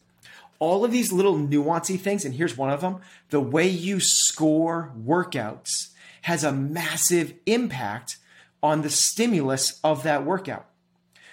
All 0.62 0.86
of 0.86 0.92
these 0.92 1.12
little 1.12 1.36
nuancy 1.36 2.00
things, 2.00 2.24
and 2.24 2.36
here's 2.36 2.56
one 2.56 2.70
of 2.70 2.82
them 2.82 3.02
the 3.32 3.40
way 3.40 3.68
you 3.68 4.00
score 4.00 4.94
workouts 4.96 5.90
has 6.22 6.44
a 6.44 6.52
massive 6.52 7.34
impact 7.48 8.18
on 8.62 8.84
the 8.84 8.90
stimulus 8.92 9.80
of 9.84 10.04
that 10.04 10.24
workout. 10.24 10.68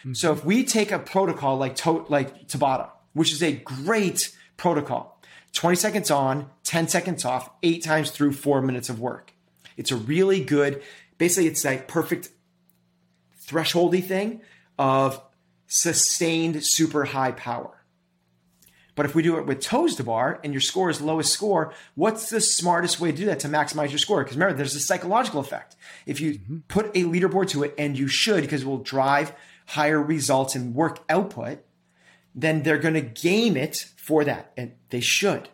Mm-hmm. 0.01 0.15
So 0.15 0.33
if 0.33 0.47
we 0.47 0.65
take 0.65 0.91
a 0.91 0.99
protocol 0.99 1.59
like 1.59 1.77
to, 1.77 2.07
like 2.09 2.49
Tabata, 2.49 2.89
which 3.13 3.31
is 3.31 3.43
a 3.43 3.53
great 3.53 4.35
protocol, 4.57 5.21
20 5.53 5.77
seconds 5.77 6.11
on, 6.11 6.49
10 6.65 6.89
seconds 6.89 7.25
off, 7.27 7.51
eight 7.63 7.85
times 7.85 8.11
through 8.11 8.33
four 8.33 8.63
minutes 8.63 8.89
of 8.89 8.99
work. 8.99 9.35
It's 9.77 9.91
a 9.91 9.97
really 9.97 10.43
good, 10.43 10.83
basically 11.19 11.49
it's 11.49 11.65
like 11.65 11.87
perfect 11.87 12.31
thresholdy 13.47 14.03
thing 14.03 14.41
of 14.79 15.21
sustained 15.67 16.61
super 16.63 17.05
high 17.05 17.33
power. 17.33 17.78
But 18.99 19.07
if 19.07 19.15
we 19.15 19.23
do 19.23 19.39
it 19.39 19.47
with 19.47 19.61
toes 19.61 19.95
to 19.95 20.03
bar 20.03 20.41
and 20.43 20.53
your 20.53 20.61
score 20.61 20.91
is 20.91 21.01
lowest 21.01 21.33
score, 21.33 21.73
what's 21.95 22.31
the 22.31 22.41
smartest 22.41 22.99
way 22.99 23.13
to 23.13 23.17
do 23.17 23.27
that 23.27 23.39
to 23.39 23.49
maximize 23.49 23.91
your 23.91 23.99
score? 24.01 24.25
Because 24.25 24.37
remember, 24.37 24.57
there's 24.57 24.75
a 24.75 24.81
psychological 24.81 25.39
effect. 25.39 25.77
If 26.05 26.21
you 26.21 26.33
mm-hmm. 26.33 26.57
put 26.67 26.87
a 26.87 27.05
leaderboard 27.05 27.49
to 27.51 27.63
it, 27.63 27.77
and 27.79 27.97
you 27.97 28.09
should, 28.09 28.41
because 28.41 28.63
it 28.63 28.67
will 28.67 28.79
drive 28.79 29.33
higher 29.67 30.03
results 30.03 30.57
and 30.57 30.75
work 30.75 30.99
output, 31.09 31.61
then 32.35 32.65
they're 32.65 32.77
going 32.77 32.95
to 32.95 33.01
game 33.01 33.57
it 33.57 33.87
for 33.97 34.25
that. 34.25 34.51
And 34.57 34.73
they 34.91 34.99
should. 34.99 35.49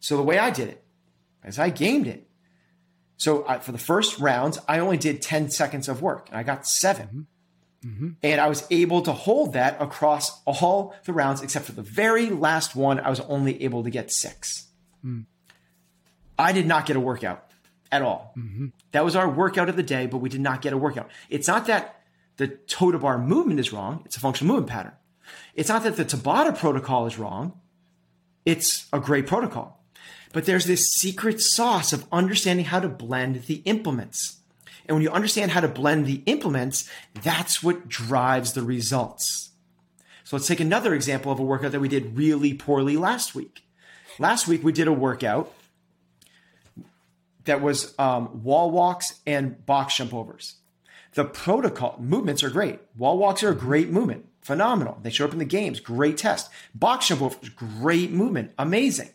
So 0.00 0.16
the 0.16 0.22
way 0.22 0.38
I 0.38 0.48
did 0.48 0.68
it 0.68 0.82
is 1.44 1.58
I 1.58 1.68
gamed 1.68 2.06
it. 2.06 2.26
So 3.18 3.46
I, 3.46 3.58
for 3.58 3.72
the 3.72 3.78
first 3.78 4.18
rounds, 4.18 4.58
I 4.66 4.78
only 4.78 4.96
did 4.96 5.20
10 5.20 5.50
seconds 5.50 5.90
of 5.90 6.00
work 6.00 6.30
and 6.30 6.38
I 6.38 6.42
got 6.42 6.66
7 6.66 7.26
mm-hmm. 7.86 8.08
And 8.22 8.40
I 8.40 8.48
was 8.48 8.66
able 8.70 9.02
to 9.02 9.12
hold 9.12 9.52
that 9.52 9.80
across 9.80 10.42
all 10.44 10.94
the 11.04 11.12
rounds, 11.12 11.42
except 11.42 11.66
for 11.66 11.72
the 11.72 11.82
very 11.82 12.30
last 12.30 12.74
one, 12.74 12.98
I 12.98 13.10
was 13.10 13.20
only 13.20 13.62
able 13.62 13.84
to 13.84 13.90
get 13.90 14.10
six. 14.10 14.66
Mm. 15.04 15.26
I 16.38 16.52
did 16.52 16.66
not 16.66 16.86
get 16.86 16.96
a 16.96 17.00
workout 17.00 17.50
at 17.92 18.02
all. 18.02 18.32
Mm-hmm. 18.36 18.66
That 18.92 19.04
was 19.04 19.16
our 19.16 19.28
workout 19.28 19.68
of 19.68 19.76
the 19.76 19.82
day, 19.82 20.06
but 20.06 20.18
we 20.18 20.28
did 20.28 20.40
not 20.40 20.62
get 20.62 20.72
a 20.72 20.76
workout. 20.76 21.10
It's 21.28 21.48
not 21.48 21.66
that 21.66 22.02
the 22.36 22.48
toe 22.48 22.92
to 22.92 22.98
bar 22.98 23.18
movement 23.18 23.60
is 23.60 23.72
wrong, 23.72 24.02
it's 24.04 24.16
a 24.16 24.20
functional 24.20 24.54
movement 24.54 24.70
pattern. 24.70 24.92
It's 25.54 25.68
not 25.68 25.82
that 25.84 25.96
the 25.96 26.04
Tabata 26.04 26.56
protocol 26.56 27.06
is 27.06 27.18
wrong, 27.18 27.60
it's 28.44 28.86
a 28.92 29.00
great 29.00 29.26
protocol. 29.26 29.82
But 30.32 30.44
there's 30.44 30.66
this 30.66 30.88
secret 30.88 31.40
sauce 31.40 31.92
of 31.92 32.06
understanding 32.12 32.66
how 32.66 32.80
to 32.80 32.88
blend 32.88 33.44
the 33.44 33.62
implements. 33.64 34.40
And 34.86 34.96
when 34.96 35.02
you 35.02 35.10
understand 35.10 35.50
how 35.50 35.60
to 35.60 35.68
blend 35.68 36.06
the 36.06 36.22
implements, 36.26 36.88
that's 37.22 37.62
what 37.62 37.88
drives 37.88 38.52
the 38.52 38.62
results. 38.62 39.50
So 40.24 40.36
let's 40.36 40.48
take 40.48 40.60
another 40.60 40.94
example 40.94 41.30
of 41.30 41.38
a 41.38 41.44
workout 41.44 41.72
that 41.72 41.80
we 41.80 41.88
did 41.88 42.16
really 42.16 42.54
poorly 42.54 42.96
last 42.96 43.34
week. 43.34 43.62
Last 44.18 44.48
week 44.48 44.64
we 44.64 44.72
did 44.72 44.88
a 44.88 44.92
workout 44.92 45.52
that 47.44 47.60
was 47.60 47.94
um, 47.98 48.42
wall 48.42 48.70
walks 48.70 49.20
and 49.26 49.64
box 49.66 49.96
jump 49.96 50.12
overs. 50.12 50.56
The 51.14 51.24
protocol 51.24 51.96
movements 52.00 52.42
are 52.42 52.50
great. 52.50 52.80
Wall 52.96 53.18
walks 53.18 53.42
are 53.42 53.50
a 53.50 53.54
great 53.54 53.90
movement, 53.90 54.26
phenomenal. 54.42 54.98
They 55.02 55.10
show 55.10 55.24
up 55.24 55.32
in 55.32 55.38
the 55.38 55.44
games, 55.44 55.80
great 55.80 56.18
test. 56.18 56.50
Box 56.74 57.08
jump 57.08 57.22
overs, 57.22 57.48
great 57.50 58.10
movement, 58.10 58.52
amazing. 58.58 59.10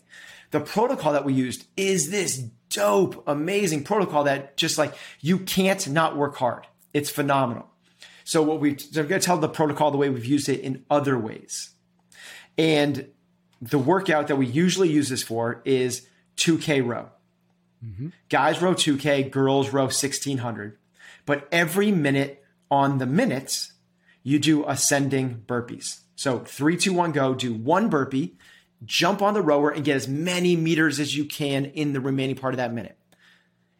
The 0.51 0.61
protocol 0.61 1.13
that 1.13 1.25
we 1.25 1.33
used 1.33 1.65
is 1.77 2.09
this 2.09 2.45
dope, 2.71 3.23
amazing 3.27 3.83
protocol 3.83 4.23
that 4.23 4.57
just 4.57 4.77
like 4.77 4.95
you 5.19 5.37
can't 5.37 5.87
not 5.87 6.17
work 6.17 6.35
hard. 6.37 6.65
It's 6.93 7.09
phenomenal. 7.09 7.67
So 8.23 8.41
what 8.41 8.59
we 8.59 8.77
so 8.77 9.01
I'm 9.01 9.07
going 9.07 9.21
to 9.21 9.25
tell 9.25 9.37
the 9.37 9.49
protocol 9.49 9.91
the 9.91 9.97
way 9.97 10.09
we've 10.09 10.25
used 10.25 10.49
it 10.49 10.61
in 10.61 10.83
other 10.89 11.17
ways. 11.17 11.71
And 12.57 13.07
the 13.61 13.79
workout 13.79 14.27
that 14.27 14.37
we 14.37 14.47
usually 14.47 14.89
use 14.89 15.09
this 15.09 15.23
for 15.23 15.61
is 15.65 16.07
2K 16.37 16.85
row. 16.85 17.09
Mm-hmm. 17.85 18.09
Guys 18.29 18.61
row 18.61 18.73
2K, 18.73 19.29
girls 19.29 19.71
row 19.71 19.83
1600. 19.83 20.77
But 21.25 21.47
every 21.51 21.91
minute 21.91 22.43
on 22.69 22.97
the 22.97 23.05
minutes, 23.05 23.73
you 24.23 24.39
do 24.39 24.65
ascending 24.67 25.43
burpees. 25.47 25.99
So 26.15 26.39
three, 26.39 26.77
two, 26.77 26.93
one, 26.93 27.11
go, 27.11 27.33
do 27.33 27.53
one 27.53 27.89
burpee, 27.89 28.37
jump 28.85 29.21
on 29.21 29.33
the 29.33 29.41
rower 29.41 29.69
and 29.69 29.85
get 29.85 29.95
as 29.95 30.07
many 30.07 30.55
meters 30.55 30.99
as 30.99 31.15
you 31.15 31.25
can 31.25 31.65
in 31.65 31.93
the 31.93 31.99
remaining 31.99 32.35
part 32.35 32.53
of 32.53 32.57
that 32.57 32.73
minute. 32.73 32.97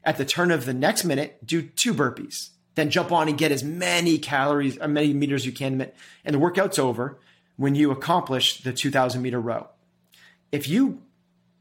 At 0.03 0.17
the 0.17 0.25
turn 0.25 0.51
of 0.51 0.65
the 0.65 0.73
next 0.73 1.03
minute, 1.03 1.45
do 1.45 1.61
two 1.61 1.93
burpees. 1.93 2.49
Then 2.75 2.89
jump 2.89 3.11
on 3.11 3.27
and 3.27 3.37
get 3.37 3.51
as 3.51 3.63
many 3.63 4.17
calories, 4.17 4.77
as 4.77 4.89
many 4.89 5.13
meters 5.13 5.45
you 5.45 5.51
can. 5.51 5.91
And 6.23 6.35
the 6.35 6.39
workout's 6.39 6.79
over 6.79 7.19
when 7.57 7.75
you 7.75 7.91
accomplish 7.91 8.61
the 8.63 8.73
2000 8.73 9.21
meter 9.21 9.39
row. 9.39 9.67
If 10.51 10.67
you 10.67 11.01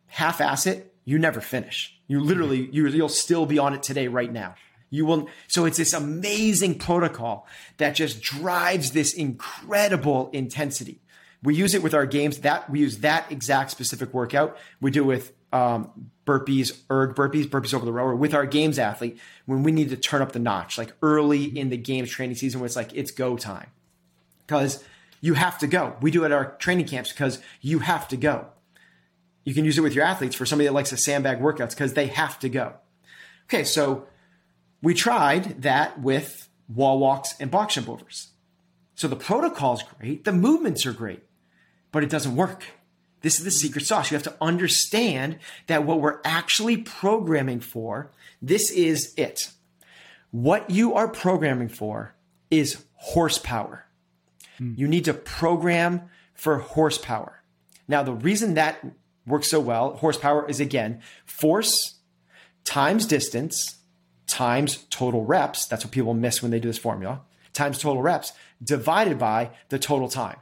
half 0.07 0.41
ass 0.41 0.67
it, 0.67 0.95
you 1.05 1.19
never 1.19 1.41
finish. 1.41 1.99
You 2.07 2.21
literally, 2.21 2.69
you, 2.73 2.87
you'll 2.89 3.09
still 3.09 3.47
be 3.47 3.59
on 3.59 3.75
it 3.75 3.83
today, 3.83 4.09
right 4.09 4.33
now. 4.33 4.55
You 4.91 5.07
will, 5.07 5.29
so 5.47 5.65
it's 5.65 5.77
this 5.77 5.93
amazing 5.93 6.79
protocol 6.79 7.47
that 7.77 7.95
just 7.95 8.21
drives 8.21 8.91
this 8.91 9.15
incredible 9.15 10.31
intensity. 10.33 11.01
We 11.43 11.55
use 11.55 11.75
it 11.75 11.83
with 11.83 11.95
our 11.95 12.07
games. 12.07 12.39
That 12.39 12.69
we 12.69 12.81
use 12.81 12.99
that 12.99 13.31
exact 13.33 13.71
specific 13.71 14.13
workout. 14.13 14.59
We 14.81 14.91
do 14.91 15.05
with 15.05 15.33
um, 15.53 16.11
burpees, 16.27 16.81
erg 16.91 17.15
burpees, 17.15 17.47
burpees 17.47 17.75
over 17.75 17.85
the 17.85 17.93
rower 17.93 18.15
with 18.15 18.35
our 18.35 18.47
games 18.47 18.79
athlete 18.79 19.19
when 19.47 19.63
we 19.63 19.73
need 19.73 19.91
to 19.91 19.97
turn 19.97 20.23
up 20.23 20.33
the 20.33 20.39
notch, 20.39 20.79
like 20.79 20.93
early 21.03 21.45
in 21.45 21.71
the 21.71 21.77
games 21.77 22.11
training 22.11 22.37
season, 22.37 22.61
where 22.61 22.67
it's 22.67 22.77
like 22.77 22.93
it's 22.95 23.11
go 23.11 23.37
time, 23.37 23.69
because 24.47 24.85
you 25.21 25.35
have 25.35 25.59
to 25.59 25.67
go. 25.67 25.97
We 26.01 26.11
do 26.11 26.23
it 26.23 26.27
at 26.27 26.33
our 26.33 26.53
training 26.57 26.87
camps 26.87 27.11
because 27.11 27.41
you 27.61 27.81
have 27.81 28.07
to 28.09 28.17
go. 28.17 28.47
You 29.45 29.55
can 29.55 29.65
use 29.65 29.79
it 29.79 29.81
with 29.81 29.95
your 29.95 30.05
athletes 30.05 30.37
for 30.37 30.47
somebody 30.47 30.69
that 30.69 30.75
likes 30.75 30.91
to 30.91 30.97
sandbag 30.97 31.41
workouts 31.41 31.71
because 31.71 31.95
they 31.95 32.07
have 32.09 32.39
to 32.41 32.49
go. 32.49 32.75
Okay, 33.47 33.65
so 33.65 34.07
we 34.83 34.95
tried 34.95 35.63
that 35.63 36.01
with 36.01 36.49
wall 36.69 36.99
walks 36.99 37.35
and 37.41 37.51
box 37.51 37.75
jump 37.75 37.89
overs. 37.89 38.29
So 38.95 39.09
the 39.09 39.17
protocol 39.17 39.75
is 39.75 39.83
great, 39.99 40.25
the 40.25 40.33
movements 40.33 40.85
are 40.85 40.93
great 40.93 41.23
but 41.93 42.03
it 42.03 42.11
doesn't 42.11 42.37
work. 42.37 42.65
This 43.23 43.39
is 43.39 43.45
the 43.45 43.51
secret 43.51 43.85
sauce. 43.85 44.11
You 44.11 44.17
have 44.17 44.25
to 44.25 44.37
understand 44.41 45.39
that 45.67 45.85
what 45.85 46.01
we're 46.01 46.21
actually 46.25 46.79
programming 46.79 47.61
for, 47.61 48.11
this 48.41 48.71
is 48.71 49.15
it. 49.17 49.51
What 50.31 50.71
you 50.71 50.95
are 50.95 51.09
programming 51.09 51.69
for 51.69 52.15
is 52.51 52.85
horsepower. 52.95 53.87
Hmm. 54.59 54.75
You 54.77 54.89
need 54.89 55.05
to 55.05 55.15
program 55.15 56.09
for 56.35 56.59
horsepower. 56.59 57.43
Now, 57.89 58.03
the 58.03 58.13
reason 58.13 58.55
that 58.55 58.85
works 59.27 59.49
so 59.49 59.61
well, 59.61 59.97
horsepower 59.97 60.49
is 60.49 60.61
again, 60.61 61.03
force 61.27 61.97
times 62.65 63.07
distance 63.07 63.79
times 64.27 64.85
total 64.91 65.25
reps. 65.25 65.67
That's 65.67 65.85
what 65.85 65.93
people 65.93 66.15
miss 66.15 66.41
when 66.41 66.53
they 66.53 66.61
do 66.61 66.69
this 66.69 66.79
formula 66.79 67.23
times 67.53 67.79
total 67.79 68.03
reps 68.03 68.33
divided 68.63 69.19
by 69.19 69.51
the 69.69 69.79
total 69.79 70.09
time. 70.09 70.39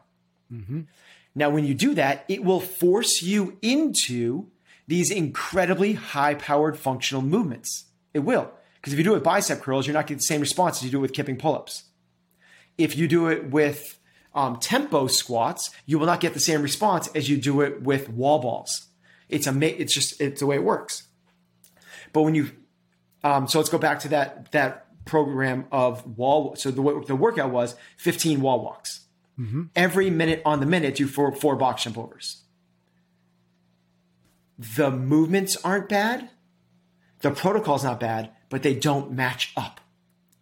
Mm-hmm. 0.52 0.82
Now, 1.34 1.50
when 1.50 1.64
you 1.64 1.74
do 1.74 1.94
that, 1.94 2.24
it 2.28 2.44
will 2.44 2.60
force 2.60 3.22
you 3.22 3.56
into 3.62 4.48
these 4.86 5.10
incredibly 5.10 5.92
high 5.92 6.34
powered 6.34 6.78
functional 6.78 7.22
movements. 7.22 7.84
It 8.14 8.20
will. 8.20 8.50
Because 8.76 8.92
if 8.92 8.98
you 8.98 9.04
do 9.04 9.12
it 9.12 9.16
with 9.16 9.24
bicep 9.24 9.60
curls, 9.60 9.86
you're 9.86 9.94
not 9.94 10.06
getting 10.06 10.18
the 10.18 10.24
same 10.24 10.40
response 10.40 10.78
as 10.78 10.84
you 10.84 10.90
do 10.90 11.00
with 11.00 11.12
kipping 11.12 11.36
pull 11.36 11.54
ups. 11.54 11.84
If 12.76 12.96
you 12.96 13.06
do 13.06 13.28
it 13.28 13.50
with 13.50 13.98
um, 14.34 14.56
tempo 14.56 15.06
squats, 15.06 15.70
you 15.84 15.98
will 15.98 16.06
not 16.06 16.20
get 16.20 16.32
the 16.32 16.40
same 16.40 16.62
response 16.62 17.08
as 17.14 17.28
you 17.28 17.36
do 17.36 17.60
it 17.60 17.82
with 17.82 18.08
wall 18.08 18.38
balls. 18.38 18.86
It's 19.28 19.46
a, 19.46 19.80
it's 19.80 19.92
just, 19.92 20.20
it's 20.20 20.40
the 20.40 20.46
way 20.46 20.56
it 20.56 20.64
works. 20.64 21.06
But 22.12 22.22
when 22.22 22.34
you, 22.34 22.50
um, 23.22 23.46
so 23.46 23.58
let's 23.58 23.68
go 23.68 23.78
back 23.78 24.00
to 24.00 24.08
that, 24.08 24.52
that 24.52 25.04
program 25.04 25.66
of 25.70 26.16
wall. 26.16 26.56
So 26.56 26.70
the, 26.70 27.04
the 27.06 27.16
workout 27.16 27.50
was 27.50 27.74
15 27.98 28.40
wall 28.40 28.64
walks 28.64 29.00
mm-hmm. 29.38 29.64
every 29.76 30.10
minute 30.10 30.42
on 30.44 30.60
the 30.60 30.66
minute 30.66 30.96
do 30.96 31.06
four, 31.06 31.32
four 31.34 31.56
box 31.56 31.84
jump 31.84 31.98
overs. 31.98 32.42
The 34.58 34.90
movements 34.90 35.56
aren't 35.62 35.88
bad. 35.88 36.30
The 37.20 37.30
protocol's 37.30 37.84
not 37.84 38.00
bad, 38.00 38.30
but 38.48 38.62
they 38.62 38.74
don't 38.74 39.12
match 39.12 39.52
up. 39.56 39.80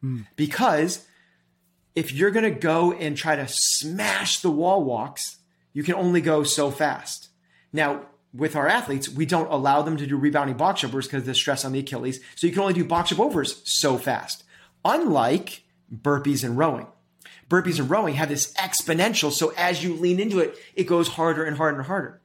Mm. 0.02 0.26
Because 0.36 1.06
if 1.94 2.12
you're 2.12 2.30
going 2.30 2.44
to 2.44 2.58
go 2.58 2.92
and 2.92 3.16
try 3.16 3.36
to 3.36 3.46
smash 3.48 4.40
the 4.40 4.50
wall 4.50 4.84
walks, 4.84 5.38
you 5.72 5.82
can 5.82 5.94
only 5.94 6.20
go 6.20 6.42
so 6.42 6.70
fast. 6.70 7.28
Now, 7.72 8.06
with 8.32 8.56
our 8.56 8.68
athletes, 8.68 9.08
we 9.08 9.26
don't 9.26 9.50
allow 9.50 9.82
them 9.82 9.96
to 9.96 10.06
do 10.06 10.16
rebounding 10.16 10.56
box 10.56 10.82
jumpers 10.82 11.06
because 11.06 11.22
of 11.22 11.26
the 11.26 11.34
stress 11.34 11.64
on 11.64 11.72
the 11.72 11.78
Achilles. 11.78 12.20
So 12.34 12.46
you 12.46 12.52
can 12.52 12.62
only 12.62 12.74
do 12.74 12.84
box 12.84 13.10
jump 13.10 13.20
overs 13.20 13.62
so 13.64 13.96
fast. 13.96 14.44
Unlike 14.84 15.62
burpees 15.94 16.44
and 16.44 16.56
rowing 16.58 16.86
burpees 17.48 17.78
and 17.78 17.90
rowing 17.90 18.14
have 18.14 18.28
this 18.28 18.52
exponential. 18.54 19.30
So 19.32 19.52
as 19.56 19.82
you 19.82 19.94
lean 19.94 20.20
into 20.20 20.40
it, 20.40 20.56
it 20.74 20.84
goes 20.84 21.08
harder 21.08 21.44
and 21.44 21.56
harder 21.56 21.78
and 21.78 21.86
harder. 21.86 22.20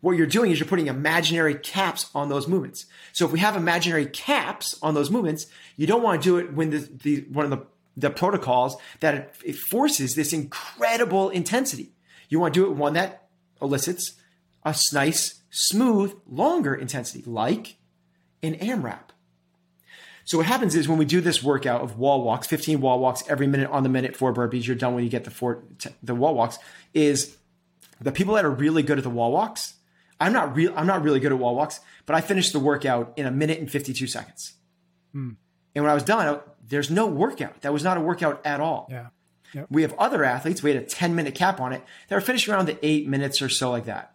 What 0.00 0.16
you're 0.16 0.26
doing 0.26 0.50
is 0.50 0.60
you're 0.60 0.68
putting 0.68 0.86
imaginary 0.86 1.56
caps 1.56 2.08
on 2.14 2.28
those 2.28 2.46
movements. 2.46 2.86
So 3.12 3.26
if 3.26 3.32
we 3.32 3.40
have 3.40 3.56
imaginary 3.56 4.06
caps 4.06 4.78
on 4.80 4.94
those 4.94 5.10
movements, 5.10 5.46
you 5.76 5.86
don't 5.86 6.02
want 6.02 6.22
to 6.22 6.28
do 6.28 6.36
it 6.36 6.52
when 6.52 6.70
the, 6.70 6.88
the 7.02 7.20
one 7.32 7.44
of 7.44 7.50
the, 7.50 7.66
the 7.96 8.10
protocols 8.10 8.76
that 9.00 9.14
it, 9.14 9.34
it 9.44 9.56
forces 9.56 10.14
this 10.14 10.32
incredible 10.32 11.30
intensity. 11.30 11.92
You 12.28 12.38
want 12.38 12.54
to 12.54 12.60
do 12.60 12.70
it 12.70 12.76
one 12.76 12.92
that 12.92 13.26
elicits 13.60 14.14
a 14.64 14.74
nice, 14.92 15.40
smooth, 15.50 16.14
longer 16.28 16.74
intensity, 16.74 17.24
like 17.26 17.76
an 18.42 18.54
AMRAP. 18.54 19.10
So 20.28 20.36
what 20.36 20.46
happens 20.46 20.74
is 20.74 20.86
when 20.86 20.98
we 20.98 21.06
do 21.06 21.22
this 21.22 21.42
workout 21.42 21.80
of 21.80 21.98
wall 21.98 22.22
walks, 22.22 22.46
15 22.48 22.82
wall 22.82 22.98
walks 22.98 23.24
every 23.30 23.46
minute 23.46 23.70
on 23.70 23.82
the 23.82 23.88
minute, 23.88 24.14
four 24.14 24.34
burpees, 24.34 24.66
you're 24.66 24.76
done 24.76 24.94
when 24.94 25.02
you 25.02 25.08
get 25.08 25.24
the 25.24 25.30
four, 25.30 25.62
the 26.02 26.14
wall 26.14 26.34
walks 26.34 26.58
is 26.92 27.38
the 27.98 28.12
people 28.12 28.34
that 28.34 28.44
are 28.44 28.50
really 28.50 28.82
good 28.82 28.98
at 28.98 29.04
the 29.04 29.10
wall 29.10 29.32
walks. 29.32 29.76
I'm 30.20 30.34
not 30.34 30.54
real. 30.54 30.74
I'm 30.76 30.86
not 30.86 31.02
really 31.02 31.18
good 31.18 31.32
at 31.32 31.38
wall 31.38 31.56
walks, 31.56 31.80
but 32.04 32.14
I 32.14 32.20
finished 32.20 32.52
the 32.52 32.58
workout 32.58 33.14
in 33.16 33.24
a 33.24 33.30
minute 33.30 33.58
and 33.58 33.70
52 33.70 34.06
seconds. 34.06 34.52
Hmm. 35.12 35.30
And 35.74 35.82
when 35.82 35.90
I 35.90 35.94
was 35.94 36.02
done, 36.02 36.34
I, 36.34 36.40
there's 36.62 36.90
no 36.90 37.06
workout. 37.06 37.62
That 37.62 37.72
was 37.72 37.82
not 37.82 37.96
a 37.96 38.02
workout 38.02 38.44
at 38.44 38.60
all. 38.60 38.86
Yeah. 38.90 39.06
Yep. 39.54 39.68
We 39.70 39.80
have 39.80 39.94
other 39.94 40.24
athletes. 40.24 40.62
We 40.62 40.74
had 40.74 40.82
a 40.82 40.84
10 40.84 41.14
minute 41.14 41.36
cap 41.36 41.58
on 41.58 41.72
it. 41.72 41.82
They 42.08 42.14
were 42.14 42.20
finishing 42.20 42.52
around 42.52 42.68
the 42.68 42.78
eight 42.82 43.08
minutes 43.08 43.40
or 43.40 43.48
so 43.48 43.70
like 43.70 43.86
that. 43.86 44.14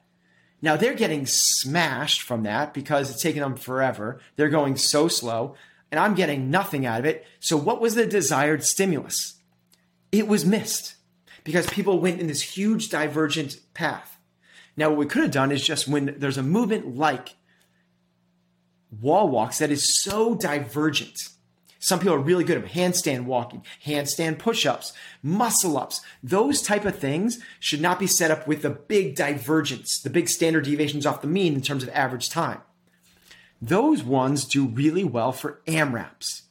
Now 0.61 0.75
they're 0.75 0.93
getting 0.93 1.25
smashed 1.25 2.21
from 2.21 2.43
that 2.43 2.71
because 2.71 3.09
it's 3.09 3.23
taking 3.23 3.41
them 3.41 3.55
forever. 3.55 4.21
They're 4.35 4.49
going 4.49 4.77
so 4.77 5.07
slow 5.07 5.55
and 5.93 5.99
I'm 5.99 6.15
getting 6.15 6.49
nothing 6.49 6.87
out 6.87 6.99
of 7.01 7.05
it. 7.05 7.23
So, 7.39 7.55
what 7.55 7.79
was 7.79 7.93
the 7.93 8.07
desired 8.07 8.63
stimulus? 8.63 9.35
It 10.11 10.27
was 10.27 10.43
missed 10.43 10.95
because 11.43 11.67
people 11.67 11.99
went 11.99 12.19
in 12.19 12.25
this 12.25 12.41
huge 12.41 12.89
divergent 12.89 13.59
path. 13.75 14.17
Now, 14.75 14.89
what 14.89 14.97
we 14.97 15.05
could 15.05 15.21
have 15.21 15.29
done 15.29 15.51
is 15.51 15.63
just 15.63 15.87
when 15.87 16.15
there's 16.17 16.39
a 16.39 16.41
movement 16.41 16.97
like 16.97 17.35
wall 19.01 19.29
walks 19.29 19.59
that 19.59 19.69
is 19.69 20.03
so 20.03 20.33
divergent, 20.33 21.29
Some 21.77 21.99
people 21.99 22.15
are 22.15 22.19
really 22.19 22.43
good 22.43 22.57
at 22.57 22.71
handstand 22.71 23.25
walking, 23.25 23.63
handstand 23.85 24.39
push-ups, 24.39 24.93
muscle 25.21 25.77
ups. 25.77 26.01
Those 26.23 26.63
type 26.63 26.85
of 26.85 26.97
things 26.97 27.37
should 27.59 27.81
not 27.81 27.99
be 27.99 28.07
set 28.07 28.31
up 28.31 28.47
with 28.47 28.63
the 28.63 28.71
big 28.71 29.15
divergence, 29.15 30.01
the 30.01 30.09
big 30.09 30.27
standard 30.27 30.63
deviations 30.63 31.05
off 31.05 31.21
the 31.21 31.27
mean 31.27 31.53
in 31.53 31.61
terms 31.61 31.83
of 31.83 31.89
average 31.89 32.31
time. 32.31 32.61
Those 33.65 34.03
ones 34.03 34.43
do 34.45 34.65
really 34.65 35.05
well 35.05 35.31
for 35.31 35.61
AMRAPs. 35.67 36.41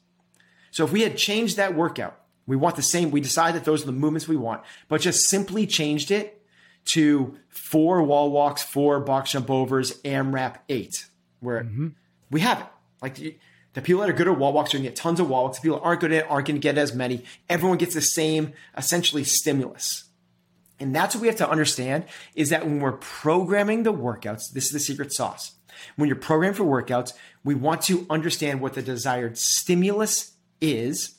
So 0.71 0.85
if 0.85 0.93
we 0.93 1.03
had 1.03 1.19
changed 1.19 1.59
that 1.59 1.75
workout, 1.75 2.19
we 2.47 2.57
want 2.57 2.77
the 2.77 2.83
same, 2.83 3.11
we 3.11 3.21
decide 3.21 3.55
that 3.55 3.67
those 3.67 3.83
are 3.83 3.87
the 3.87 3.93
movements 3.93 4.27
we 4.27 4.37
want, 4.37 4.63
but 4.89 5.03
just 5.03 5.29
simply 5.29 5.67
changed 5.67 6.11
it 6.11 6.43
to 6.87 7.37
four 7.51 8.03
wall 8.03 8.31
walks, 8.31 8.63
four 8.63 8.99
box 9.01 9.33
jump 9.33 9.51
overs, 9.51 10.01
AMRAP 10.05 10.57
eight, 10.71 11.07
where 11.41 11.65
mm-hmm. 11.65 11.89
we 12.31 12.41
have 12.41 12.61
it. 12.61 12.67
Like 13.03 13.17
the 13.17 13.83
people 13.83 14.01
that 14.01 14.09
are 14.09 14.15
good 14.15 14.29
at 14.29 14.39
wall 14.39 14.55
walks 14.55 14.73
are 14.73 14.79
going 14.79 14.85
to 14.85 14.89
get 14.89 14.97
tons 14.97 15.21
of 15.21 15.29
wall 15.29 15.45
walks. 15.45 15.59
The 15.59 15.63
people 15.63 15.81
that 15.81 15.85
aren't 15.85 16.01
good 16.01 16.13
at 16.13 16.25
it 16.25 16.31
aren't 16.31 16.47
going 16.47 16.57
to 16.57 16.63
get 16.63 16.79
as 16.79 16.95
many. 16.95 17.25
Everyone 17.51 17.77
gets 17.77 17.95
the 17.95 18.01
same, 18.01 18.55
essentially, 18.75 19.25
stimulus. 19.25 20.05
And 20.81 20.95
that's 20.95 21.15
what 21.15 21.21
we 21.21 21.29
have 21.29 21.37
to 21.37 21.49
understand 21.49 22.07
is 22.35 22.49
that 22.49 22.65
when 22.65 22.81
we're 22.81 22.93
programming 22.93 23.83
the 23.83 23.93
workouts, 23.93 24.51
this 24.53 24.65
is 24.65 24.71
the 24.71 24.81
secret 24.81 25.13
sauce. 25.13 25.53
When 25.97 26.09
you're 26.09 26.17
programming 26.17 26.55
for 26.55 26.65
workouts, 26.65 27.13
we 27.45 27.55
want 27.55 27.83
to 27.83 28.07
understand 28.11 28.61
what 28.61 28.75
the 28.75 28.83
desired 28.83 29.39
stimulus 29.39 30.33
is. 30.61 31.17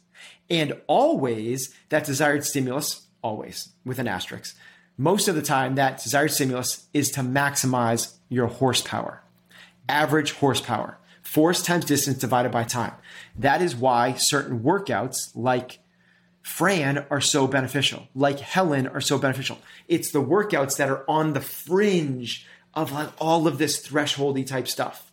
And 0.49 0.79
always 0.87 1.73
that 1.89 2.05
desired 2.05 2.45
stimulus, 2.45 3.07
always 3.21 3.69
with 3.85 3.99
an 3.99 4.07
asterisk, 4.07 4.55
most 4.97 5.27
of 5.27 5.35
the 5.35 5.41
time 5.41 5.75
that 5.75 6.03
desired 6.03 6.31
stimulus 6.31 6.87
is 6.93 7.09
to 7.11 7.21
maximize 7.21 8.15
your 8.29 8.47
horsepower, 8.47 9.23
average 9.89 10.33
horsepower 10.33 10.99
force 11.23 11.63
times 11.63 11.85
distance 11.85 12.19
divided 12.19 12.51
by 12.51 12.63
time. 12.63 12.93
That 13.37 13.61
is 13.61 13.75
why 13.75 14.13
certain 14.13 14.59
workouts 14.59 15.31
like 15.33 15.79
Fran 16.43 17.05
are 17.09 17.21
so 17.21 17.47
beneficial, 17.47 18.07
like 18.13 18.39
Helen 18.39 18.85
are 18.87 19.01
so 19.01 19.17
beneficial. 19.17 19.57
It's 19.87 20.11
the 20.11 20.21
workouts 20.21 20.77
that 20.77 20.89
are 20.89 21.09
on 21.09 21.33
the 21.33 21.41
fringe 21.41 22.45
of 22.73 22.91
like 22.91 23.09
all 23.19 23.47
of 23.47 23.57
this 23.57 23.85
thresholdy 23.85 24.45
type 24.45 24.67
stuff. 24.67 25.11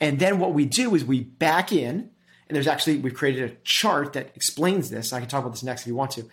And 0.00 0.18
then 0.18 0.38
what 0.38 0.54
we 0.54 0.66
do 0.66 0.94
is 0.94 1.04
we 1.04 1.20
back 1.20 1.72
in, 1.72 2.10
and 2.48 2.54
there's 2.54 2.66
actually, 2.66 2.98
we've 2.98 3.14
created 3.14 3.50
a 3.50 3.54
chart 3.64 4.12
that 4.12 4.30
explains 4.34 4.90
this. 4.90 5.12
I 5.12 5.20
can 5.20 5.28
talk 5.28 5.40
about 5.40 5.52
this 5.52 5.62
next 5.62 5.82
if 5.82 5.88
you 5.88 5.94
want 5.94 6.12
to, 6.12 6.28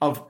of 0.00 0.24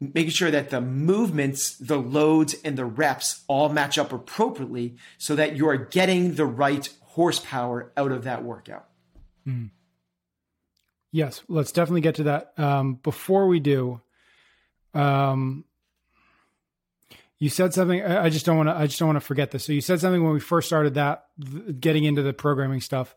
making 0.00 0.30
sure 0.30 0.50
that 0.50 0.70
the 0.70 0.80
movements, 0.80 1.76
the 1.76 1.98
loads, 1.98 2.54
and 2.64 2.76
the 2.76 2.84
reps 2.84 3.42
all 3.48 3.68
match 3.68 3.98
up 3.98 4.12
appropriately 4.12 4.96
so 5.18 5.34
that 5.34 5.56
you 5.56 5.68
are 5.68 5.76
getting 5.76 6.34
the 6.34 6.46
right 6.46 6.88
horsepower 7.02 7.92
out 7.96 8.12
of 8.12 8.24
that 8.24 8.44
workout. 8.44 8.86
Mm. 9.46 9.70
Yes, 11.12 11.42
let's 11.48 11.72
definitely 11.72 12.02
get 12.02 12.16
to 12.16 12.24
that. 12.24 12.52
Um, 12.58 12.94
before 12.94 13.46
we 13.46 13.60
do, 13.60 14.00
um, 14.92 15.64
you 17.38 17.50
said 17.50 17.74
something. 17.74 18.02
I 18.02 18.30
just 18.30 18.46
don't 18.46 18.56
want 18.56 18.68
to. 18.68 18.74
I 18.74 18.86
just 18.86 18.98
don't 18.98 19.08
want 19.08 19.16
to 19.16 19.26
forget 19.26 19.50
this. 19.50 19.64
So 19.64 19.72
you 19.72 19.80
said 19.80 20.00
something 20.00 20.22
when 20.22 20.32
we 20.32 20.40
first 20.40 20.66
started 20.66 20.94
that, 20.94 21.26
getting 21.78 22.04
into 22.04 22.22
the 22.22 22.32
programming 22.32 22.80
stuff. 22.80 23.14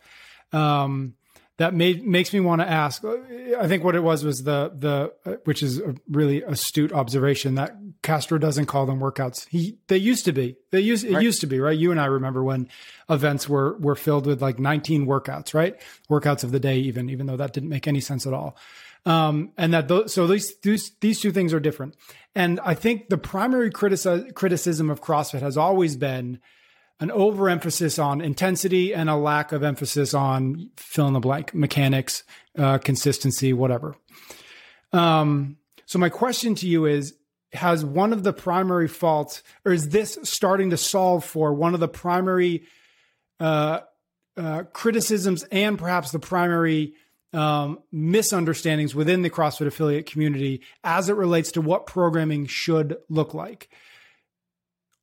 Um, 0.51 1.15
that 1.57 1.73
made 1.73 2.05
makes 2.05 2.33
me 2.33 2.39
want 2.39 2.61
to 2.61 2.69
ask. 2.69 3.03
I 3.05 3.67
think 3.67 3.83
what 3.83 3.95
it 3.95 3.99
was 3.99 4.23
was 4.23 4.43
the 4.43 4.71
the 4.73 5.37
which 5.43 5.61
is 5.61 5.79
a 5.79 5.95
really 6.09 6.41
astute 6.41 6.93
observation 6.93 7.55
that 7.55 7.75
Castro 8.01 8.37
doesn't 8.37 8.67
call 8.67 8.85
them 8.85 8.99
workouts. 8.99 9.45
He 9.49 9.77
they 9.87 9.97
used 9.97 10.23
to 10.25 10.31
be. 10.31 10.55
They 10.71 10.79
used 10.79 11.03
it 11.03 11.15
right. 11.15 11.23
used 11.23 11.41
to 11.41 11.47
be 11.47 11.59
right. 11.59 11.77
You 11.77 11.91
and 11.91 11.99
I 11.99 12.05
remember 12.05 12.43
when 12.43 12.69
events 13.09 13.49
were 13.49 13.77
were 13.77 13.95
filled 13.95 14.25
with 14.25 14.41
like 14.41 14.57
19 14.57 15.05
workouts, 15.05 15.53
right? 15.53 15.75
Workouts 16.09 16.45
of 16.45 16.51
the 16.51 16.61
day, 16.61 16.79
even 16.79 17.09
even 17.09 17.25
though 17.25 17.37
that 17.37 17.51
didn't 17.51 17.69
make 17.69 17.87
any 17.87 17.99
sense 17.99 18.25
at 18.25 18.33
all. 18.33 18.55
Um, 19.05 19.53
and 19.57 19.73
that 19.73 19.87
those, 19.87 20.13
so 20.13 20.27
these, 20.27 20.55
these 20.59 20.91
these 20.99 21.21
two 21.21 21.31
things 21.31 21.53
are 21.53 21.59
different. 21.59 21.95
And 22.35 22.59
I 22.59 22.73
think 22.73 23.09
the 23.09 23.17
primary 23.17 23.71
critici- 23.71 24.33
criticism 24.35 24.89
of 24.89 25.01
CrossFit 25.01 25.41
has 25.41 25.57
always 25.57 25.95
been 25.95 26.39
an 26.99 27.11
overemphasis 27.11 27.97
on 27.97 28.21
intensity 28.21 28.93
and 28.93 29.09
a 29.09 29.15
lack 29.15 29.51
of 29.51 29.63
emphasis 29.63 30.13
on 30.13 30.69
fill 30.75 31.07
in 31.07 31.13
the 31.13 31.19
blank 31.19 31.53
mechanics, 31.53 32.23
uh, 32.57 32.77
consistency, 32.77 33.53
whatever. 33.53 33.95
Um, 34.91 35.57
so 35.85 35.97
my 35.97 36.09
question 36.09 36.55
to 36.55 36.67
you 36.67 36.85
is, 36.85 37.15
has 37.53 37.83
one 37.83 38.13
of 38.13 38.23
the 38.23 38.33
primary 38.33 38.87
faults, 38.87 39.41
or 39.65 39.71
is 39.71 39.89
this 39.89 40.19
starting 40.23 40.69
to 40.69 40.77
solve 40.77 41.23
for 41.23 41.53
one 41.53 41.73
of 41.73 41.79
the 41.79 41.87
primary 41.87 42.63
uh, 43.39 43.79
uh, 44.37 44.63
criticisms 44.73 45.43
and 45.51 45.79
perhaps 45.79 46.11
the 46.11 46.19
primary 46.19 46.93
um, 47.33 47.79
misunderstandings 47.91 48.95
within 48.95 49.21
the 49.21 49.29
CrossFit 49.29 49.67
affiliate 49.67 50.05
community 50.05 50.61
as 50.83 51.09
it 51.09 51.15
relates 51.15 51.51
to 51.53 51.61
what 51.61 51.85
programming 51.85 52.47
should 52.47 52.97
look 53.09 53.33
like? 53.33 53.69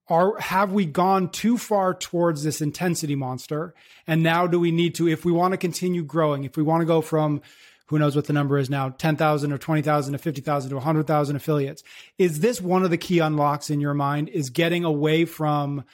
are 0.09 0.39
have 0.39 0.73
we 0.73 0.87
gone 0.87 1.29
too 1.29 1.59
far 1.59 1.95
towards 1.95 2.43
this 2.43 2.61
intensity 2.61 3.15
monster? 3.15 3.75
And 4.07 4.23
now 4.23 4.47
do 4.47 4.61
we 4.61 4.71
need 4.71 4.95
to 4.97 5.09
if 5.09 5.25
we 5.25 5.33
want 5.33 5.53
to 5.53 5.59
continue 5.59 6.05
growing 6.05 6.45
if 6.45 6.57
we 6.57 6.63
want 6.63 6.83
to 6.83 6.87
go 6.87 7.01
from 7.01 7.43
who 7.87 7.99
knows 7.99 8.17
what 8.17 8.27
the 8.27 8.33
number 8.33 8.59
is 8.59 8.69
now 8.69 8.89
10,000 8.89 9.53
or 9.53 9.59
20,000 9.59 10.15
or 10.15 10.19
50,000 10.19 10.71
to 10.71 10.77
100,000 10.77 11.37
affiliates. 11.37 11.85
Is 12.19 12.41
this 12.41 12.61
one 12.61 12.83
of 12.83 12.91
the 12.91 12.99
key 12.99 13.21
unlocks 13.21 13.71
in 13.71 13.81
your 13.81 13.95
mind 13.95 14.29
is 14.29 14.51
getting 14.51 14.85
away 14.85 15.25
from 15.25 15.85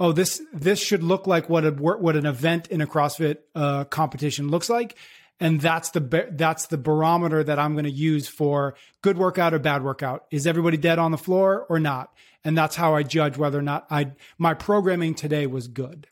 oh 0.00 0.12
this 0.12 0.42
this 0.52 0.78
should 0.78 1.02
look 1.02 1.26
like 1.26 1.48
what 1.48 1.64
a 1.64 1.70
what 1.70 2.16
an 2.16 2.26
event 2.26 2.68
in 2.68 2.80
a 2.80 2.86
CrossFit 2.86 3.38
uh, 3.54 3.84
competition 3.84 4.48
looks 4.48 4.68
like 4.68 4.96
and 5.40 5.60
that's 5.60 5.90
the 5.90 6.28
that's 6.32 6.66
the 6.66 6.78
barometer 6.78 7.44
that 7.44 7.58
I'm 7.58 7.74
going 7.74 7.84
to 7.84 7.90
use 7.90 8.28
for 8.28 8.74
good 9.02 9.16
workout 9.16 9.54
or 9.54 9.58
bad 9.58 9.82
workout. 9.82 10.26
Is 10.30 10.46
everybody 10.46 10.76
dead 10.76 10.98
on 10.98 11.12
the 11.12 11.18
floor 11.18 11.66
or 11.68 11.78
not? 11.78 12.12
And 12.44 12.56
that's 12.56 12.76
how 12.76 12.94
I 12.94 13.02
judge 13.02 13.36
whether 13.36 13.58
or 13.58 13.62
not 13.62 13.86
I 13.90 14.12
my 14.36 14.54
programming 14.54 15.14
today 15.14 15.46
was 15.46 15.68
good. 15.68 16.08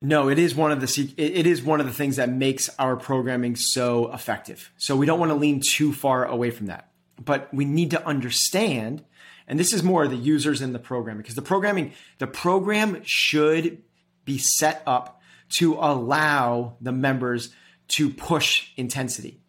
No, 0.00 0.28
it 0.28 0.38
is 0.38 0.54
one 0.54 0.72
of 0.72 0.80
the 0.80 1.14
it 1.16 1.46
is 1.46 1.62
one 1.62 1.80
of 1.80 1.86
the 1.86 1.92
things 1.92 2.16
that 2.16 2.28
makes 2.28 2.68
our 2.78 2.96
programming 2.96 3.56
so 3.56 4.12
effective. 4.12 4.72
So 4.76 4.96
we 4.96 5.06
don't 5.06 5.20
want 5.20 5.30
to 5.30 5.36
lean 5.36 5.60
too 5.60 5.92
far 5.92 6.24
away 6.24 6.50
from 6.50 6.66
that. 6.66 6.90
But 7.22 7.52
we 7.52 7.64
need 7.64 7.90
to 7.92 8.04
understand 8.06 9.04
and 9.48 9.58
this 9.58 9.72
is 9.72 9.82
more 9.82 10.06
the 10.06 10.16
users 10.16 10.62
in 10.62 10.72
the 10.72 10.78
programming 10.78 11.22
because 11.22 11.34
the 11.34 11.42
programming 11.42 11.92
the 12.18 12.26
program 12.26 13.02
should 13.02 13.82
be 14.24 14.38
set 14.38 14.82
up 14.86 15.20
to 15.56 15.74
allow 15.74 16.76
the 16.80 16.92
members 16.92 17.50
to 17.92 18.10
push 18.10 18.70
intensity. 18.76 19.40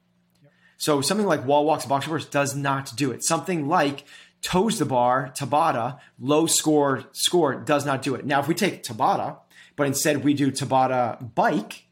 So 0.78 1.02
something 1.02 1.28
like 1.28 1.46
wall 1.46 1.66
walks, 1.66 1.86
box 1.86 2.06
jumps 2.06 2.26
does 2.26 2.56
not 2.56 2.94
do 2.96 3.12
it. 3.12 3.24
Something 3.24 3.68
like 3.68 4.04
toes 4.42 4.80
the 4.80 4.86
bar, 4.86 5.32
Tabata, 5.38 6.00
low 6.20 6.46
score 6.46 7.06
score 7.14 7.56
does 7.56 7.86
not 7.86 8.02
do 8.02 8.16
it. 8.16 8.26
Now, 8.26 8.42
if 8.42 8.48
we 8.48 8.54
take 8.54 8.84
Tabata, 8.84 9.38
but 9.76 9.88
instead 9.88 10.24
we 10.24 10.34
do 10.34 10.52
Tabata 10.52 11.34
bike 11.34 11.86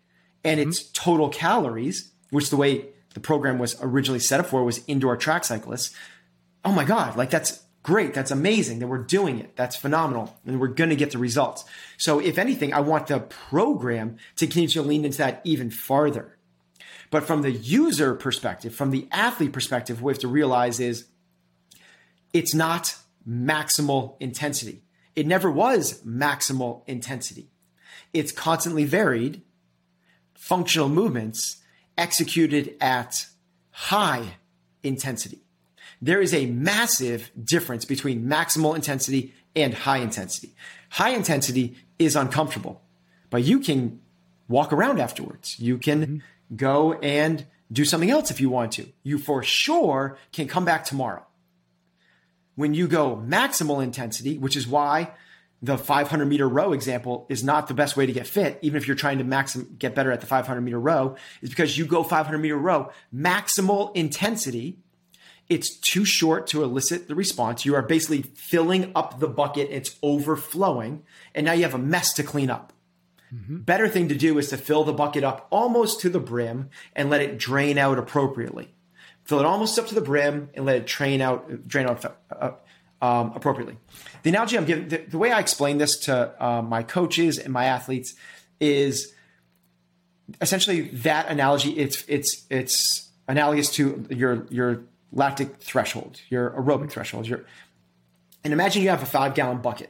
and 0.43 0.59
mm-hmm. 0.59 0.69
it's 0.69 0.83
total 0.91 1.29
calories, 1.29 2.11
which 2.31 2.49
the 2.49 2.57
way 2.57 2.87
the 3.13 3.21
program 3.21 3.57
was 3.57 3.77
originally 3.81 4.19
set 4.19 4.41
up 4.41 4.47
for 4.47 4.63
was 4.63 4.83
indoor 4.87 5.15
track 5.15 5.45
cyclists. 5.45 5.95
Oh 6.65 6.73
my 6.73 6.83
God, 6.83 7.15
like 7.15 7.29
that's 7.29 7.63
great. 7.83 8.13
That's 8.13 8.31
amazing 8.31 8.79
that 8.79 8.87
we're 8.87 9.03
doing 9.03 9.39
it. 9.39 9.55
That's 9.55 9.75
phenomenal. 9.75 10.37
And 10.45 10.59
we're 10.59 10.67
going 10.67 10.89
to 10.89 10.95
get 10.95 11.11
the 11.11 11.17
results. 11.17 11.63
So 11.97 12.19
if 12.19 12.37
anything, 12.37 12.73
I 12.73 12.81
want 12.81 13.07
the 13.07 13.19
program 13.19 14.17
to 14.35 14.45
continue 14.45 14.67
to 14.69 14.81
lean 14.81 15.05
into 15.05 15.17
that 15.19 15.41
even 15.43 15.71
farther. 15.71 16.37
But 17.11 17.27
from 17.27 17.41
the 17.41 17.51
user 17.51 18.15
perspective, 18.15 18.73
from 18.73 18.89
the 18.89 19.07
athlete 19.11 19.53
perspective, 19.53 20.01
we 20.01 20.11
have 20.11 20.19
to 20.19 20.27
realize 20.27 20.79
is 20.79 21.05
it's 22.33 22.55
not 22.55 22.95
maximal 23.29 24.15
intensity. 24.19 24.81
It 25.15 25.27
never 25.27 25.51
was 25.51 26.01
maximal 26.03 26.83
intensity. 26.87 27.49
It's 28.13 28.31
constantly 28.31 28.85
varied 28.85 29.41
functional 30.33 30.87
movements 30.87 31.57
executed 31.97 32.75
at 32.79 33.27
high 33.71 34.37
intensity. 34.81 35.41
There 36.01 36.21
is 36.21 36.33
a 36.33 36.45
massive 36.45 37.29
difference 37.43 37.83
between 37.83 38.23
maximal 38.23 38.73
intensity 38.73 39.33
and 39.53 39.73
high 39.73 39.97
intensity. 39.97 40.55
High 40.91 41.11
intensity 41.11 41.75
is 41.99 42.15
uncomfortable, 42.15 42.81
but 43.29 43.43
you 43.43 43.59
can 43.59 43.99
walk 44.47 44.71
around 44.71 44.99
afterwards. 44.99 45.59
You 45.59 45.77
can 45.77 46.01
mm-hmm 46.01 46.17
go 46.55 46.93
and 46.93 47.45
do 47.71 47.85
something 47.85 48.09
else 48.09 48.31
if 48.31 48.41
you 48.41 48.49
want 48.49 48.73
to. 48.73 48.87
You 49.03 49.17
for 49.17 49.43
sure 49.43 50.17
can 50.31 50.47
come 50.47 50.65
back 50.65 50.85
tomorrow. 50.85 51.25
When 52.55 52.73
you 52.73 52.87
go 52.87 53.15
maximal 53.15 53.81
intensity, 53.81 54.37
which 54.37 54.55
is 54.55 54.67
why 54.67 55.11
the 55.61 55.77
500 55.77 56.25
meter 56.25 56.49
row 56.49 56.73
example 56.73 57.25
is 57.29 57.43
not 57.43 57.67
the 57.67 57.73
best 57.73 57.95
way 57.95 58.05
to 58.05 58.11
get 58.11 58.27
fit, 58.27 58.59
even 58.61 58.77
if 58.77 58.87
you're 58.87 58.95
trying 58.95 59.19
to 59.19 59.23
maxim, 59.23 59.75
get 59.77 59.95
better 59.95 60.11
at 60.11 60.19
the 60.19 60.27
500 60.27 60.59
meter 60.61 60.79
row, 60.79 61.15
is 61.41 61.49
because 61.49 61.77
you 61.77 61.85
go 61.85 62.03
500 62.03 62.37
meter 62.37 62.57
row, 62.57 62.91
maximal 63.15 63.95
intensity. 63.95 64.79
It's 65.49 65.77
too 65.79 66.05
short 66.05 66.47
to 66.47 66.63
elicit 66.63 67.07
the 67.07 67.15
response. 67.15 67.65
You 67.65 67.75
are 67.75 67.81
basically 67.81 68.21
filling 68.21 68.91
up 68.95 69.19
the 69.19 69.27
bucket. 69.27 69.69
It's 69.69 69.97
overflowing. 70.01 71.03
And 71.35 71.45
now 71.45 71.51
you 71.51 71.63
have 71.63 71.73
a 71.73 71.79
mess 71.79 72.13
to 72.13 72.23
clean 72.23 72.49
up. 72.49 72.71
Better 73.31 73.87
thing 73.87 74.09
to 74.09 74.15
do 74.15 74.37
is 74.37 74.49
to 74.49 74.57
fill 74.57 74.83
the 74.83 74.93
bucket 74.93 75.23
up 75.23 75.47
almost 75.49 76.01
to 76.01 76.09
the 76.09 76.19
brim 76.19 76.69
and 76.95 77.09
let 77.09 77.21
it 77.21 77.37
drain 77.37 77.77
out 77.77 77.97
appropriately. 77.97 78.73
Fill 79.23 79.39
it 79.39 79.45
almost 79.45 79.79
up 79.79 79.87
to 79.87 79.95
the 79.95 80.01
brim 80.01 80.49
and 80.53 80.65
let 80.65 80.75
it 80.75 80.85
drain 80.85 81.21
out, 81.21 81.67
drain 81.67 81.87
out 81.87 82.03
uh, 82.31 82.51
um, 83.01 83.31
appropriately. 83.33 83.77
The 84.23 84.31
analogy 84.31 84.57
I'm 84.57 84.65
giving, 84.65 84.89
the, 84.89 84.97
the 84.97 85.17
way 85.17 85.31
I 85.31 85.39
explain 85.39 85.77
this 85.77 85.97
to 85.99 86.43
uh, 86.43 86.61
my 86.61 86.83
coaches 86.83 87.37
and 87.37 87.53
my 87.53 87.65
athletes 87.65 88.15
is 88.59 89.13
essentially 90.41 90.81
that 90.81 91.29
analogy. 91.29 91.71
It's 91.71 92.03
it's 92.07 92.45
it's 92.49 93.09
analogous 93.27 93.71
to 93.75 94.05
your 94.09 94.45
your 94.49 94.83
lactic 95.11 95.57
threshold, 95.57 96.21
your 96.29 96.51
aerobic 96.51 96.91
threshold. 96.91 97.27
Your 97.27 97.45
and 98.43 98.53
imagine 98.53 98.83
you 98.83 98.89
have 98.89 99.03
a 99.03 99.07
five 99.07 99.35
gallon 99.35 99.61
bucket, 99.61 99.89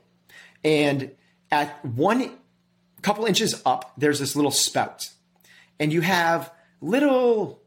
and 0.63 1.11
at 1.51 1.83
one 1.83 2.37
couple 3.01 3.25
inches 3.25 3.61
up, 3.65 3.93
there's 3.97 4.19
this 4.19 4.35
little 4.35 4.51
spout, 4.51 5.09
and 5.79 5.91
you 5.91 6.01
have 6.01 6.51
little 6.81 7.61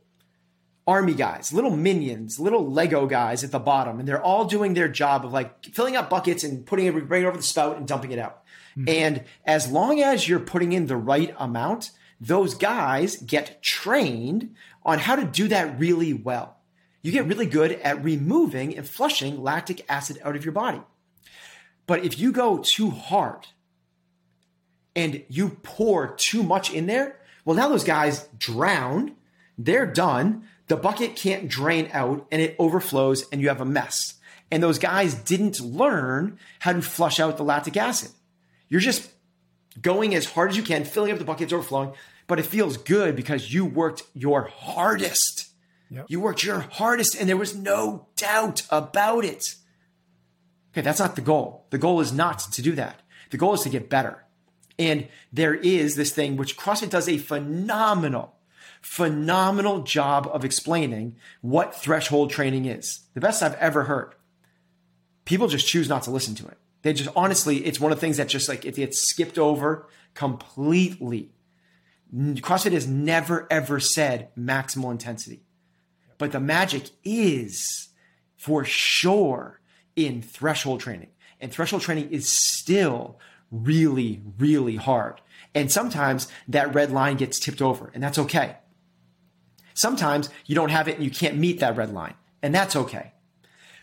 army 0.86 1.14
guys, 1.14 1.52
little 1.52 1.74
minions, 1.74 2.38
little 2.38 2.70
Lego 2.70 3.06
guys 3.06 3.42
at 3.42 3.50
the 3.50 3.58
bottom, 3.58 3.98
and 3.98 4.08
they're 4.08 4.22
all 4.22 4.44
doing 4.44 4.74
their 4.74 4.88
job 4.88 5.24
of 5.24 5.32
like 5.32 5.64
filling 5.66 5.96
up 5.96 6.10
buckets 6.10 6.44
and 6.44 6.66
putting 6.66 6.86
it 6.86 6.90
right 6.90 7.24
over 7.24 7.36
the 7.36 7.42
spout 7.42 7.76
and 7.76 7.88
dumping 7.88 8.12
it 8.12 8.18
out. 8.18 8.42
Mm-hmm. 8.76 8.88
And 8.88 9.24
as 9.44 9.70
long 9.70 10.00
as 10.00 10.28
you're 10.28 10.40
putting 10.40 10.72
in 10.72 10.86
the 10.86 10.96
right 10.96 11.34
amount, 11.38 11.90
those 12.20 12.54
guys 12.54 13.16
get 13.16 13.62
trained 13.62 14.54
on 14.84 14.98
how 14.98 15.16
to 15.16 15.24
do 15.24 15.48
that 15.48 15.78
really 15.78 16.12
well. 16.12 16.58
You 17.02 17.12
get 17.12 17.26
really 17.26 17.46
good 17.46 17.72
at 17.72 18.02
removing 18.02 18.76
and 18.76 18.86
flushing 18.86 19.42
lactic 19.42 19.84
acid 19.88 20.18
out 20.22 20.36
of 20.36 20.44
your 20.44 20.52
body. 20.52 20.80
But 21.86 22.04
if 22.04 22.18
you 22.18 22.32
go 22.32 22.58
too 22.58 22.90
hard 22.90 23.46
and 24.96 25.24
you 25.28 25.50
pour 25.62 26.14
too 26.14 26.42
much 26.42 26.72
in 26.72 26.86
there, 26.86 27.18
well, 27.44 27.56
now 27.56 27.68
those 27.68 27.84
guys 27.84 28.28
drown, 28.38 29.14
they're 29.58 29.86
done, 29.86 30.44
the 30.66 30.76
bucket 30.76 31.16
can't 31.16 31.48
drain 31.48 31.88
out 31.92 32.26
and 32.30 32.40
it 32.40 32.56
overflows 32.58 33.28
and 33.30 33.40
you 33.40 33.48
have 33.48 33.60
a 33.60 33.66
mess. 33.66 34.14
And 34.50 34.62
those 34.62 34.78
guys 34.78 35.14
didn't 35.14 35.60
learn 35.60 36.38
how 36.60 36.72
to 36.72 36.82
flush 36.82 37.20
out 37.20 37.36
the 37.36 37.44
lactic 37.44 37.76
acid. 37.76 38.10
You're 38.68 38.80
just 38.80 39.10
going 39.80 40.14
as 40.14 40.30
hard 40.30 40.50
as 40.50 40.56
you 40.56 40.62
can, 40.62 40.84
filling 40.84 41.12
up 41.12 41.18
the 41.18 41.24
buckets 41.24 41.52
overflowing, 41.52 41.92
but 42.26 42.38
it 42.38 42.46
feels 42.46 42.76
good 42.76 43.16
because 43.16 43.52
you 43.52 43.64
worked 43.64 44.04
your 44.14 44.42
hardest. 44.42 45.48
Yep. 45.90 46.06
You 46.08 46.20
worked 46.20 46.42
your 46.42 46.60
hardest 46.60 47.14
and 47.14 47.28
there 47.28 47.36
was 47.36 47.54
no 47.54 48.06
doubt 48.16 48.62
about 48.70 49.24
it. 49.24 49.56
Okay, 50.72 50.80
that's 50.80 50.98
not 51.00 51.14
the 51.14 51.22
goal. 51.22 51.66
The 51.70 51.78
goal 51.78 52.00
is 52.00 52.12
not 52.12 52.40
to 52.52 52.62
do 52.62 52.72
that. 52.72 53.00
The 53.30 53.36
goal 53.36 53.54
is 53.54 53.62
to 53.62 53.68
get 53.68 53.90
better. 53.90 54.23
And 54.78 55.08
there 55.32 55.54
is 55.54 55.96
this 55.96 56.12
thing 56.12 56.36
which 56.36 56.56
CrossFit 56.56 56.90
does 56.90 57.08
a 57.08 57.18
phenomenal, 57.18 58.34
phenomenal 58.80 59.82
job 59.82 60.28
of 60.32 60.44
explaining 60.44 61.16
what 61.40 61.74
threshold 61.74 62.30
training 62.30 62.64
is. 62.64 63.00
The 63.14 63.20
best 63.20 63.42
I've 63.42 63.54
ever 63.54 63.84
heard. 63.84 64.14
People 65.24 65.48
just 65.48 65.66
choose 65.66 65.88
not 65.88 66.02
to 66.02 66.10
listen 66.10 66.34
to 66.36 66.46
it. 66.46 66.58
They 66.82 66.92
just 66.92 67.10
honestly, 67.16 67.64
it's 67.64 67.80
one 67.80 67.92
of 67.92 67.98
the 67.98 68.00
things 68.00 68.18
that 68.18 68.28
just 68.28 68.48
like 68.48 68.64
it 68.64 68.76
gets 68.76 68.98
skipped 68.98 69.38
over 69.38 69.88
completely. 70.12 71.30
CrossFit 72.14 72.72
has 72.72 72.86
never 72.86 73.46
ever 73.50 73.80
said 73.80 74.28
maximal 74.36 74.90
intensity. 74.90 75.42
But 76.18 76.32
the 76.32 76.40
magic 76.40 76.90
is 77.02 77.88
for 78.36 78.64
sure 78.64 79.60
in 79.96 80.20
threshold 80.22 80.80
training. 80.80 81.08
And 81.40 81.50
threshold 81.50 81.82
training 81.82 82.10
is 82.10 82.28
still 82.28 83.18
really, 83.50 84.22
really 84.38 84.76
hard. 84.76 85.20
And 85.54 85.70
sometimes 85.70 86.28
that 86.48 86.74
red 86.74 86.90
line 86.90 87.16
gets 87.16 87.38
tipped 87.38 87.62
over, 87.62 87.90
and 87.94 88.02
that's 88.02 88.18
okay. 88.18 88.56
Sometimes 89.74 90.30
you 90.46 90.54
don't 90.54 90.70
have 90.70 90.88
it 90.88 90.96
and 90.96 91.04
you 91.04 91.10
can't 91.10 91.36
meet 91.36 91.60
that 91.60 91.76
red 91.76 91.92
line, 91.92 92.14
and 92.42 92.54
that's 92.54 92.76
okay. 92.76 93.12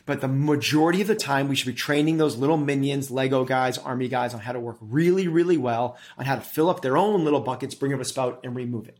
But 0.05 0.21
the 0.21 0.27
majority 0.27 1.01
of 1.01 1.07
the 1.07 1.15
time, 1.15 1.47
we 1.47 1.55
should 1.55 1.67
be 1.67 1.73
training 1.73 2.17
those 2.17 2.35
little 2.35 2.57
minions, 2.57 3.11
Lego 3.11 3.45
guys, 3.45 3.77
army 3.77 4.07
guys 4.07 4.33
on 4.33 4.39
how 4.39 4.51
to 4.51 4.59
work 4.59 4.77
really, 4.81 5.27
really 5.27 5.57
well, 5.57 5.97
on 6.17 6.25
how 6.25 6.35
to 6.35 6.41
fill 6.41 6.69
up 6.69 6.81
their 6.81 6.97
own 6.97 7.23
little 7.23 7.39
buckets, 7.39 7.75
bring 7.75 7.93
up 7.93 7.99
a 7.99 8.05
spout, 8.05 8.39
and 8.43 8.55
remove 8.55 8.87
it. 8.87 8.97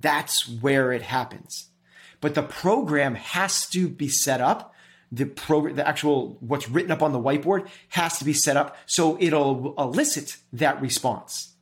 That's 0.00 0.48
where 0.48 0.92
it 0.92 1.02
happens. 1.02 1.68
But 2.20 2.34
the 2.34 2.42
program 2.42 3.14
has 3.14 3.66
to 3.68 3.88
be 3.88 4.08
set 4.08 4.40
up 4.40 4.74
the 5.10 5.24
program, 5.24 5.76
the 5.76 5.86
actual 5.86 6.36
what's 6.40 6.68
written 6.68 6.90
up 6.90 7.02
on 7.02 7.12
the 7.12 7.18
whiteboard 7.18 7.68
has 7.90 8.18
to 8.18 8.24
be 8.24 8.32
set 8.32 8.56
up 8.56 8.76
so 8.86 9.16
it'll 9.20 9.74
elicit 9.78 10.36
that 10.52 10.80
response. 10.80 11.54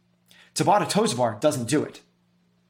Tabata 0.55 0.89
Toes 0.89 1.15
doesn't 1.41 1.69
do 1.69 1.83
it. 1.83 2.01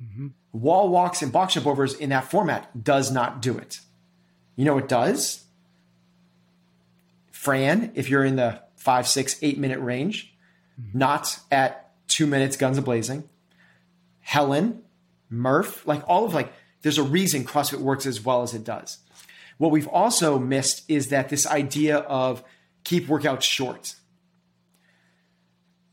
Mm-hmm. 0.02 0.28
Wall 0.52 0.88
walks 0.88 1.22
and 1.22 1.32
box 1.32 1.54
jump 1.54 1.66
overs 1.66 1.94
in 1.94 2.10
that 2.10 2.30
format 2.30 2.82
does 2.82 3.10
not 3.10 3.40
do 3.40 3.56
it. 3.56 3.80
You 4.56 4.64
know 4.64 4.78
it 4.78 4.88
does? 4.88 5.44
Fran, 7.30 7.92
if 7.94 8.10
you're 8.10 8.24
in 8.24 8.36
the 8.36 8.60
five, 8.74 9.06
six, 9.06 9.36
eight 9.42 9.58
minute 9.58 9.78
range, 9.78 10.34
mm-hmm. 10.80 10.98
not 10.98 11.38
at 11.50 11.92
two 12.08 12.26
minutes 12.26 12.56
guns 12.56 12.78
a 12.78 12.82
blazing. 12.82 13.28
Helen, 14.20 14.82
Murph, 15.30 15.86
like 15.86 16.02
all 16.08 16.24
of 16.24 16.34
like, 16.34 16.52
there's 16.82 16.98
a 16.98 17.02
reason 17.02 17.44
CrossFit 17.44 17.78
works 17.78 18.06
as 18.06 18.24
well 18.24 18.42
as 18.42 18.54
it 18.54 18.64
does. 18.64 18.98
What 19.58 19.70
we've 19.70 19.88
also 19.88 20.38
missed 20.38 20.84
is 20.88 21.08
that 21.08 21.28
this 21.28 21.46
idea 21.46 21.98
of 21.98 22.42
keep 22.84 23.06
workouts 23.06 23.42
short. 23.42 23.94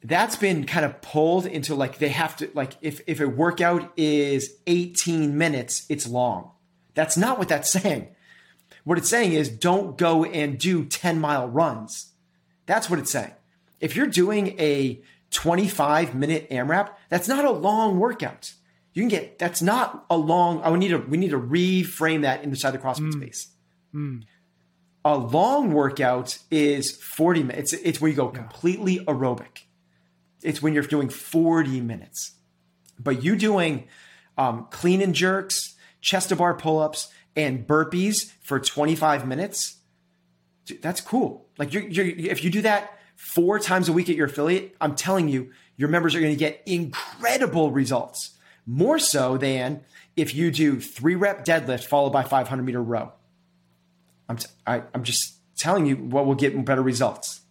That's 0.03 0.35
been 0.35 0.65
kind 0.65 0.85
of 0.85 1.01
pulled 1.01 1.45
into 1.45 1.75
like 1.75 1.97
they 1.97 2.09
have 2.09 2.35
to 2.37 2.49
like 2.53 2.73
if 2.81 3.01
if 3.07 3.21
a 3.21 3.27
workout 3.27 3.93
is 3.95 4.55
18 4.67 5.37
minutes, 5.37 5.85
it's 5.87 6.07
long. 6.07 6.51
That's 6.93 7.15
not 7.15 7.39
what 7.39 7.47
that's 7.47 7.69
saying. 7.81 8.09
What 8.83 8.97
it's 8.97 9.09
saying 9.09 9.31
is 9.31 9.49
don't 9.49 9.97
go 9.97 10.25
and 10.25 10.57
do 10.59 10.83
10 10.83 11.19
mile 11.19 11.47
runs. 11.47 12.11
That's 12.65 12.89
what 12.89 12.99
it's 12.99 13.11
saying. 13.11 13.31
If 13.79 13.95
you're 13.95 14.07
doing 14.07 14.59
a 14.59 15.01
25 15.31 16.15
minute 16.15 16.49
AMRAP, 16.49 16.89
that's 17.09 17.27
not 17.27 17.45
a 17.45 17.51
long 17.51 17.97
workout. 17.97 18.53
You 18.93 19.01
can 19.01 19.09
get 19.09 19.39
that's 19.39 19.61
not 19.61 20.05
a 20.09 20.17
long. 20.17 20.61
I 20.63 20.75
need 20.77 20.89
to 20.89 20.97
we 20.97 21.17
need 21.17 21.31
to 21.31 21.39
reframe 21.39 22.21
that 22.21 22.43
inside 22.43 22.71
the 22.71 22.77
CrossFit 22.77 23.11
mm. 23.11 23.13
space. 23.13 23.47
Mm. 23.93 24.23
A 25.05 25.17
long 25.17 25.73
workout 25.73 26.37
is 26.49 26.91
40 26.91 27.43
minutes. 27.43 27.73
It's, 27.73 27.83
it's 27.83 28.01
where 28.01 28.09
you 28.09 28.15
go 28.15 28.31
yeah. 28.33 28.39
completely 28.39 28.99
aerobic. 28.99 29.63
It's 30.41 30.61
when 30.61 30.73
you're 30.73 30.83
doing 30.83 31.09
40 31.09 31.81
minutes. 31.81 32.33
But 32.99 33.23
you 33.23 33.35
doing 33.35 33.87
um, 34.37 34.67
clean 34.69 35.01
and 35.01 35.13
jerks, 35.13 35.75
chest 35.99 36.29
to 36.29 36.35
bar 36.35 36.53
pull 36.53 36.79
ups, 36.79 37.11
and 37.35 37.67
burpees 37.67 38.31
for 38.41 38.59
25 38.59 39.27
minutes, 39.27 39.77
that's 40.81 41.01
cool. 41.01 41.47
Like 41.57 41.73
you're, 41.73 41.83
you're, 41.83 42.05
if 42.05 42.43
you 42.43 42.49
do 42.49 42.61
that 42.61 42.97
four 43.15 43.59
times 43.59 43.89
a 43.89 43.93
week 43.93 44.09
at 44.09 44.15
your 44.15 44.27
affiliate, 44.27 44.75
I'm 44.79 44.95
telling 44.95 45.27
you, 45.27 45.51
your 45.75 45.89
members 45.89 46.15
are 46.15 46.19
going 46.19 46.33
to 46.33 46.39
get 46.39 46.61
incredible 46.65 47.71
results. 47.71 48.31
More 48.65 48.99
so 48.99 49.37
than 49.37 49.81
if 50.15 50.33
you 50.33 50.51
do 50.51 50.79
three 50.79 51.15
rep 51.15 51.43
deadlift 51.45 51.85
followed 51.85 52.11
by 52.11 52.23
500 52.23 52.63
meter 52.63 52.81
row. 52.81 53.11
I'm, 54.29 54.37
t- 54.37 54.47
I, 54.65 54.83
I'm 54.93 55.03
just 55.03 55.35
telling 55.57 55.85
you 55.85 55.95
what 55.95 56.25
will 56.25 56.35
get 56.35 56.65
better 56.65 56.81
results. 56.81 57.41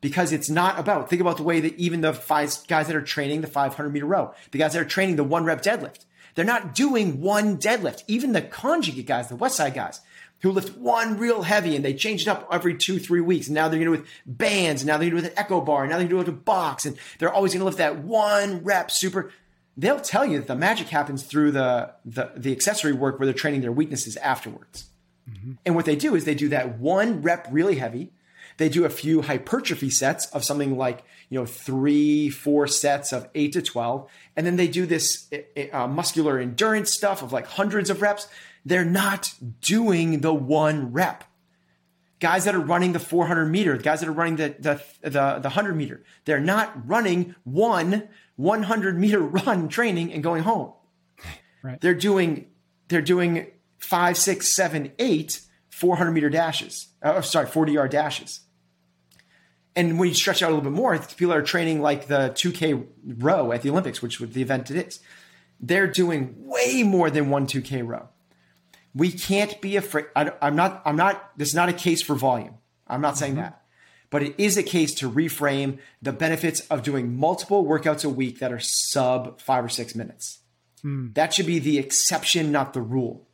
Because 0.00 0.32
it's 0.32 0.50
not 0.50 0.80
about 0.80 1.08
think 1.08 1.20
about 1.20 1.36
the 1.36 1.44
way 1.44 1.60
that 1.60 1.76
even 1.76 2.00
the 2.00 2.12
five 2.12 2.52
guys 2.66 2.88
that 2.88 2.96
are 2.96 3.02
training 3.02 3.40
the 3.40 3.46
500 3.46 3.88
meter 3.90 4.06
row 4.06 4.34
the 4.50 4.58
guys 4.58 4.72
that 4.72 4.82
are 4.82 4.84
training 4.84 5.14
the 5.14 5.22
one 5.22 5.44
rep 5.44 5.62
deadlift 5.62 6.06
they're 6.34 6.44
not 6.44 6.74
doing 6.74 7.20
one 7.20 7.58
deadlift. 7.58 8.04
Even 8.06 8.32
the 8.32 8.42
conjugate 8.42 9.06
guys 9.06 9.28
the 9.28 9.36
west 9.36 9.56
side 9.56 9.74
guys 9.74 10.00
who 10.40 10.50
lift 10.50 10.76
one 10.76 11.18
real 11.18 11.42
heavy 11.42 11.76
and 11.76 11.84
they 11.84 11.94
change 11.94 12.22
it 12.22 12.28
up 12.28 12.48
every 12.50 12.76
two 12.76 12.98
three 12.98 13.20
weeks. 13.20 13.46
And 13.46 13.54
now 13.54 13.68
they're 13.68 13.78
going 13.78 13.92
to 13.92 13.96
do 13.96 14.02
it 14.02 14.06
with 14.06 14.38
bands 14.38 14.82
and 14.82 14.88
now 14.88 14.96
they're 14.96 15.10
going 15.10 15.16
to 15.16 15.22
do 15.22 15.26
it 15.26 15.30
with 15.30 15.32
an 15.32 15.38
echo 15.38 15.60
bar 15.60 15.82
and 15.82 15.90
now 15.90 15.98
they're 15.98 16.08
going 16.08 16.18
to 16.18 16.24
do 16.24 16.30
it 16.30 16.34
with 16.34 16.42
a 16.42 16.44
box 16.44 16.86
and 16.86 16.96
they're 17.18 17.32
always 17.32 17.52
going 17.52 17.60
to 17.60 17.66
lift 17.66 17.78
that 17.78 17.98
one 17.98 18.64
rep 18.64 18.90
super 18.90 19.30
they'll 19.76 20.00
tell 20.00 20.24
you 20.24 20.38
that 20.38 20.48
the 20.48 20.56
magic 20.56 20.88
happens 20.88 21.22
through 21.22 21.52
the, 21.52 21.92
the 22.04 22.32
the 22.36 22.52
accessory 22.52 22.92
work 22.92 23.18
where 23.18 23.26
they're 23.26 23.34
training 23.34 23.60
their 23.60 23.72
weaknesses 23.72 24.16
afterwards 24.18 24.90
Mm-hmm. 25.30 25.52
And 25.64 25.74
what 25.74 25.84
they 25.84 25.96
do 25.96 26.14
is 26.14 26.24
they 26.24 26.34
do 26.34 26.48
that 26.48 26.78
one 26.78 27.22
rep 27.22 27.46
really 27.50 27.76
heavy. 27.76 28.12
They 28.58 28.68
do 28.68 28.84
a 28.84 28.90
few 28.90 29.22
hypertrophy 29.22 29.90
sets 29.90 30.26
of 30.26 30.44
something 30.44 30.76
like, 30.76 31.02
you 31.30 31.38
know, 31.38 31.46
three, 31.46 32.28
four 32.28 32.66
sets 32.66 33.12
of 33.12 33.28
eight 33.34 33.52
to 33.54 33.62
12. 33.62 34.10
And 34.36 34.46
then 34.46 34.56
they 34.56 34.68
do 34.68 34.84
this 34.84 35.28
uh, 35.72 35.86
muscular 35.86 36.38
endurance 36.38 36.92
stuff 36.92 37.22
of 37.22 37.32
like 37.32 37.46
hundreds 37.46 37.88
of 37.88 38.02
reps. 38.02 38.28
They're 38.64 38.84
not 38.84 39.32
doing 39.60 40.20
the 40.20 40.34
one 40.34 40.92
rep. 40.92 41.24
Guys 42.20 42.44
that 42.44 42.54
are 42.54 42.60
running 42.60 42.92
the 42.92 43.00
400 43.00 43.46
meter, 43.46 43.76
guys 43.76 44.00
that 44.00 44.08
are 44.08 44.12
running 44.12 44.36
the, 44.36 44.54
the, 44.58 44.82
the, 45.02 45.10
the 45.10 45.48
100 45.48 45.74
meter, 45.74 46.04
they're 46.24 46.38
not 46.38 46.88
running 46.88 47.34
one 47.42 48.08
100 48.36 48.98
meter 48.98 49.20
run 49.20 49.68
training 49.68 50.12
and 50.12 50.22
going 50.22 50.42
home. 50.42 50.72
Right. 51.62 51.80
They're 51.80 51.94
doing, 51.94 52.46
they're 52.88 53.02
doing 53.02 53.46
five, 53.78 54.16
six, 54.16 54.54
seven, 54.54 54.92
eight 54.98 55.40
400 55.70 56.12
meter 56.12 56.30
dashes. 56.30 56.88
Uh, 57.02 57.20
sorry, 57.22 57.46
40 57.46 57.72
yard 57.72 57.90
dashes. 57.90 58.40
And 59.74 59.98
when 59.98 60.08
you 60.08 60.14
stretch 60.14 60.42
out 60.42 60.50
a 60.50 60.54
little 60.54 60.70
bit 60.70 60.76
more, 60.76 60.96
people 60.98 61.32
are 61.32 61.42
training 61.42 61.80
like 61.80 62.06
the 62.06 62.30
2K 62.34 62.86
row 63.18 63.52
at 63.52 63.62
the 63.62 63.70
Olympics, 63.70 64.02
which 64.02 64.20
would 64.20 64.34
the 64.34 64.42
event 64.42 64.70
it 64.70 64.86
is. 64.86 65.00
They're 65.60 65.86
doing 65.86 66.34
way 66.38 66.82
more 66.82 67.10
than 67.10 67.30
one 67.30 67.46
2K 67.46 67.86
row. 67.86 68.08
We 68.94 69.10
can't 69.10 69.58
be 69.60 69.76
afraid. 69.76 70.06
I, 70.14 70.32
am 70.42 70.54
not, 70.54 70.82
I'm 70.84 70.96
not, 70.96 71.36
this 71.38 71.48
is 71.48 71.54
not 71.54 71.70
a 71.70 71.72
case 71.72 72.02
for 72.02 72.14
volume. 72.14 72.58
I'm 72.86 73.00
not 73.00 73.16
saying 73.16 73.32
mm-hmm. 73.32 73.42
that, 73.42 73.61
but 74.12 74.22
it 74.22 74.34
is 74.36 74.58
a 74.58 74.62
case 74.62 74.94
to 74.94 75.10
reframe 75.10 75.78
the 76.02 76.12
benefits 76.12 76.60
of 76.68 76.82
doing 76.82 77.16
multiple 77.16 77.64
workouts 77.64 78.04
a 78.04 78.10
week 78.10 78.40
that 78.40 78.52
are 78.52 78.60
sub 78.60 79.40
five 79.40 79.64
or 79.64 79.70
six 79.70 79.94
minutes. 79.94 80.40
Mm. 80.84 81.14
That 81.14 81.32
should 81.32 81.46
be 81.46 81.58
the 81.58 81.78
exception, 81.78 82.52
not 82.52 82.74
the 82.74 82.82
rule. 82.82 83.26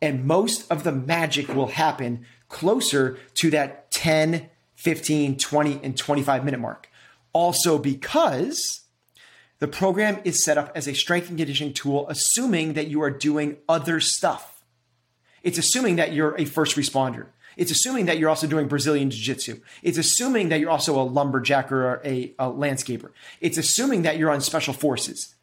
And 0.00 0.24
most 0.24 0.70
of 0.72 0.82
the 0.82 0.92
magic 0.92 1.48
will 1.48 1.66
happen 1.66 2.24
closer 2.48 3.18
to 3.34 3.50
that 3.50 3.90
10, 3.90 4.48
15, 4.76 5.36
20, 5.36 5.80
and 5.82 5.96
25 5.96 6.44
minute 6.44 6.60
mark. 6.60 6.88
Also, 7.34 7.78
because 7.78 8.80
the 9.58 9.68
program 9.68 10.20
is 10.24 10.42
set 10.42 10.56
up 10.56 10.72
as 10.74 10.88
a 10.88 10.94
strength 10.94 11.28
and 11.28 11.36
conditioning 11.36 11.74
tool, 11.74 12.06
assuming 12.08 12.72
that 12.72 12.88
you 12.88 13.02
are 13.02 13.10
doing 13.10 13.58
other 13.68 14.00
stuff. 14.00 14.64
It's 15.42 15.58
assuming 15.58 15.96
that 15.96 16.14
you're 16.14 16.34
a 16.38 16.46
first 16.46 16.76
responder. 16.76 17.26
It's 17.56 17.70
assuming 17.70 18.06
that 18.06 18.18
you're 18.18 18.28
also 18.28 18.46
doing 18.46 18.68
Brazilian 18.68 19.10
Jiu 19.10 19.22
Jitsu. 19.22 19.60
It's 19.82 19.98
assuming 19.98 20.48
that 20.48 20.60
you're 20.60 20.70
also 20.70 21.00
a 21.00 21.02
lumberjack 21.02 21.70
or 21.70 22.00
a, 22.04 22.34
a 22.38 22.46
landscaper. 22.46 23.10
It's 23.40 23.58
assuming 23.58 24.02
that 24.02 24.18
you're 24.18 24.30
on 24.30 24.40
special 24.40 24.74
forces. 24.74 25.34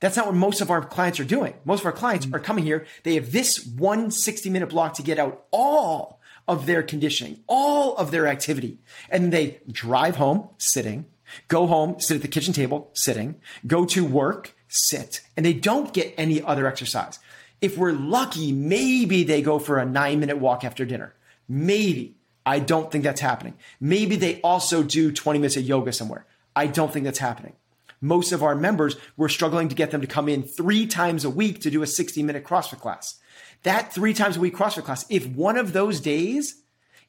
That's 0.00 0.16
not 0.16 0.26
what 0.26 0.34
most 0.34 0.60
of 0.60 0.70
our 0.70 0.84
clients 0.84 1.20
are 1.20 1.24
doing. 1.24 1.54
Most 1.64 1.80
of 1.80 1.86
our 1.86 1.92
clients 1.92 2.26
mm-hmm. 2.26 2.34
are 2.34 2.40
coming 2.40 2.64
here. 2.64 2.86
They 3.04 3.14
have 3.14 3.30
this 3.30 3.64
one 3.64 4.10
60 4.10 4.50
minute 4.50 4.70
block 4.70 4.94
to 4.94 5.02
get 5.02 5.18
out 5.18 5.44
all 5.52 6.20
of 6.48 6.66
their 6.66 6.82
conditioning, 6.82 7.40
all 7.46 7.96
of 7.96 8.10
their 8.10 8.26
activity. 8.26 8.78
And 9.08 9.32
they 9.32 9.60
drive 9.70 10.16
home 10.16 10.48
sitting, 10.58 11.06
go 11.46 11.68
home, 11.68 12.00
sit 12.00 12.16
at 12.16 12.22
the 12.22 12.28
kitchen 12.28 12.52
table 12.52 12.90
sitting, 12.94 13.40
go 13.64 13.84
to 13.86 14.04
work, 14.04 14.54
sit, 14.66 15.20
and 15.36 15.46
they 15.46 15.52
don't 15.52 15.92
get 15.92 16.14
any 16.16 16.42
other 16.42 16.66
exercise. 16.66 17.20
If 17.62 17.78
we're 17.78 17.92
lucky, 17.92 18.52
maybe 18.52 19.24
they 19.24 19.40
go 19.40 19.58
for 19.58 19.78
a 19.78 19.86
nine 19.86 20.20
minute 20.20 20.36
walk 20.36 20.64
after 20.64 20.84
dinner. 20.84 21.14
Maybe. 21.48 22.16
I 22.44 22.58
don't 22.58 22.90
think 22.90 23.04
that's 23.04 23.20
happening. 23.20 23.54
Maybe 23.80 24.16
they 24.16 24.40
also 24.42 24.82
do 24.82 25.12
20 25.12 25.38
minutes 25.38 25.56
of 25.56 25.62
yoga 25.62 25.92
somewhere. 25.92 26.26
I 26.54 26.66
don't 26.66 26.92
think 26.92 27.04
that's 27.04 27.20
happening 27.20 27.54
most 28.02 28.32
of 28.32 28.42
our 28.42 28.54
members, 28.54 28.96
we're 29.16 29.28
struggling 29.28 29.68
to 29.68 29.74
get 29.74 29.92
them 29.92 30.02
to 30.02 30.06
come 30.06 30.28
in 30.28 30.42
three 30.42 30.86
times 30.86 31.24
a 31.24 31.30
week 31.30 31.60
to 31.62 31.70
do 31.70 31.82
a 31.82 31.86
60 31.86 32.22
minute 32.22 32.44
CrossFit 32.44 32.80
class. 32.80 33.18
That 33.62 33.94
three 33.94 34.12
times 34.12 34.36
a 34.36 34.40
week 34.40 34.56
CrossFit 34.56 34.84
class, 34.84 35.06
if 35.08 35.26
one 35.26 35.56
of 35.56 35.72
those 35.72 36.00
days 36.00 36.62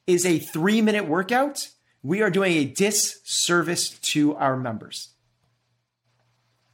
is 0.06 0.24
a 0.24 0.38
three 0.38 0.80
minute 0.80 1.06
workout, 1.06 1.68
we 2.02 2.22
are 2.22 2.30
doing 2.30 2.52
a 2.56 2.64
disservice 2.64 3.90
to 3.90 4.36
our 4.36 4.56
members. 4.56 5.08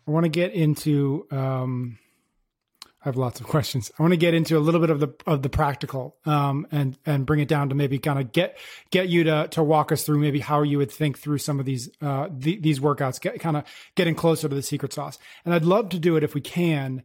I 0.06 0.10
want 0.10 0.24
to 0.24 0.30
get 0.30 0.52
into 0.52 1.26
um, 1.30 1.98
I 3.02 3.08
have 3.08 3.16
lots 3.16 3.40
of 3.40 3.46
questions. 3.48 3.90
I 3.98 4.02
want 4.02 4.12
to 4.12 4.18
get 4.18 4.34
into 4.34 4.56
a 4.56 4.60
little 4.60 4.80
bit 4.80 4.90
of 4.90 5.00
the 5.00 5.14
of 5.26 5.42
the 5.42 5.48
practical, 5.48 6.16
um, 6.24 6.66
and 6.70 6.98
and 7.06 7.26
bring 7.26 7.40
it 7.40 7.48
down 7.48 7.68
to 7.70 7.74
maybe 7.74 7.98
kind 7.98 8.18
of 8.18 8.32
get 8.32 8.58
get 8.90 9.08
you 9.08 9.24
to 9.24 9.48
to 9.52 9.62
walk 9.62 9.92
us 9.92 10.04
through 10.04 10.18
maybe 10.18 10.40
how 10.40 10.62
you 10.62 10.78
would 10.78 10.90
think 10.90 11.18
through 11.18 11.38
some 11.38 11.60
of 11.60 11.66
these 11.66 11.90
uh, 12.02 12.28
the, 12.30 12.58
these 12.58 12.80
workouts, 12.80 13.20
get, 13.20 13.40
kind 13.40 13.56
of 13.56 13.64
getting 13.94 14.14
closer 14.14 14.48
to 14.48 14.54
the 14.54 14.62
secret 14.62 14.92
sauce. 14.92 15.18
And 15.44 15.54
I'd 15.54 15.64
love 15.64 15.90
to 15.90 15.98
do 15.98 16.16
it 16.16 16.22
if 16.22 16.34
we 16.34 16.40
can 16.40 17.02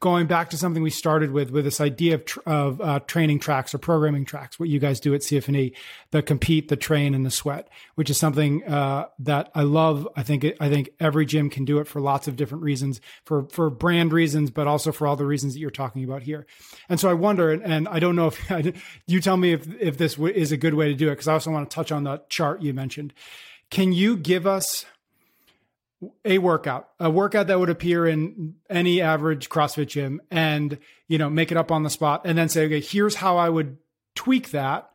going 0.00 0.26
back 0.26 0.50
to 0.50 0.56
something 0.56 0.82
we 0.82 0.90
started 0.90 1.30
with, 1.30 1.50
with 1.50 1.64
this 1.64 1.80
idea 1.80 2.14
of, 2.16 2.24
tr- 2.24 2.40
of 2.44 2.80
uh, 2.80 3.00
training 3.00 3.38
tracks 3.38 3.72
or 3.72 3.78
programming 3.78 4.24
tracks, 4.24 4.58
what 4.58 4.68
you 4.68 4.80
guys 4.80 4.98
do 4.98 5.14
at 5.14 5.20
CFNE, 5.20 5.76
the 6.10 6.22
compete, 6.22 6.68
the 6.68 6.76
train, 6.76 7.14
and 7.14 7.24
the 7.24 7.30
sweat, 7.30 7.68
which 7.94 8.10
is 8.10 8.18
something 8.18 8.64
uh, 8.64 9.06
that 9.20 9.50
I 9.54 9.62
love. 9.62 10.08
I 10.16 10.22
think 10.24 10.44
I 10.60 10.68
think 10.68 10.90
every 10.98 11.24
gym 11.24 11.50
can 11.50 11.64
do 11.64 11.78
it 11.78 11.86
for 11.86 12.00
lots 12.00 12.26
of 12.26 12.36
different 12.36 12.64
reasons, 12.64 13.00
for 13.24 13.48
for 13.50 13.70
brand 13.70 14.12
reasons, 14.12 14.50
but 14.50 14.66
also 14.66 14.90
for 14.90 15.06
all 15.06 15.16
the 15.16 15.26
reasons 15.26 15.54
that 15.54 15.60
you're 15.60 15.70
talking 15.70 16.02
about 16.02 16.22
here. 16.22 16.46
And 16.88 16.98
so 16.98 17.08
I 17.08 17.14
wonder, 17.14 17.52
and, 17.52 17.62
and 17.62 17.88
I 17.88 18.00
don't 18.00 18.16
know 18.16 18.26
if 18.32 18.82
you 19.06 19.20
tell 19.20 19.36
me 19.36 19.52
if 19.52 19.68
if 19.80 19.98
this 19.98 20.14
w- 20.14 20.34
is 20.34 20.50
a 20.50 20.56
good 20.56 20.74
way 20.74 20.88
to 20.88 20.94
do 20.94 21.08
it, 21.08 21.12
because 21.12 21.28
I 21.28 21.34
also 21.34 21.52
want 21.52 21.70
to 21.70 21.74
touch 21.74 21.92
on 21.92 22.04
the 22.04 22.22
chart 22.28 22.60
you 22.62 22.74
mentioned. 22.74 23.14
Can 23.70 23.92
you 23.92 24.16
give 24.16 24.48
us 24.48 24.84
a 26.24 26.38
workout, 26.38 26.88
a 26.98 27.10
workout 27.10 27.48
that 27.48 27.58
would 27.58 27.70
appear 27.70 28.06
in 28.06 28.54
any 28.68 29.00
average 29.02 29.48
CrossFit 29.48 29.88
gym 29.88 30.20
and, 30.30 30.78
you 31.08 31.18
know, 31.18 31.28
make 31.28 31.50
it 31.50 31.58
up 31.58 31.70
on 31.70 31.82
the 31.82 31.90
spot 31.90 32.22
and 32.24 32.38
then 32.38 32.48
say, 32.48 32.64
okay, 32.64 32.80
here's 32.80 33.16
how 33.16 33.36
I 33.36 33.48
would 33.48 33.76
tweak 34.14 34.50
that 34.50 34.90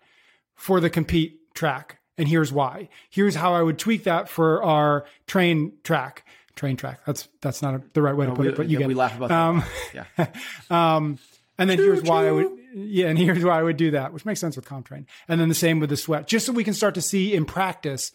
for 0.55 0.79
the 0.79 0.89
compete 0.89 1.53
track. 1.53 1.99
And 2.17 2.27
here's 2.27 2.51
why. 2.51 2.89
Here's 3.09 3.35
how 3.35 3.53
I 3.53 3.61
would 3.61 3.77
tweak 3.77 4.05
that 4.05 4.29
for 4.29 4.63
our 4.63 5.05
train 5.27 5.73
track. 5.83 6.25
Train 6.55 6.77
track. 6.77 7.01
That's 7.05 7.27
that's 7.41 7.61
not 7.61 7.75
a, 7.75 7.83
the 7.93 8.01
right 8.01 8.15
way 8.15 8.25
no, 8.25 8.31
to 8.31 8.35
put 8.37 8.45
we, 8.45 8.51
it, 8.51 8.55
but 8.55 8.67
you 8.67 8.73
yeah, 8.73 8.79
get 8.79 8.87
we 8.87 8.93
it. 8.93 8.97
laugh 8.97 9.17
about 9.17 9.31
um, 9.31 9.63
that. 9.93 10.05
Yeah. 10.17 10.27
um, 10.95 11.19
and 11.57 11.69
then 11.69 11.77
here's 11.77 12.01
why 12.01 12.27
I 12.27 12.31
would, 12.31 12.51
yeah, 12.73 13.07
and 13.07 13.17
here's 13.19 13.43
why 13.43 13.59
I 13.59 13.63
would 13.63 13.77
do 13.77 13.91
that, 13.91 14.13
which 14.13 14.25
makes 14.25 14.39
sense 14.39 14.55
with 14.55 14.65
CompTrain. 14.65 15.05
And 15.27 15.39
then 15.39 15.49
the 15.49 15.55
same 15.55 15.79
with 15.79 15.89
the 15.89 15.97
sweat, 15.97 16.27
just 16.27 16.45
so 16.45 16.53
we 16.53 16.63
can 16.63 16.73
start 16.73 16.95
to 16.95 17.01
see 17.01 17.33
in 17.33 17.45
practice 17.45 18.11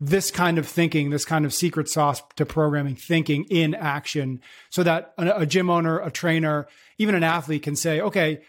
this 0.00 0.30
kind 0.30 0.58
of 0.58 0.66
thinking, 0.66 1.10
this 1.10 1.26
kind 1.26 1.44
of 1.44 1.52
secret 1.52 1.88
sauce 1.88 2.22
to 2.36 2.46
programming 2.46 2.96
thinking 2.96 3.44
in 3.50 3.74
action 3.74 4.40
so 4.70 4.82
that 4.82 5.12
a, 5.18 5.40
a 5.40 5.46
gym 5.46 5.68
owner, 5.68 5.98
a 5.98 6.10
trainer, 6.10 6.66
even 6.98 7.14
an 7.14 7.22
athlete 7.22 7.62
can 7.62 7.76
say, 7.76 8.00
okay, 8.00 8.40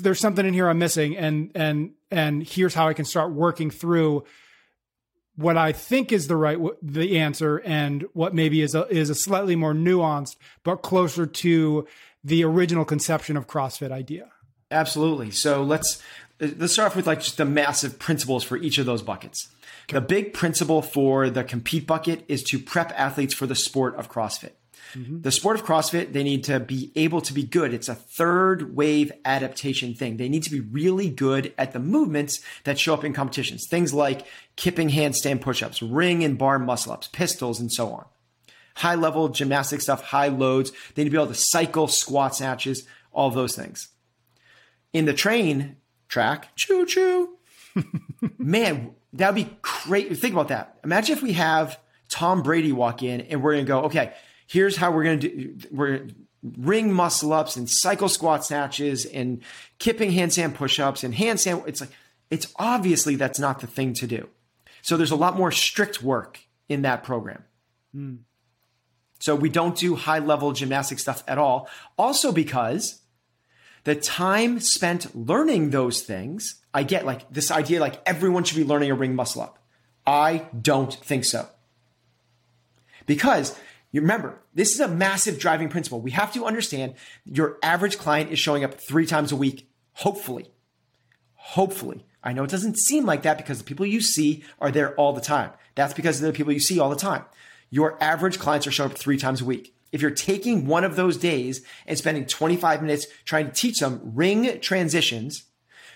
there's 0.00 0.20
something 0.20 0.44
in 0.44 0.54
here 0.54 0.68
I'm 0.68 0.78
missing 0.78 1.16
and 1.16 1.52
and 1.54 1.92
and 2.10 2.42
here's 2.42 2.74
how 2.74 2.88
I 2.88 2.94
can 2.94 3.04
start 3.04 3.32
working 3.32 3.70
through 3.70 4.24
what 5.36 5.56
I 5.56 5.70
think 5.70 6.10
is 6.10 6.26
the 6.26 6.36
right 6.36 6.58
the 6.82 7.18
answer 7.18 7.58
and 7.58 8.04
what 8.12 8.34
maybe 8.34 8.60
is 8.60 8.74
a 8.74 8.86
is 8.88 9.08
a 9.08 9.14
slightly 9.14 9.54
more 9.54 9.72
nuanced 9.72 10.36
but 10.64 10.82
closer 10.82 11.26
to 11.26 11.86
the 12.24 12.44
original 12.44 12.84
conception 12.84 13.36
of 13.36 13.46
CrossFit 13.46 13.92
idea. 13.92 14.30
Absolutely. 14.70 15.30
So 15.30 15.62
let's 15.62 16.02
let's 16.40 16.72
start 16.72 16.90
off 16.90 16.96
with 16.96 17.06
like 17.06 17.20
just 17.20 17.36
the 17.36 17.44
massive 17.44 17.98
principles 17.98 18.44
for 18.44 18.56
each 18.56 18.78
of 18.78 18.86
those 18.86 19.02
buckets. 19.02 19.48
The 19.88 20.00
big 20.00 20.34
principle 20.34 20.82
for 20.82 21.30
the 21.30 21.44
compete 21.44 21.86
bucket 21.86 22.24
is 22.28 22.42
to 22.44 22.58
prep 22.58 22.92
athletes 22.94 23.34
for 23.34 23.46
the 23.46 23.54
sport 23.54 23.96
of 23.96 24.10
CrossFit. 24.10 24.52
Mm-hmm. 24.94 25.20
The 25.20 25.32
sport 25.32 25.58
of 25.58 25.64
CrossFit, 25.66 26.12
they 26.12 26.22
need 26.22 26.44
to 26.44 26.60
be 26.60 26.92
able 26.96 27.20
to 27.22 27.32
be 27.32 27.42
good. 27.42 27.74
It's 27.74 27.88
a 27.88 27.94
third 27.94 28.74
wave 28.74 29.12
adaptation 29.24 29.94
thing. 29.94 30.16
They 30.16 30.28
need 30.28 30.44
to 30.44 30.50
be 30.50 30.60
really 30.60 31.10
good 31.10 31.52
at 31.58 31.72
the 31.72 31.78
movements 31.78 32.40
that 32.64 32.78
show 32.78 32.94
up 32.94 33.04
in 33.04 33.12
competitions. 33.12 33.66
Things 33.68 33.92
like 33.92 34.26
kipping 34.56 34.90
handstand 34.90 35.40
push-ups, 35.40 35.82
ring 35.82 36.24
and 36.24 36.38
bar 36.38 36.58
muscle 36.58 36.92
ups, 36.92 37.08
pistols, 37.08 37.60
and 37.60 37.72
so 37.72 37.92
on. 37.92 38.04
High 38.76 38.94
level 38.94 39.28
gymnastic 39.28 39.80
stuff, 39.80 40.02
high 40.04 40.28
loads. 40.28 40.70
They 40.94 41.02
need 41.02 41.10
to 41.10 41.16
be 41.16 41.22
able 41.22 41.32
to 41.32 41.34
cycle, 41.34 41.88
squat 41.88 42.36
snatches, 42.36 42.86
all 43.12 43.30
those 43.30 43.56
things. 43.56 43.88
In 44.92 45.04
the 45.04 45.14
train 45.14 45.76
track, 46.08 46.54
choo 46.56 46.86
choo, 46.86 47.36
man, 48.38 48.94
that 49.12 49.34
would 49.34 49.46
be 49.46 49.56
great. 49.62 50.16
Think 50.18 50.34
about 50.34 50.48
that. 50.48 50.78
Imagine 50.84 51.16
if 51.16 51.22
we 51.22 51.34
have 51.34 51.78
Tom 52.08 52.42
Brady 52.42 52.72
walk 52.72 53.02
in 53.02 53.20
and 53.22 53.42
we're 53.42 53.52
going 53.52 53.64
to 53.64 53.68
go, 53.68 53.80
okay, 53.82 54.12
here's 54.46 54.76
how 54.76 54.90
we're 54.90 55.04
going 55.04 55.20
to 55.20 55.28
do, 55.28 55.68
we're 55.70 56.06
ring 56.56 56.92
muscle 56.92 57.32
ups 57.32 57.56
and 57.56 57.68
cycle 57.68 58.08
squat 58.08 58.44
snatches 58.44 59.04
and 59.04 59.42
kipping 59.78 60.12
handstand 60.12 60.54
push-ups 60.54 61.02
and 61.04 61.14
handstand. 61.14 61.66
It's 61.66 61.80
like, 61.80 61.90
it's 62.30 62.52
obviously 62.56 63.16
that's 63.16 63.38
not 63.38 63.60
the 63.60 63.66
thing 63.66 63.94
to 63.94 64.06
do. 64.06 64.28
So 64.82 64.96
there's 64.96 65.10
a 65.10 65.16
lot 65.16 65.36
more 65.36 65.50
strict 65.50 66.02
work 66.02 66.40
in 66.68 66.82
that 66.82 67.02
program. 67.02 67.44
Mm. 67.94 68.18
So 69.18 69.34
we 69.34 69.48
don't 69.48 69.76
do 69.76 69.96
high 69.96 70.20
level 70.20 70.52
gymnastic 70.52 70.98
stuff 70.98 71.24
at 71.26 71.38
all. 71.38 71.68
Also 71.96 72.30
because 72.30 73.00
the 73.88 73.94
time 73.94 74.60
spent 74.60 75.16
learning 75.16 75.70
those 75.70 76.02
things, 76.02 76.56
I 76.74 76.82
get 76.82 77.06
like 77.06 77.32
this 77.32 77.50
idea 77.50 77.80
like 77.80 78.02
everyone 78.04 78.44
should 78.44 78.58
be 78.58 78.64
learning 78.64 78.90
a 78.90 78.94
ring 78.94 79.14
muscle 79.14 79.40
up. 79.40 79.58
I 80.06 80.46
don't 80.60 80.92
think 80.92 81.24
so. 81.24 81.48
Because 83.06 83.58
you 83.90 84.02
remember, 84.02 84.42
this 84.54 84.74
is 84.74 84.80
a 84.80 84.88
massive 84.88 85.38
driving 85.38 85.70
principle. 85.70 86.02
We 86.02 86.10
have 86.10 86.34
to 86.34 86.44
understand 86.44 86.96
your 87.24 87.56
average 87.62 87.96
client 87.96 88.30
is 88.30 88.38
showing 88.38 88.62
up 88.62 88.74
three 88.74 89.06
times 89.06 89.32
a 89.32 89.36
week, 89.36 89.70
hopefully. 89.94 90.52
Hopefully. 91.32 92.04
I 92.22 92.34
know 92.34 92.44
it 92.44 92.50
doesn't 92.50 92.76
seem 92.76 93.06
like 93.06 93.22
that 93.22 93.38
because 93.38 93.56
the 93.56 93.64
people 93.64 93.86
you 93.86 94.02
see 94.02 94.44
are 94.60 94.70
there 94.70 94.94
all 94.96 95.14
the 95.14 95.22
time. 95.22 95.52
That's 95.76 95.94
because 95.94 96.20
they're 96.20 96.30
the 96.30 96.36
people 96.36 96.52
you 96.52 96.60
see 96.60 96.78
all 96.78 96.90
the 96.90 96.96
time. 96.96 97.24
Your 97.70 97.96
average 98.02 98.38
clients 98.38 98.66
are 98.66 98.70
showing 98.70 98.90
up 98.90 98.98
three 98.98 99.16
times 99.16 99.40
a 99.40 99.46
week 99.46 99.74
if 99.92 100.02
you're 100.02 100.10
taking 100.10 100.66
one 100.66 100.84
of 100.84 100.96
those 100.96 101.16
days 101.16 101.62
and 101.86 101.96
spending 101.96 102.26
25 102.26 102.82
minutes 102.82 103.06
trying 103.24 103.46
to 103.46 103.52
teach 103.52 103.78
them 103.78 104.00
ring 104.04 104.60
transitions 104.60 105.44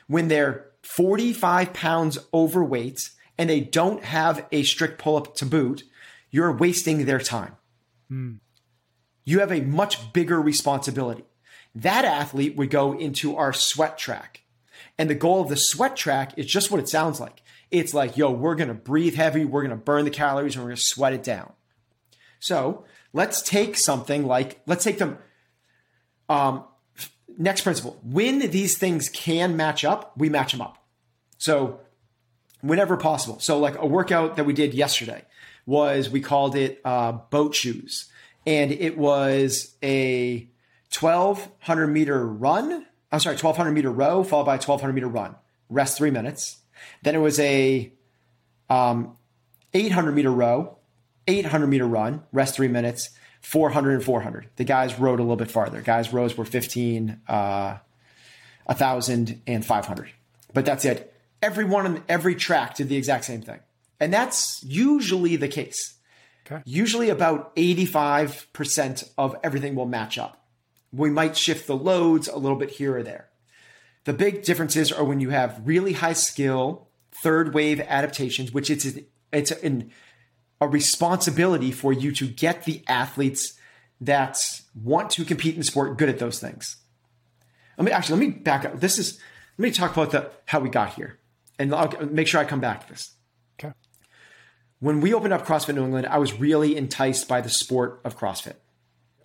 when 0.07 0.28
they're 0.28 0.70
45 0.82 1.72
pounds 1.72 2.18
overweight 2.34 3.11
and 3.38 3.49
they 3.49 3.61
don't 3.61 4.05
have 4.05 4.47
a 4.53 4.62
strict 4.62 4.99
pull 4.99 5.16
up 5.16 5.34
to 5.36 5.47
boot, 5.47 5.84
you're 6.30 6.53
wasting 6.53 7.05
their 7.05 7.18
time. 7.18 7.57
Mm. 8.11 8.38
You 9.24 9.40
have 9.40 9.53
a 9.53 9.61
much 9.61 10.12
bigger 10.12 10.40
responsibility. 10.40 11.24
That 11.74 12.05
athlete 12.05 12.57
would 12.57 12.70
go 12.70 12.93
into 12.93 13.36
our 13.36 13.53
sweat 13.53 13.97
track. 13.97 14.43
And 14.99 15.09
the 15.09 15.14
goal 15.14 15.40
of 15.40 15.49
the 15.49 15.57
sweat 15.57 15.97
track 15.97 16.32
is 16.36 16.47
just 16.47 16.70
what 16.70 16.80
it 16.80 16.88
sounds 16.88 17.20
like. 17.20 17.43
It's 17.70 17.95
like, 17.95 18.16
yo, 18.16 18.30
we're 18.30 18.55
going 18.55 18.68
to 18.68 18.74
breathe 18.74 19.14
heavy, 19.14 19.45
we're 19.45 19.62
going 19.62 19.70
to 19.70 19.76
burn 19.76 20.05
the 20.05 20.11
calories, 20.11 20.55
and 20.55 20.62
we're 20.62 20.70
going 20.70 20.76
to 20.76 20.82
sweat 20.82 21.14
it 21.14 21.22
down. 21.22 21.53
So 22.40 22.84
let's 23.12 23.42
take 23.42 23.76
something 23.76 24.26
like, 24.26 24.60
let's 24.66 24.84
take 24.84 24.98
them. 24.98 25.18
Um, 26.28 26.64
next 27.38 27.62
principle 27.62 27.98
when 28.02 28.50
these 28.50 28.78
things 28.78 29.08
can 29.08 29.56
match 29.56 29.84
up, 29.84 30.12
we 30.16 30.28
match 30.28 30.52
them 30.52 30.60
up. 30.60 30.78
So 31.38 31.80
whenever 32.62 32.96
possible. 32.96 33.38
So, 33.40 33.58
like 33.58 33.76
a 33.78 33.86
workout 33.86 34.36
that 34.36 34.46
we 34.46 34.54
did 34.54 34.72
yesterday 34.72 35.24
was 35.66 36.08
we 36.08 36.20
called 36.20 36.56
it 36.56 36.80
uh, 36.84 37.12
boat 37.12 37.54
shoes, 37.54 38.10
and 38.46 38.72
it 38.72 38.96
was 38.96 39.76
a 39.82 40.48
1200 40.98 41.86
meter 41.88 42.26
run. 42.26 42.86
I'm 43.10 43.20
sorry, 43.20 43.34
1200 43.34 43.72
meter 43.72 43.90
row 43.90 44.24
followed 44.24 44.46
by 44.46 44.54
a 44.54 44.58
1200 44.58 44.92
meter 44.94 45.08
run. 45.08 45.34
Rest 45.68 45.98
three 45.98 46.10
minutes. 46.10 46.58
Then 47.02 47.14
it 47.14 47.18
was 47.18 47.38
a 47.38 47.92
um, 48.70 49.16
800 49.74 50.12
meter 50.12 50.32
row, 50.32 50.78
800 51.27 51.66
meter 51.66 51.87
run, 51.87 52.23
rest 52.33 52.55
three 52.55 52.68
minutes, 52.68 53.11
400 53.41 53.95
and 53.95 54.05
400. 54.05 54.49
The 54.57 54.64
guys 54.64 54.99
rode 54.99 55.18
a 55.18 55.23
little 55.23 55.37
bit 55.37 55.51
farther. 55.51 55.81
Guys' 55.81 56.12
rows 56.12 56.37
were 56.37 56.45
15, 56.45 57.20
uh, 57.29 57.79
1,000, 58.66 59.43
and 59.47 59.64
500. 59.64 60.11
But 60.55 60.64
that's 60.64 60.85
it. 60.85 61.12
Everyone 61.43 61.87
on 61.87 62.05
every 62.09 62.35
track 62.35 62.77
did 62.77 62.89
the 62.89 62.97
exact 62.97 63.25
same 63.25 63.43
thing. 63.43 63.61
And 63.99 64.12
that's 64.12 64.62
usually 64.64 65.37
the 65.37 65.49
case. 65.49 65.95
Okay. 66.47 66.62
Usually 66.64 67.09
about 67.09 67.55
85% 67.57 69.11
of 69.16 69.37
everything 69.43 69.75
will 69.75 69.87
match 69.87 70.18
up. 70.18 70.45
We 70.93 71.11
might 71.11 71.37
shift 71.37 71.66
the 71.66 71.77
loads 71.77 72.29
a 72.29 72.37
little 72.37 72.59
bit 72.59 72.70
here 72.70 72.97
or 72.97 73.03
there. 73.03 73.29
The 74.05 74.12
big 74.12 74.43
differences 74.43 74.91
are 74.91 75.05
when 75.05 75.20
you 75.20 75.31
have 75.31 75.62
really 75.64 75.93
high 75.93 76.12
skill 76.12 76.89
third 77.23 77.55
wave 77.55 77.81
adaptations, 77.81 78.53
which 78.53 78.70
it's 78.70 78.87
it's 79.33 79.51
an 79.51 79.91
a 80.62 80.68
responsibility 80.68 81.72
for 81.72 81.92
you 81.92 82.12
to 82.12 82.26
get 82.26 82.64
the 82.64 82.82
athletes 82.86 83.54
that 84.00 84.38
want 84.80 85.10
to 85.10 85.24
compete 85.24 85.54
in 85.54 85.60
the 85.60 85.64
sport 85.64 85.98
good 85.98 86.08
at 86.08 86.18
those 86.18 86.38
things. 86.38 86.76
Let 87.76 87.84
me 87.84 87.90
actually 87.90 88.20
let 88.20 88.28
me 88.28 88.34
back 88.40 88.64
up. 88.64 88.78
This 88.78 88.98
is 88.98 89.18
let 89.58 89.64
me 89.64 89.70
talk 89.72 89.92
about 89.92 90.12
the 90.12 90.30
how 90.46 90.60
we 90.60 90.68
got 90.68 90.94
here, 90.94 91.18
and 91.58 91.74
I'll 91.74 92.06
make 92.06 92.28
sure 92.28 92.40
I 92.40 92.44
come 92.44 92.60
back 92.60 92.86
to 92.86 92.92
this. 92.92 93.10
Okay. 93.58 93.72
When 94.78 95.00
we 95.00 95.12
opened 95.12 95.32
up 95.32 95.44
CrossFit 95.44 95.74
New 95.74 95.84
England, 95.84 96.06
I 96.06 96.18
was 96.18 96.32
really 96.34 96.76
enticed 96.76 97.26
by 97.26 97.40
the 97.40 97.50
sport 97.50 98.00
of 98.04 98.16
CrossFit. 98.16 98.54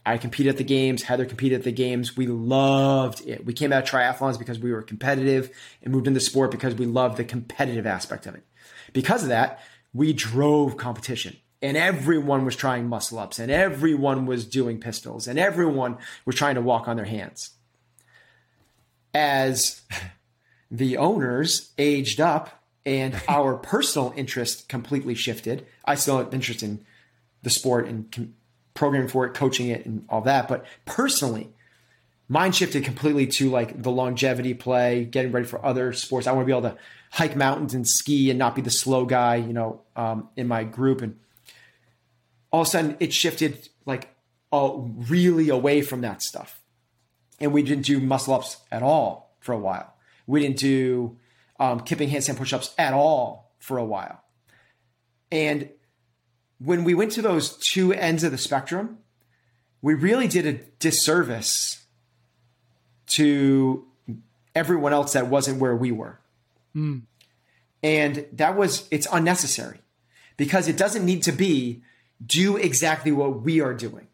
I 0.07 0.17
competed 0.17 0.51
at 0.51 0.57
the 0.57 0.63
games. 0.63 1.03
Heather 1.03 1.25
competed 1.25 1.59
at 1.59 1.65
the 1.65 1.71
games. 1.71 2.15
We 2.15 2.27
loved 2.27 3.27
it. 3.27 3.45
We 3.45 3.53
came 3.53 3.73
out 3.73 3.83
of 3.83 3.89
triathlons 3.89 4.39
because 4.39 4.57
we 4.57 4.71
were 4.71 4.81
competitive 4.81 5.51
and 5.83 5.93
moved 5.93 6.07
into 6.07 6.21
sport 6.21 6.49
because 6.49 6.73
we 6.75 6.85
loved 6.85 7.17
the 7.17 7.25
competitive 7.25 7.85
aspect 7.85 8.25
of 8.25 8.33
it. 8.33 8.43
Because 8.93 9.23
of 9.23 9.29
that, 9.29 9.59
we 9.97 10.13
drove 10.13 10.77
competition 10.77 11.35
and 11.59 11.75
everyone 11.75 12.45
was 12.45 12.55
trying 12.55 12.87
muscle 12.87 13.17
ups 13.17 13.39
and 13.39 13.51
everyone 13.51 14.27
was 14.27 14.45
doing 14.45 14.79
pistols 14.79 15.27
and 15.27 15.39
everyone 15.39 15.97
was 16.23 16.35
trying 16.35 16.53
to 16.53 16.61
walk 16.61 16.87
on 16.87 16.97
their 16.97 17.05
hands. 17.05 17.49
As 19.11 19.81
the 20.69 20.97
owners 20.97 21.71
aged 21.79 22.21
up 22.21 22.63
and 22.85 23.19
our 23.27 23.55
personal 23.55 24.13
interest 24.15 24.69
completely 24.69 25.15
shifted, 25.15 25.65
I 25.83 25.95
still 25.95 26.19
have 26.19 26.31
interest 26.31 26.61
in 26.61 26.85
the 27.41 27.49
sport 27.49 27.87
and 27.87 28.33
programming 28.75 29.09
for 29.09 29.25
it, 29.25 29.33
coaching 29.33 29.69
it, 29.69 29.83
and 29.87 30.05
all 30.09 30.21
that. 30.21 30.47
But 30.47 30.63
personally, 30.85 31.49
mine 32.29 32.51
shifted 32.51 32.83
completely 32.83 33.25
to 33.25 33.49
like 33.49 33.81
the 33.81 33.89
longevity 33.89 34.53
play, 34.53 35.05
getting 35.05 35.31
ready 35.31 35.47
for 35.47 35.65
other 35.65 35.91
sports. 35.93 36.27
I 36.27 36.33
want 36.33 36.43
to 36.43 36.53
be 36.53 36.55
able 36.55 36.69
to 36.69 36.77
hike 37.11 37.35
mountains 37.35 37.73
and 37.73 37.87
ski 37.87 38.29
and 38.29 38.37
not 38.37 38.55
be 38.55 38.61
the 38.61 38.69
slow 38.69 39.05
guy, 39.05 39.35
you 39.35 39.53
know, 39.53 39.81
um, 39.95 40.29
in 40.35 40.47
my 40.47 40.63
group. 40.63 41.01
And 41.01 41.17
all 42.51 42.61
of 42.61 42.67
a 42.67 42.69
sudden 42.69 42.97
it 42.99 43.13
shifted 43.13 43.69
like 43.85 44.15
really 44.51 45.49
away 45.49 45.81
from 45.81 46.01
that 46.01 46.21
stuff. 46.21 46.61
And 47.39 47.53
we 47.53 47.63
didn't 47.63 47.85
do 47.85 47.99
muscle 47.99 48.33
ups 48.33 48.57
at 48.71 48.83
all 48.83 49.35
for 49.39 49.53
a 49.53 49.59
while. 49.59 49.93
We 50.25 50.41
didn't 50.41 50.57
do 50.57 51.17
um, 51.59 51.81
kipping 51.81 52.09
handstand 52.09 52.37
push 52.37 52.53
ups 52.53 52.73
at 52.77 52.93
all 52.93 53.51
for 53.59 53.77
a 53.77 53.85
while. 53.85 54.21
And 55.31 55.69
when 56.59 56.83
we 56.83 56.93
went 56.93 57.11
to 57.13 57.21
those 57.21 57.57
two 57.57 57.93
ends 57.93 58.23
of 58.23 58.31
the 58.31 58.37
spectrum, 58.37 58.97
we 59.81 59.93
really 59.93 60.27
did 60.27 60.45
a 60.45 60.53
disservice 60.79 61.85
to 63.07 63.85
everyone 64.55 64.93
else 64.93 65.13
that 65.13 65.27
wasn't 65.27 65.59
where 65.59 65.75
we 65.75 65.91
were. 65.91 66.19
Mm. 66.77 67.01
And 67.81 68.25
that 68.33 68.55
was, 68.55 68.87
it's 68.91 69.07
unnecessary 69.11 69.79
because 70.37 70.67
it 70.67 70.77
doesn't 70.77 71.05
need 71.05 71.23
to 71.23 71.31
be 71.31 71.81
do 72.25 72.57
exactly 72.57 73.11
what 73.11 73.41
we 73.41 73.59
are 73.61 73.73
doing. 73.73 74.07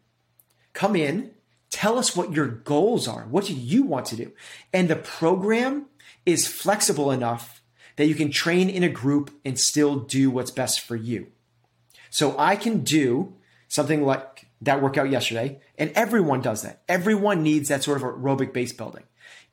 Come 0.72 0.96
in, 0.96 1.30
tell 1.70 1.98
us 1.98 2.16
what 2.16 2.32
your 2.32 2.46
goals 2.46 3.06
are. 3.06 3.22
What 3.22 3.46
do 3.46 3.54
you 3.54 3.82
want 3.84 4.06
to 4.06 4.16
do? 4.16 4.32
And 4.72 4.88
the 4.88 4.96
program 4.96 5.86
is 6.26 6.48
flexible 6.48 7.10
enough 7.10 7.62
that 7.96 8.06
you 8.06 8.14
can 8.14 8.30
train 8.30 8.68
in 8.68 8.82
a 8.82 8.88
group 8.88 9.30
and 9.44 9.58
still 9.58 9.96
do 9.96 10.30
what's 10.30 10.50
best 10.50 10.80
for 10.80 10.96
you. 10.96 11.28
So 12.10 12.34
I 12.38 12.56
can 12.56 12.80
do 12.82 13.34
something 13.68 14.04
like 14.04 14.46
that 14.60 14.82
workout 14.82 15.10
yesterday, 15.10 15.60
and 15.76 15.90
everyone 15.94 16.40
does 16.40 16.62
that. 16.62 16.82
Everyone 16.88 17.42
needs 17.42 17.68
that 17.68 17.82
sort 17.82 17.96
of 17.96 18.02
aerobic 18.02 18.52
base 18.52 18.72
building 18.72 19.04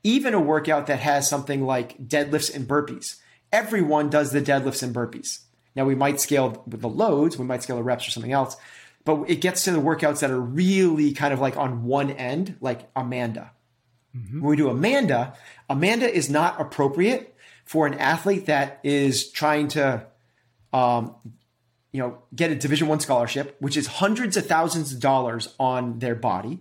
even 0.03 0.33
a 0.33 0.39
workout 0.39 0.87
that 0.87 0.99
has 0.99 1.29
something 1.29 1.65
like 1.65 1.97
deadlifts 2.07 2.53
and 2.53 2.67
burpees. 2.67 3.17
Everyone 3.51 4.09
does 4.09 4.31
the 4.31 4.41
deadlifts 4.41 4.81
and 4.81 4.95
burpees. 4.95 5.39
Now 5.75 5.85
we 5.85 5.95
might 5.95 6.19
scale 6.19 6.63
the 6.67 6.89
loads, 6.89 7.37
we 7.37 7.45
might 7.45 7.63
scale 7.63 7.77
the 7.77 7.83
reps 7.83 8.07
or 8.07 8.11
something 8.11 8.31
else, 8.31 8.57
but 9.05 9.29
it 9.29 9.41
gets 9.41 9.63
to 9.65 9.71
the 9.71 9.79
workouts 9.79 10.19
that 10.19 10.31
are 10.31 10.39
really 10.39 11.13
kind 11.13 11.33
of 11.33 11.39
like 11.39 11.57
on 11.57 11.83
one 11.83 12.11
end, 12.11 12.57
like 12.61 12.89
Amanda. 12.95 13.51
Mm-hmm. 14.15 14.41
When 14.41 14.49
we 14.49 14.57
do 14.57 14.69
Amanda, 14.69 15.35
Amanda 15.69 16.11
is 16.11 16.29
not 16.29 16.59
appropriate 16.59 17.35
for 17.63 17.87
an 17.87 17.93
athlete 17.95 18.47
that 18.47 18.79
is 18.83 19.31
trying 19.31 19.69
to, 19.69 20.05
um, 20.73 21.15
you 21.93 22.01
know, 22.01 22.17
get 22.35 22.51
a 22.51 22.55
Division 22.55 22.87
One 22.87 22.99
scholarship, 22.99 23.55
which 23.59 23.77
is 23.77 23.87
hundreds 23.87 24.35
of 24.35 24.45
thousands 24.45 24.91
of 24.91 24.99
dollars 24.99 25.53
on 25.59 25.99
their 25.99 26.15
body. 26.15 26.59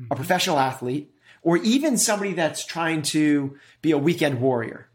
Mm-hmm. 0.00 0.12
A 0.12 0.16
professional 0.16 0.58
athlete 0.58 1.14
or 1.42 1.56
even 1.58 1.96
somebody 1.96 2.32
that's 2.32 2.64
trying 2.64 3.02
to 3.02 3.56
be 3.82 3.90
a 3.90 3.98
weekend 3.98 4.40
warrior. 4.40 4.88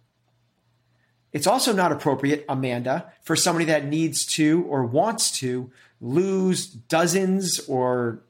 It's 1.31 1.47
also 1.47 1.73
not 1.73 1.91
appropriate, 1.91 2.45
Amanda, 2.47 3.11
for 3.23 3.35
somebody 3.35 3.65
that 3.65 3.85
needs 3.85 4.25
to 4.35 4.63
or 4.69 4.85
wants 4.85 5.31
to 5.39 5.69
lose 5.99 6.65
dozens 6.67 7.59
or 7.67 8.23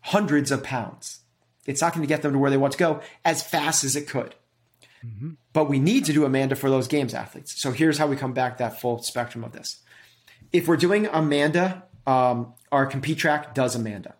hundreds 0.00 0.50
of 0.50 0.62
pounds. 0.62 1.20
It's 1.66 1.82
not 1.82 1.92
going 1.92 2.02
to 2.02 2.08
get 2.08 2.22
them 2.22 2.32
to 2.32 2.38
where 2.38 2.50
they 2.50 2.56
want 2.56 2.72
to 2.72 2.78
go 2.78 3.02
as 3.24 3.42
fast 3.42 3.84
as 3.84 3.96
it 3.96 4.08
could. 4.08 4.34
Mm-hmm. 5.04 5.32
But 5.52 5.68
we 5.68 5.78
need 5.78 6.06
to 6.06 6.12
do 6.12 6.24
Amanda 6.24 6.56
for 6.56 6.70
those 6.70 6.88
games 6.88 7.12
athletes. 7.12 7.60
So 7.60 7.72
here's 7.72 7.98
how 7.98 8.06
we 8.06 8.16
come 8.16 8.32
back 8.32 8.58
that 8.58 8.80
full 8.80 9.02
spectrum 9.02 9.44
of 9.44 9.52
this. 9.52 9.80
If 10.52 10.66
we're 10.66 10.78
doing 10.78 11.06
Amanda, 11.06 11.84
um, 12.06 12.54
our 12.72 12.86
compete 12.86 13.18
track 13.18 13.54
does 13.54 13.74
Amanda, 13.74 14.14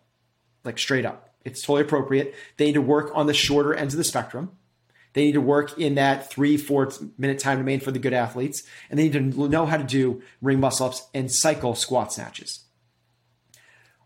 like 0.63 0.77
straight 0.77 1.05
up. 1.05 1.28
It's 1.51 1.61
totally 1.61 1.81
appropriate. 1.81 2.35
They 2.57 2.65
need 2.65 2.73
to 2.73 2.81
work 2.81 3.11
on 3.13 3.27
the 3.27 3.33
shorter 3.33 3.73
ends 3.73 3.93
of 3.93 3.97
the 3.97 4.03
spectrum. 4.03 4.51
They 5.13 5.25
need 5.25 5.33
to 5.33 5.41
work 5.41 5.77
in 5.79 5.95
that 5.95 6.29
three, 6.29 6.55
four 6.57 6.91
minute 7.17 7.39
time 7.39 7.57
domain 7.57 7.79
for 7.79 7.91
the 7.91 7.99
good 7.99 8.13
athletes. 8.13 8.63
And 8.89 8.99
they 8.99 9.03
need 9.03 9.13
to 9.13 9.49
know 9.49 9.65
how 9.65 9.77
to 9.77 9.83
do 9.83 10.21
ring 10.41 10.59
muscle 10.59 10.87
ups 10.87 11.07
and 11.13 11.31
cycle 11.31 11.75
squat 11.75 12.13
snatches. 12.13 12.63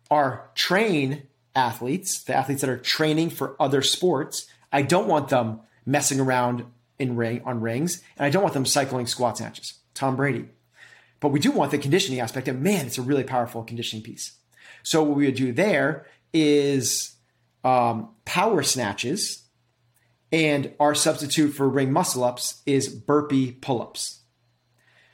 Our 0.09 0.49
train 0.55 1.23
athletes, 1.55 2.23
the 2.23 2.35
athletes 2.35 2.61
that 2.61 2.69
are 2.69 2.77
training 2.77 3.31
for 3.31 3.55
other 3.59 3.81
sports, 3.81 4.47
I 4.71 4.81
don't 4.81 5.07
want 5.07 5.29
them 5.29 5.59
messing 5.85 6.19
around 6.19 6.65
in 6.99 7.15
ring 7.15 7.41
on 7.45 7.61
rings, 7.61 8.01
and 8.17 8.25
I 8.25 8.29
don't 8.29 8.43
want 8.43 8.53
them 8.53 8.65
cycling 8.65 9.07
squat 9.07 9.37
snatches. 9.37 9.73
Tom 9.93 10.15
Brady. 10.15 10.45
But 11.19 11.29
we 11.29 11.39
do 11.39 11.51
want 11.51 11.71
the 11.71 11.77
conditioning 11.77 12.19
aspect, 12.19 12.47
and 12.47 12.61
man, 12.61 12.85
it's 12.85 12.97
a 12.97 13.01
really 13.01 13.23
powerful 13.23 13.63
conditioning 13.63 14.03
piece. 14.03 14.33
So 14.83 15.03
what 15.03 15.17
we 15.17 15.25
would 15.25 15.35
do 15.35 15.53
there 15.53 16.05
is 16.33 17.12
um, 17.64 18.09
power 18.26 18.64
snatches, 18.64 19.43
and 20.32 20.74
our 20.80 20.95
substitute 20.95 21.51
for 21.51 21.70
ring 21.70 21.91
muscle 21.91 22.24
ups 22.24 22.61
is 22.66 22.89
burpee 22.89 23.51
pull 23.51 23.82
ups. 23.82 24.22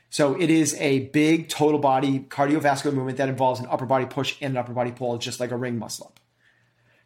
So 0.08 0.38
it 0.40 0.50
is 0.50 0.74
a 0.80 1.06
big 1.08 1.48
total 1.48 1.78
body 1.78 2.18
cardiovascular 2.18 2.92
movement 2.92 3.18
that 3.18 3.28
involves 3.28 3.60
an 3.60 3.66
upper 3.70 3.86
body 3.86 4.06
push 4.06 4.36
and 4.40 4.52
an 4.52 4.56
upper 4.56 4.72
body 4.72 4.90
pull, 4.90 5.16
just 5.18 5.38
like 5.38 5.52
a 5.52 5.56
ring 5.56 5.78
muscle 5.78 6.08
up. 6.08 6.20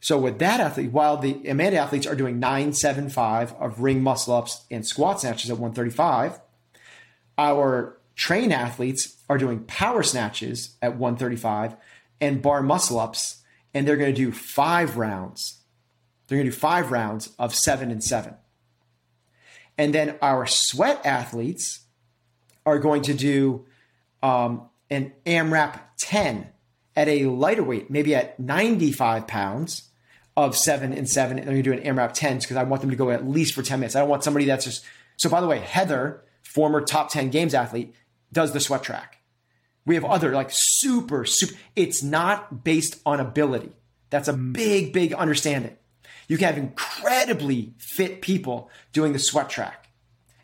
So 0.00 0.18
with 0.18 0.38
that 0.38 0.60
athlete, 0.60 0.92
while 0.92 1.16
the 1.16 1.48
Amanda 1.48 1.78
athletes 1.78 2.06
are 2.06 2.14
doing 2.14 2.38
975 2.38 3.54
of 3.54 3.80
ring 3.80 4.02
muscle 4.02 4.34
ups 4.34 4.64
and 4.70 4.86
squat 4.86 5.20
snatches 5.20 5.50
at 5.50 5.58
135, 5.58 6.40
our 7.36 7.98
train 8.14 8.52
athletes 8.52 9.16
are 9.28 9.38
doing 9.38 9.64
power 9.64 10.02
snatches 10.02 10.76
at 10.80 10.96
135 10.96 11.76
and 12.20 12.42
bar 12.42 12.62
muscle 12.62 12.98
ups 12.98 13.42
and 13.74 13.86
they're 13.86 13.96
going 13.96 14.14
to 14.14 14.16
do 14.16 14.32
five 14.32 14.96
rounds. 14.96 15.60
They're 16.26 16.38
going 16.38 16.46
to 16.46 16.52
do 16.52 16.56
five 16.56 16.90
rounds 16.90 17.30
of 17.38 17.54
seven 17.54 17.90
and 17.90 18.02
seven. 18.02 18.34
And 19.76 19.92
then 19.92 20.16
our 20.22 20.46
sweat 20.46 21.04
athletes 21.04 21.80
are 22.64 22.78
going 22.78 23.02
to 23.02 23.14
do 23.14 23.66
um, 24.22 24.68
an 24.88 25.12
AMRAP 25.26 25.80
10 25.98 26.48
at 26.96 27.08
a 27.08 27.26
lighter 27.26 27.64
weight, 27.64 27.90
maybe 27.90 28.14
at 28.14 28.38
95 28.38 29.26
pounds 29.26 29.90
of 30.36 30.56
seven 30.56 30.92
and 30.92 31.08
seven, 31.08 31.38
and 31.38 31.46
they're 31.46 31.54
going 31.54 31.64
to 31.64 31.70
do 31.70 31.90
an 31.90 31.96
AMRAP 31.96 32.12
10 32.12 32.38
because 32.38 32.56
I 32.56 32.62
want 32.62 32.80
them 32.80 32.90
to 32.90 32.96
go 32.96 33.10
at 33.10 33.26
least 33.26 33.54
for 33.54 33.62
10 33.62 33.80
minutes. 33.80 33.96
I 33.96 34.00
don't 34.00 34.08
want 34.08 34.24
somebody 34.24 34.46
that's 34.46 34.64
just. 34.64 34.84
So, 35.16 35.28
by 35.28 35.40
the 35.40 35.46
way, 35.46 35.58
Heather, 35.60 36.24
former 36.42 36.80
top 36.80 37.10
10 37.10 37.30
games 37.30 37.54
athlete, 37.54 37.94
does 38.32 38.52
the 38.52 38.60
sweat 38.60 38.82
track. 38.82 39.13
We 39.86 39.94
have 39.96 40.04
other 40.04 40.32
like 40.32 40.48
super, 40.50 41.24
super. 41.24 41.54
It's 41.76 42.02
not 42.02 42.64
based 42.64 43.00
on 43.04 43.20
ability. 43.20 43.72
That's 44.10 44.28
a 44.28 44.32
mm. 44.32 44.52
big, 44.52 44.92
big 44.92 45.12
understanding. 45.12 45.76
You 46.28 46.38
can 46.38 46.46
have 46.46 46.58
incredibly 46.58 47.74
fit 47.78 48.22
people 48.22 48.70
doing 48.92 49.12
the 49.12 49.18
sweat 49.18 49.50
track. 49.50 49.88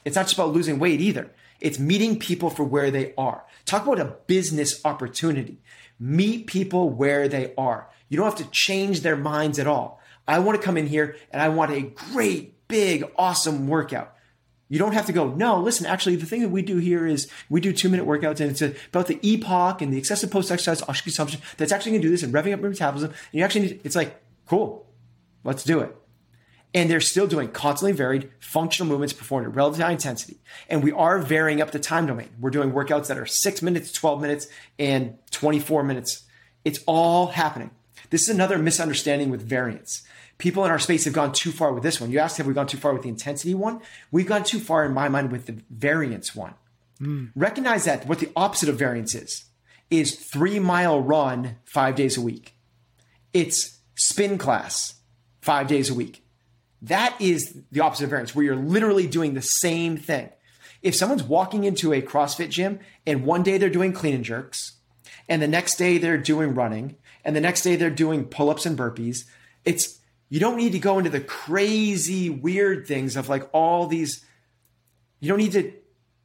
It's 0.05 0.17
not 0.17 0.27
just 0.27 0.35
about 0.35 0.53
losing 0.53 0.79
weight 0.79 1.01
either. 1.01 1.31
It's 1.61 1.79
meeting 1.79 2.19
people 2.19 2.51
for 2.51 2.65
where 2.65 2.91
they 2.91 3.15
are. 3.17 3.45
Talk 3.65 3.87
about 3.87 4.01
a 4.01 4.17
business 4.27 4.85
opportunity. 4.85 5.59
Meet 5.99 6.47
people 6.47 6.91
where 6.91 7.29
they 7.29 7.53
are. 7.57 7.89
You 8.09 8.17
don't 8.17 8.27
have 8.27 8.47
to 8.47 8.51
change 8.51 9.01
their 9.01 9.17
minds 9.17 9.59
at 9.59 9.67
all. 9.67 10.01
I 10.27 10.39
want 10.39 10.61
to 10.61 10.65
come 10.65 10.77
in 10.77 10.87
here 10.87 11.17
and 11.31 11.43
I 11.43 11.49
want 11.49 11.73
a 11.73 11.83
great, 11.83 12.67
big, 12.69 13.05
awesome 13.17 13.69
workout. 13.69 14.15
You 14.71 14.79
don't 14.79 14.93
have 14.93 15.07
to 15.07 15.13
go, 15.13 15.27
no, 15.27 15.61
listen, 15.61 15.85
actually, 15.85 16.15
the 16.15 16.25
thing 16.25 16.43
that 16.43 16.49
we 16.49 16.63
do 16.63 16.77
here 16.77 17.05
is 17.05 17.29
we 17.49 17.61
do 17.61 17.73
two 17.73 17.89
minute 17.89 18.07
workouts 18.07 18.41
and 18.41 18.53
it's 18.53 18.63
about 18.63 19.09
the 19.09 19.17
EPOC 19.17 19.83
and 19.83 19.93
the 19.93 19.99
excessive 19.99 20.31
post 20.31 20.53
exercise 20.53 20.81
consumption 21.03 21.41
that's 21.57 21.73
actually 21.73 21.91
going 21.91 22.03
to 22.03 22.07
do 22.07 22.13
this 22.13 22.23
and 22.23 22.33
revving 22.33 22.55
up 22.55 22.61
your 22.61 22.71
metabolism. 22.71 23.11
And 23.11 23.39
you 23.39 23.45
actually 23.45 23.63
need, 23.63 23.81
it's 23.83 23.97
like, 23.97 24.23
cool, 24.47 24.87
let's 25.43 25.65
do 25.65 25.81
it. 25.81 25.95
And 26.73 26.89
they're 26.89 27.01
still 27.01 27.27
doing 27.27 27.49
constantly 27.49 27.91
varied 27.91 28.31
functional 28.39 28.89
movements 28.89 29.13
performed 29.13 29.49
at 29.49 29.57
relatively 29.57 29.85
high 29.87 29.91
intensity. 29.91 30.39
And 30.69 30.85
we 30.85 30.93
are 30.93 31.19
varying 31.19 31.61
up 31.61 31.73
the 31.73 31.81
time 31.81 32.07
domain. 32.07 32.31
We're 32.39 32.51
doing 32.51 32.71
workouts 32.71 33.09
that 33.09 33.19
are 33.19 33.27
six 33.27 33.63
minutes, 33.63 33.91
12 33.91 34.23
minutes, 34.23 34.47
and 34.79 35.19
24 35.33 35.83
minutes. 35.83 36.23
It's 36.65 36.79
all 36.87 37.27
happening. 37.27 37.73
This 38.11 38.23
is 38.23 38.29
another 38.29 38.57
misunderstanding 38.57 39.31
with 39.31 39.43
variance 39.43 40.07
people 40.41 40.65
in 40.65 40.71
our 40.71 40.79
space 40.79 41.05
have 41.05 41.15
gone 41.15 41.33
too 41.33 41.53
far 41.53 41.73
with 41.73 41.83
this 41.83 42.01
one. 42.01 42.11
You 42.11 42.19
asked, 42.19 42.39
have 42.39 42.47
we 42.47 42.55
gone 42.55 42.67
too 42.67 42.79
far 42.79 42.93
with 42.93 43.03
the 43.03 43.09
intensity 43.09 43.55
one? 43.55 43.81
We've 44.11 44.27
gone 44.27 44.43
too 44.43 44.59
far 44.59 44.85
in 44.85 44.93
my 44.93 45.09
mind 45.09 45.31
with 45.31 45.47
the 45.47 45.63
variance 45.71 46.35
one. 46.35 46.55
Mm. 47.01 47.31
Recognize 47.37 47.85
that 47.85 48.07
what 48.07 48.19
the 48.19 48.31
opposite 48.35 48.69
of 48.69 48.79
variance 48.79 49.15
is, 49.15 49.45
is 49.91 50.17
three 50.17 50.59
mile 50.59 51.01
run 51.01 51.57
five 51.65 51.95
days 51.95 52.17
a 52.17 52.21
week. 52.21 52.55
It's 53.33 53.79
spin 53.95 54.39
class 54.39 54.95
five 55.41 55.69
days 55.69 55.91
a 55.91 55.95
week. 55.95 56.25
That 56.83 57.15
is 57.21 57.63
the 57.71 57.81
opposite 57.81 58.05
of 58.05 58.11
variance, 58.11 58.35
where 58.35 58.45
you're 58.45 58.57
literally 58.57 59.07
doing 59.07 59.35
the 59.35 59.43
same 59.43 59.97
thing. 59.97 60.31
If 60.83 60.95
someone's 60.95 61.23
walking 61.23 61.65
into 61.65 61.93
a 61.93 62.01
CrossFit 62.01 62.49
gym 62.49 62.81
and 63.07 63.25
one 63.27 63.43
day 63.43 63.59
they're 63.59 63.69
doing 63.69 63.93
clean 63.93 64.15
and 64.15 64.25
jerks, 64.25 64.73
and 65.29 65.43
the 65.43 65.49
next 65.49 65.77
day 65.77 65.99
they're 65.99 66.19
doing 66.19 66.55
running, 66.55 66.97
and 67.25 67.37
the 67.37 67.41
next 67.41 67.63
day 67.63 67.77
they're 67.77 67.91
doing 67.91 68.25
pull 68.25 68.49
ups 68.49 68.65
and 68.65 68.79
burpees, 68.79 69.27
it's 69.65 70.00
you 70.31 70.39
don't 70.39 70.57
need 70.57 70.73
to 70.73 70.79
go 70.79 70.97
into 70.97 71.11
the 71.11 71.21
crazy 71.21 72.31
weird 72.31 72.87
things 72.87 73.17
of 73.17 73.29
like 73.29 73.49
all 73.53 73.87
these 73.89 74.25
you 75.19 75.29
don't 75.29 75.39
need 75.39 75.53
to 75.53 75.73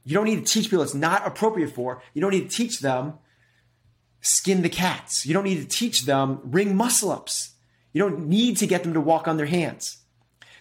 you 0.05 0.13
don't 0.13 0.25
need 0.25 0.45
to 0.45 0.53
teach 0.53 0.69
people 0.69 0.83
it's 0.83 0.93
not 0.93 1.25
appropriate 1.27 1.71
for. 1.71 2.01
You 2.13 2.21
don't 2.21 2.31
need 2.31 2.49
to 2.49 2.55
teach 2.55 2.79
them 2.79 3.15
skin 4.21 4.61
the 4.61 4.69
cats. 4.69 5.25
You 5.25 5.33
don't 5.33 5.43
need 5.43 5.61
to 5.61 5.67
teach 5.67 6.05
them 6.05 6.39
ring 6.43 6.75
muscle 6.75 7.11
ups. 7.11 7.53
You 7.91 8.01
don't 8.01 8.27
need 8.27 8.57
to 8.57 8.67
get 8.67 8.83
them 8.83 8.93
to 8.93 9.01
walk 9.01 9.27
on 9.27 9.37
their 9.37 9.45
hands. 9.47 9.97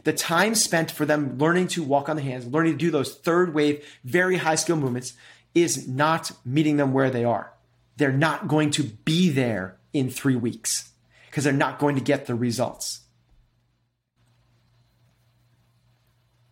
The 0.05 0.13
time 0.13 0.55
spent 0.55 0.91
for 0.91 1.05
them 1.05 1.39
learning 1.39 1.69
to 1.69 1.83
walk 1.83 2.09
on 2.09 2.17
the 2.17 2.23
hands 2.23 2.47
learning 2.47 2.73
to 2.73 2.79
do 2.79 2.91
those 2.91 3.15
third 3.15 3.55
wave 3.55 3.85
very 4.05 4.39
high 4.39 4.55
skill 4.55 4.77
movements 4.77 5.13
is 5.55 5.87
not 5.87 6.33
meeting 6.45 6.79
them 6.79 6.93
where 6.93 7.11
they 7.11 7.25
are. 7.25 7.53
They're 7.97 8.13
not 8.13 8.49
going 8.49 8.71
to 8.73 8.85
be 8.85 9.29
there 9.29 9.77
in 9.93 10.11
three 10.11 10.35
weeks 10.35 10.91
because 11.31 11.45
they're 11.45 11.53
not 11.53 11.79
going 11.79 11.95
to 11.97 12.03
get 12.03 12.27
the 12.27 12.35
results 12.35 13.04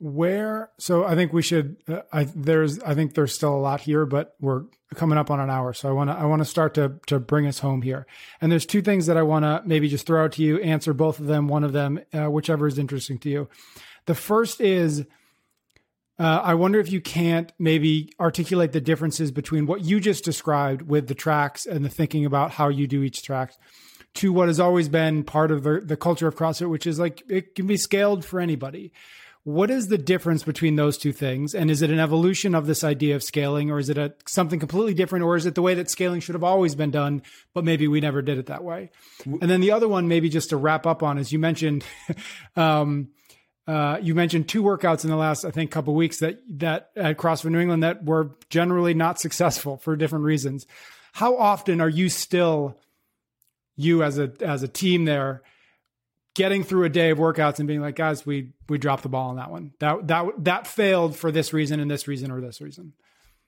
where 0.03 0.69
so 0.79 1.05
i 1.05 1.15
think 1.15 1.33
we 1.33 1.43
should 1.43 1.77
uh, 1.87 2.01
i 2.13 2.25
there's 2.35 2.81
i 2.81 2.93
think 2.93 3.15
there's 3.15 3.33
still 3.33 3.55
a 3.55 3.57
lot 3.57 3.81
here 3.81 4.05
but 4.05 4.35
we're 4.41 4.65
coming 4.95 5.19
up 5.19 5.31
on 5.31 5.41
an 5.41 5.51
hour. 5.51 5.73
So 5.73 5.89
i 5.89 5.93
want 5.93 6.11
to 6.11 6.15
i 6.15 6.25
want 6.25 6.41
to 6.41 6.47
start 6.47 6.75
to 6.75 6.95
to 7.07 7.19
bring 7.19 7.47
us 7.47 7.59
home 7.59 7.83
here. 7.83 8.07
And 8.41 8.51
there's 8.51 8.67
two 8.67 8.83
things 8.83 9.07
that 9.07 9.17
i 9.17 9.23
want 9.23 9.45
to 9.45 9.63
maybe 9.65 9.89
just 9.89 10.07
throw 10.07 10.25
out 10.25 10.33
to 10.33 10.43
you 10.43 10.59
answer 10.61 10.93
both 10.93 11.19
of 11.19 11.27
them 11.27 11.49
one 11.49 11.65
of 11.65 11.73
them 11.73 12.01
uh, 12.13 12.27
whichever 12.27 12.67
is 12.67 12.79
interesting 12.79 13.19
to 13.19 13.29
you. 13.29 13.49
The 14.07 14.15
first 14.15 14.61
is 14.61 15.05
uh, 16.19 16.41
i 16.45 16.55
wonder 16.55 16.79
if 16.81 16.91
you 16.91 17.01
can't 17.01 17.53
maybe 17.59 18.13
articulate 18.21 18.73
the 18.73 18.81
differences 18.81 19.31
between 19.31 19.67
what 19.67 19.83
you 19.83 20.01
just 20.01 20.25
described 20.25 20.83
with 20.83 21.09
the 21.09 21.15
tracks 21.15 21.67
and 21.67 21.85
the 21.85 21.91
thinking 21.91 22.25
about 22.25 22.53
how 22.53 22.69
you 22.69 22.87
do 22.87 23.03
each 23.03 23.23
track 23.23 23.55
to 24.15 24.33
what 24.33 24.49
has 24.49 24.61
always 24.61 24.91
been 24.91 25.25
part 25.25 25.51
of 25.51 25.63
the, 25.63 25.81
the 25.81 25.97
culture 25.97 26.29
of 26.29 26.35
CrossFit, 26.35 26.69
which 26.69 26.87
is 26.87 26.99
like 26.99 27.23
it 27.31 27.55
can 27.55 27.67
be 27.67 27.79
scaled 27.79 28.27
for 28.27 28.41
anybody. 28.41 28.93
What 29.45 29.71
is 29.71 29.89
the 29.89 29.99
difference 29.99 30.45
between 30.45 30.77
those 30.77 30.97
two 30.97 31.13
things? 31.13 31.53
And 31.53 31.69
is 31.69 31.83
it 31.83 31.91
an 31.91 31.99
evolution 31.99 32.55
of 32.55 32.67
this 32.67 32.85
idea 32.85 33.17
of 33.17 33.25
scaling, 33.25 33.73
or 33.73 33.81
is 33.81 33.89
it 33.89 33.99
a, 33.99 34.15
something 34.29 34.61
completely 34.61 34.95
different, 34.95 35.25
or 35.25 35.35
is 35.35 35.47
it 35.47 35.57
the 35.57 35.63
way 35.63 35.75
that 35.75 35.91
scaling 35.91 36.21
should 36.21 36.37
have 36.37 36.45
always 36.45 36.77
been 36.77 36.93
done, 36.93 37.23
but 37.53 37.65
maybe 37.65 37.89
we 37.89 38.01
never 38.01 38.23
did 38.23 38.39
it 38.39 38.47
that 38.47 38.63
way? 38.63 38.91
And 39.25 39.51
then 39.51 39.61
the 39.61 39.73
other 39.73 39.89
one, 39.89 40.07
maybe 40.07 40.29
just 40.29 40.51
to 40.51 40.57
wrap 40.57 40.87
up 40.87 41.03
on, 41.03 41.19
is 41.19 41.33
you 41.33 41.41
mentioned, 41.41 41.85
um, 42.57 43.09
uh, 43.67 43.99
you 44.01 44.15
mentioned 44.15 44.49
two 44.49 44.63
workouts 44.63 45.03
in 45.03 45.11
the 45.11 45.17
last, 45.17 45.45
I 45.45 45.51
think, 45.51 45.73
couple 45.73 45.95
weeks 45.95 46.19
that 46.21 46.41
that 46.59 46.91
at 46.95 47.17
CrossFit 47.17 47.51
New 47.51 47.61
England 47.61 47.83
that 47.83 48.05
were 48.05 48.37
generally 48.49 48.95
not 48.95 49.21
successful 49.21 49.77
for 49.77 49.97
different 49.97 50.25
reasons. 50.25 50.67
How 51.13 51.37
often 51.37 51.81
are 51.81 51.89
you 51.89 52.09
still 52.09 52.79
you 53.77 54.05
as 54.05 54.19
a 54.19 54.33
as 54.41 54.63
a 54.63 54.69
team 54.69 55.05
there? 55.05 55.43
Getting 56.35 56.65
through 56.65 56.85
a 56.85 56.89
day 56.89 57.11
of 57.11 57.19
workouts 57.19 57.59
and 57.59 57.69
being 57.69 57.81
like, 57.81 57.97
guys, 57.97 58.25
we 58.25 58.51
we 58.69 58.79
dropped 58.79 59.03
the 59.03 59.09
ball 59.09 59.31
on 59.31 59.37
that 59.37 59.51
one. 59.51 59.73
That 59.79 60.07
that 60.09 60.27
that 60.39 60.67
failed 60.67 61.17
for 61.17 61.31
this 61.31 61.53
reason 61.53 61.81
and 61.81 61.91
this 61.91 62.09
reason 62.09 62.31
or 62.31 62.41
this 62.41 62.61
reason. 62.61 62.95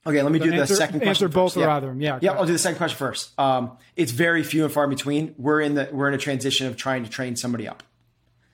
Okay, 0.07 0.23
let 0.23 0.33
me 0.33 0.39
do 0.39 0.53
answer, 0.53 0.75
the 0.75 0.77
second 0.77 0.99
question. 0.99 1.09
Answer 1.09 1.29
both 1.29 1.55
first. 1.55 1.57
or 1.57 1.61
yeah. 1.61 1.77
either 1.77 1.89
of 1.89 1.95
them. 1.95 2.03
Yeah. 2.03 2.19
Yeah, 2.21 2.33
I'll 2.33 2.45
do 2.45 2.53
the 2.53 2.59
second 2.59 2.77
question 2.77 2.99
first. 2.99 3.39
Um, 3.39 3.79
it's 3.97 4.13
very 4.13 4.43
few 4.43 4.65
and 4.65 4.73
far 4.73 4.87
between. 4.87 5.35
We're 5.39 5.63
in 5.63 5.75
the 5.75 5.89
we're 5.93 6.09
in 6.09 6.15
a 6.15 6.19
transition 6.19 6.67
of 6.67 6.77
trying 6.77 7.05
to 7.05 7.11
train 7.11 7.37
somebody 7.37 7.67
up. 7.67 7.83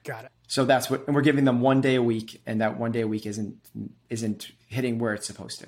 Got 0.04 0.26
it. 0.26 0.30
So 0.46 0.64
that's 0.64 0.88
what, 0.90 1.06
and 1.06 1.14
we're 1.14 1.22
giving 1.22 1.44
them 1.44 1.60
one 1.60 1.80
day 1.80 1.96
a 1.96 2.02
week, 2.02 2.40
and 2.46 2.60
that 2.60 2.78
one 2.78 2.92
day 2.92 3.00
a 3.00 3.08
week 3.08 3.26
isn't 3.26 3.56
isn't 4.08 4.50
hitting 4.68 4.98
where 4.98 5.14
it's 5.14 5.26
supposed 5.26 5.60
to. 5.60 5.66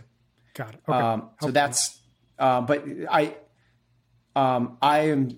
Got 0.54 0.74
it. 0.74 0.80
Okay. 0.88 0.98
Um, 0.98 1.30
so 1.40 1.50
that's, 1.50 1.98
uh, 2.38 2.60
but 2.60 2.84
I, 3.10 3.34
um, 4.36 4.76
I 4.82 5.08
am 5.08 5.36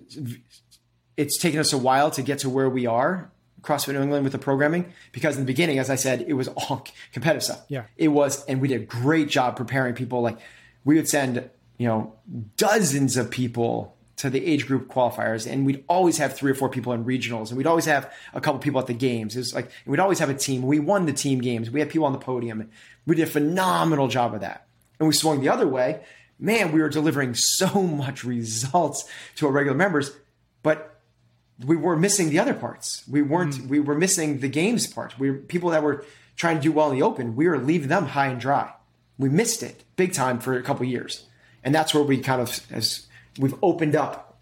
it's 1.17 1.37
taken 1.37 1.59
us 1.59 1.73
a 1.73 1.77
while 1.77 2.11
to 2.11 2.21
get 2.21 2.39
to 2.39 2.49
where 2.49 2.69
we 2.69 2.85
are 2.85 3.31
CrossFit 3.65 3.93
New 3.93 4.01
England 4.01 4.23
with 4.23 4.31
the 4.31 4.39
programming 4.39 4.93
because 5.11 5.35
in 5.35 5.41
the 5.41 5.47
beginning, 5.47 5.79
as 5.79 5.89
I 5.89 5.95
said, 5.95 6.25
it 6.27 6.33
was 6.33 6.47
all 6.49 6.85
competitive 7.13 7.43
stuff. 7.43 7.65
Yeah. 7.67 7.85
It 7.97 8.09
was, 8.09 8.45
and 8.45 8.61
we 8.61 8.67
did 8.67 8.81
a 8.81 8.85
great 8.85 9.27
job 9.27 9.57
preparing 9.57 9.95
people. 9.95 10.21
Like 10.21 10.37
we 10.83 10.95
would 10.95 11.09
send, 11.09 11.49
you 11.77 11.87
know, 11.87 12.13
dozens 12.57 13.17
of 13.17 13.31
people 13.31 13.95
to 14.17 14.29
the 14.29 14.45
age 14.45 14.65
group 14.65 14.87
qualifiers, 14.87 15.51
and 15.51 15.65
we'd 15.65 15.83
always 15.89 16.17
have 16.19 16.37
three 16.37 16.49
or 16.49 16.55
four 16.55 16.69
people 16.69 16.93
in 16.93 17.03
regionals, 17.03 17.49
and 17.49 17.57
we'd 17.57 17.67
always 17.67 17.85
have 17.85 18.13
a 18.33 18.39
couple 18.39 18.59
people 18.59 18.79
at 18.79 18.87
the 18.87 18.93
games. 18.93 19.35
It 19.35 19.39
was 19.39 19.53
like 19.53 19.69
we'd 19.85 19.99
always 19.99 20.19
have 20.19 20.29
a 20.29 20.33
team. 20.33 20.61
We 20.61 20.79
won 20.79 21.05
the 21.05 21.13
team 21.13 21.39
games. 21.39 21.69
We 21.69 21.81
had 21.81 21.89
people 21.89 22.05
on 22.05 22.13
the 22.13 22.19
podium. 22.19 22.69
We 23.05 23.15
did 23.15 23.27
a 23.27 23.31
phenomenal 23.31 24.07
job 24.07 24.33
of 24.33 24.41
that. 24.41 24.67
And 24.99 25.07
we 25.07 25.13
swung 25.13 25.41
the 25.41 25.49
other 25.49 25.67
way. 25.67 26.01
Man, 26.39 26.71
we 26.71 26.81
were 26.81 26.89
delivering 26.89 27.33
so 27.33 27.81
much 27.83 28.23
results 28.23 29.09
to 29.35 29.47
our 29.47 29.51
regular 29.51 29.77
members, 29.77 30.11
but 30.63 30.94
we 31.63 31.75
were 31.75 31.95
missing 31.95 32.29
the 32.29 32.39
other 32.39 32.53
parts. 32.53 33.03
We 33.07 33.21
weren't. 33.21 33.55
Mm. 33.55 33.67
We 33.67 33.79
were 33.79 33.95
missing 33.95 34.39
the 34.39 34.49
games 34.49 34.87
part. 34.87 35.17
We 35.17 35.31
were 35.31 35.37
people 35.37 35.69
that 35.69 35.83
were 35.83 36.05
trying 36.35 36.57
to 36.57 36.61
do 36.61 36.71
well 36.71 36.91
in 36.91 36.97
the 36.97 37.03
open. 37.03 37.35
We 37.35 37.47
were 37.47 37.57
leaving 37.57 37.89
them 37.89 38.07
high 38.07 38.27
and 38.27 38.39
dry. 38.39 38.73
We 39.17 39.29
missed 39.29 39.63
it 39.63 39.83
big 39.95 40.13
time 40.13 40.39
for 40.39 40.57
a 40.57 40.63
couple 40.63 40.85
years, 40.85 41.25
and 41.63 41.73
that's 41.73 41.93
where 41.93 42.03
we 42.03 42.17
kind 42.17 42.41
of 42.41 42.59
as 42.71 43.07
we've 43.39 43.55
opened 43.63 43.95
up 43.95 44.39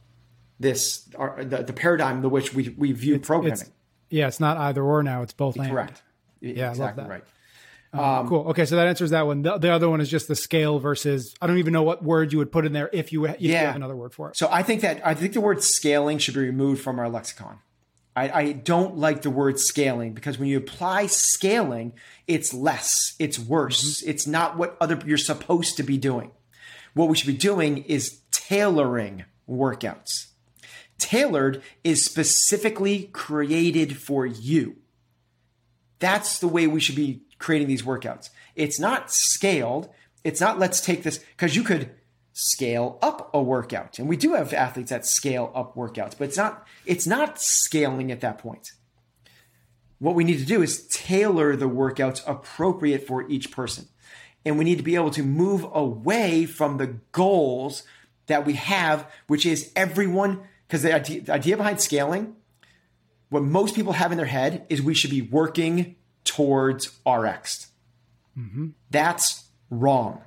this 0.60 1.08
our, 1.16 1.44
the, 1.44 1.64
the, 1.64 1.74
paradigm 1.74 2.24
in 2.24 2.32
which 2.32 2.54
we 2.54 2.70
we 2.78 2.92
view 2.92 3.16
it's, 3.16 3.28
programming. 3.28 3.60
It's, 3.60 3.70
yeah, 4.10 4.28
it's 4.28 4.40
not 4.40 4.58
either 4.58 4.84
or 4.84 5.04
now. 5.04 5.22
It's 5.22 5.34
both. 5.34 5.56
Correct. 5.56 6.02
And. 6.42 6.58
Yeah, 6.58 6.70
exactly 6.72 7.06
right. 7.06 7.24
Um, 7.94 8.28
cool. 8.28 8.48
Okay, 8.50 8.66
so 8.66 8.76
that 8.76 8.88
answers 8.88 9.12
that 9.12 9.28
one. 9.28 9.44
The, 9.44 9.58
the, 9.60 9.70
other 9.70 9.88
one 9.88 10.02
is 10.02 10.10
just 10.10 10.28
the 10.28 10.36
scale 10.36 10.80
versus. 10.80 11.36
I 11.40 11.48
don't 11.48 11.60
even 11.60 11.74
know 11.74 11.84
what 11.84 12.04
word 12.04 12.32
you 12.32 12.40
would 12.40 12.52
put 12.52 12.66
in 12.66 12.74
there 12.74 12.90
if 12.92 13.14
you 13.14 13.26
if 13.26 13.40
yeah. 13.40 13.50
you 13.62 13.66
have 13.68 13.76
another 13.76 13.96
word 13.96 14.14
for 14.14 14.30
it. 14.30 14.38
So 14.38 14.50
I 14.52 14.64
think 14.64 14.82
that 14.82 15.06
I 15.06 15.14
think 15.14 15.34
the 15.34 15.42
word 15.42 15.64
scaling 15.64 16.18
should 16.18 16.34
be 16.34 16.42
removed 16.42 16.82
from 16.82 16.98
our 16.98 17.08
lexicon. 17.08 17.60
I, 18.16 18.30
I 18.30 18.52
don't 18.52 18.98
like 18.98 19.22
the 19.24 19.30
word 19.30 19.60
scaling 19.60 20.14
because 20.14 20.38
when 20.38 20.48
you 20.48 20.58
apply 20.58 21.08
scaling, 21.08 21.94
it's 22.28 22.54
less, 22.54 23.16
it's 23.20 23.40
worse, 23.40 24.02
mm-hmm. 24.02 24.10
it's 24.10 24.28
not 24.28 24.58
what 24.58 24.78
other 24.80 25.00
you're 25.06 25.18
supposed 25.18 25.78
to 25.78 25.84
be 25.84 25.98
doing. 25.98 26.32
What 26.94 27.10
we 27.10 27.16
should 27.16 27.28
be 27.28 27.34
doing 27.38 27.80
is 27.86 28.22
tailoring 28.32 29.26
workouts. 29.50 30.28
Tailored 31.00 31.64
is 31.84 32.06
specifically 32.06 33.10
created 33.14 33.98
for 33.98 34.26
you. 34.26 34.78
That's 35.98 36.40
the 36.40 36.48
way 36.48 36.68
we 36.68 36.80
should 36.80 36.96
be 36.96 37.24
creating 37.44 37.68
these 37.68 37.84
workouts. 37.84 38.30
It's 38.56 38.80
not 38.80 39.12
scaled. 39.12 39.90
It's 40.24 40.40
not 40.40 40.60
let's 40.60 40.80
take 40.80 41.04
this 41.04 41.18
because 41.18 41.56
you 41.56 41.64
could 41.64 41.92
scale 42.32 42.98
up 43.02 43.30
a 43.34 43.44
workout. 43.44 44.00
And 44.00 44.08
we 44.08 44.16
do 44.16 44.34
have 44.34 44.54
athletes 44.54 44.90
that 44.90 45.06
scale 45.06 45.52
up 45.54 45.76
workouts, 45.76 46.18
but 46.18 46.30
it's 46.30 46.38
not 46.38 46.66
it's 46.86 47.06
not 47.06 47.42
scaling 47.42 48.12
at 48.12 48.22
that 48.22 48.38
point. 48.38 48.72
What 50.00 50.16
we 50.16 50.24
need 50.24 50.40
to 50.40 50.46
do 50.46 50.62
is 50.62 50.88
tailor 50.88 51.56
the 51.56 51.70
workouts 51.70 52.22
appropriate 52.26 53.06
for 53.06 53.30
each 53.30 53.52
person. 53.52 53.90
And 54.46 54.58
we 54.58 54.66
need 54.66 54.78
to 54.78 54.84
be 54.84 54.96
able 54.96 55.12
to 55.12 55.24
move 55.24 55.66
away 55.74 56.46
from 56.46 56.78
the 56.78 56.96
goals 57.12 57.84
that 58.28 58.46
we 58.46 58.54
have, 58.54 59.10
which 59.28 59.46
is 59.46 59.72
everyone, 59.76 60.42
because 60.68 60.82
the 60.82 60.94
idea, 60.94 61.22
the 61.22 61.34
idea 61.34 61.58
behind 61.58 61.82
scaling, 61.82 62.36
what 63.30 63.44
most 63.44 63.76
people 63.76 63.94
have 63.94 64.12
in 64.12 64.18
their 64.18 64.28
head 64.28 64.66
is 64.70 64.82
we 64.82 64.94
should 64.94 65.12
be 65.12 65.22
working 65.22 65.96
towards 66.24 66.88
RX. 67.08 67.72
Mm-hmm. 68.38 68.70
That's 68.90 69.46
wrong. 69.70 70.22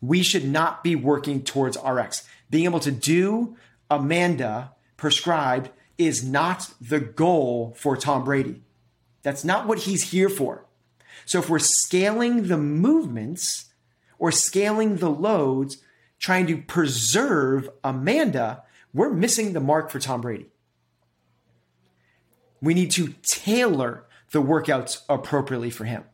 We 0.00 0.22
should 0.22 0.44
not 0.48 0.82
be 0.82 0.96
working 0.96 1.42
towards 1.42 1.76
RX. 1.76 2.28
Being 2.50 2.64
able 2.64 2.80
to 2.80 2.90
do 2.90 3.56
Amanda 3.90 4.72
prescribed 4.96 5.70
is 5.98 6.24
not 6.24 6.70
the 6.80 7.00
goal 7.00 7.74
for 7.78 7.96
Tom 7.96 8.24
Brady. 8.24 8.62
That's 9.22 9.44
not 9.44 9.66
what 9.66 9.80
he's 9.80 10.10
here 10.10 10.28
for. 10.28 10.66
So 11.24 11.38
if 11.38 11.48
we're 11.48 11.60
scaling 11.60 12.48
the 12.48 12.56
movements 12.56 13.66
or 14.18 14.32
scaling 14.32 14.96
the 14.96 15.10
loads, 15.10 15.78
trying 16.18 16.46
to 16.48 16.56
preserve 16.56 17.68
Amanda, 17.84 18.62
we're 18.92 19.12
missing 19.12 19.52
the 19.52 19.60
mark 19.60 19.90
for 19.90 19.98
Tom 19.98 20.20
Brady. 20.20 20.46
We 22.60 22.74
need 22.74 22.90
to 22.92 23.14
tailor 23.22 24.04
the 24.32 24.42
workouts 24.42 25.02
appropriately 25.08 25.70
for 25.70 25.84
him. 25.84 26.04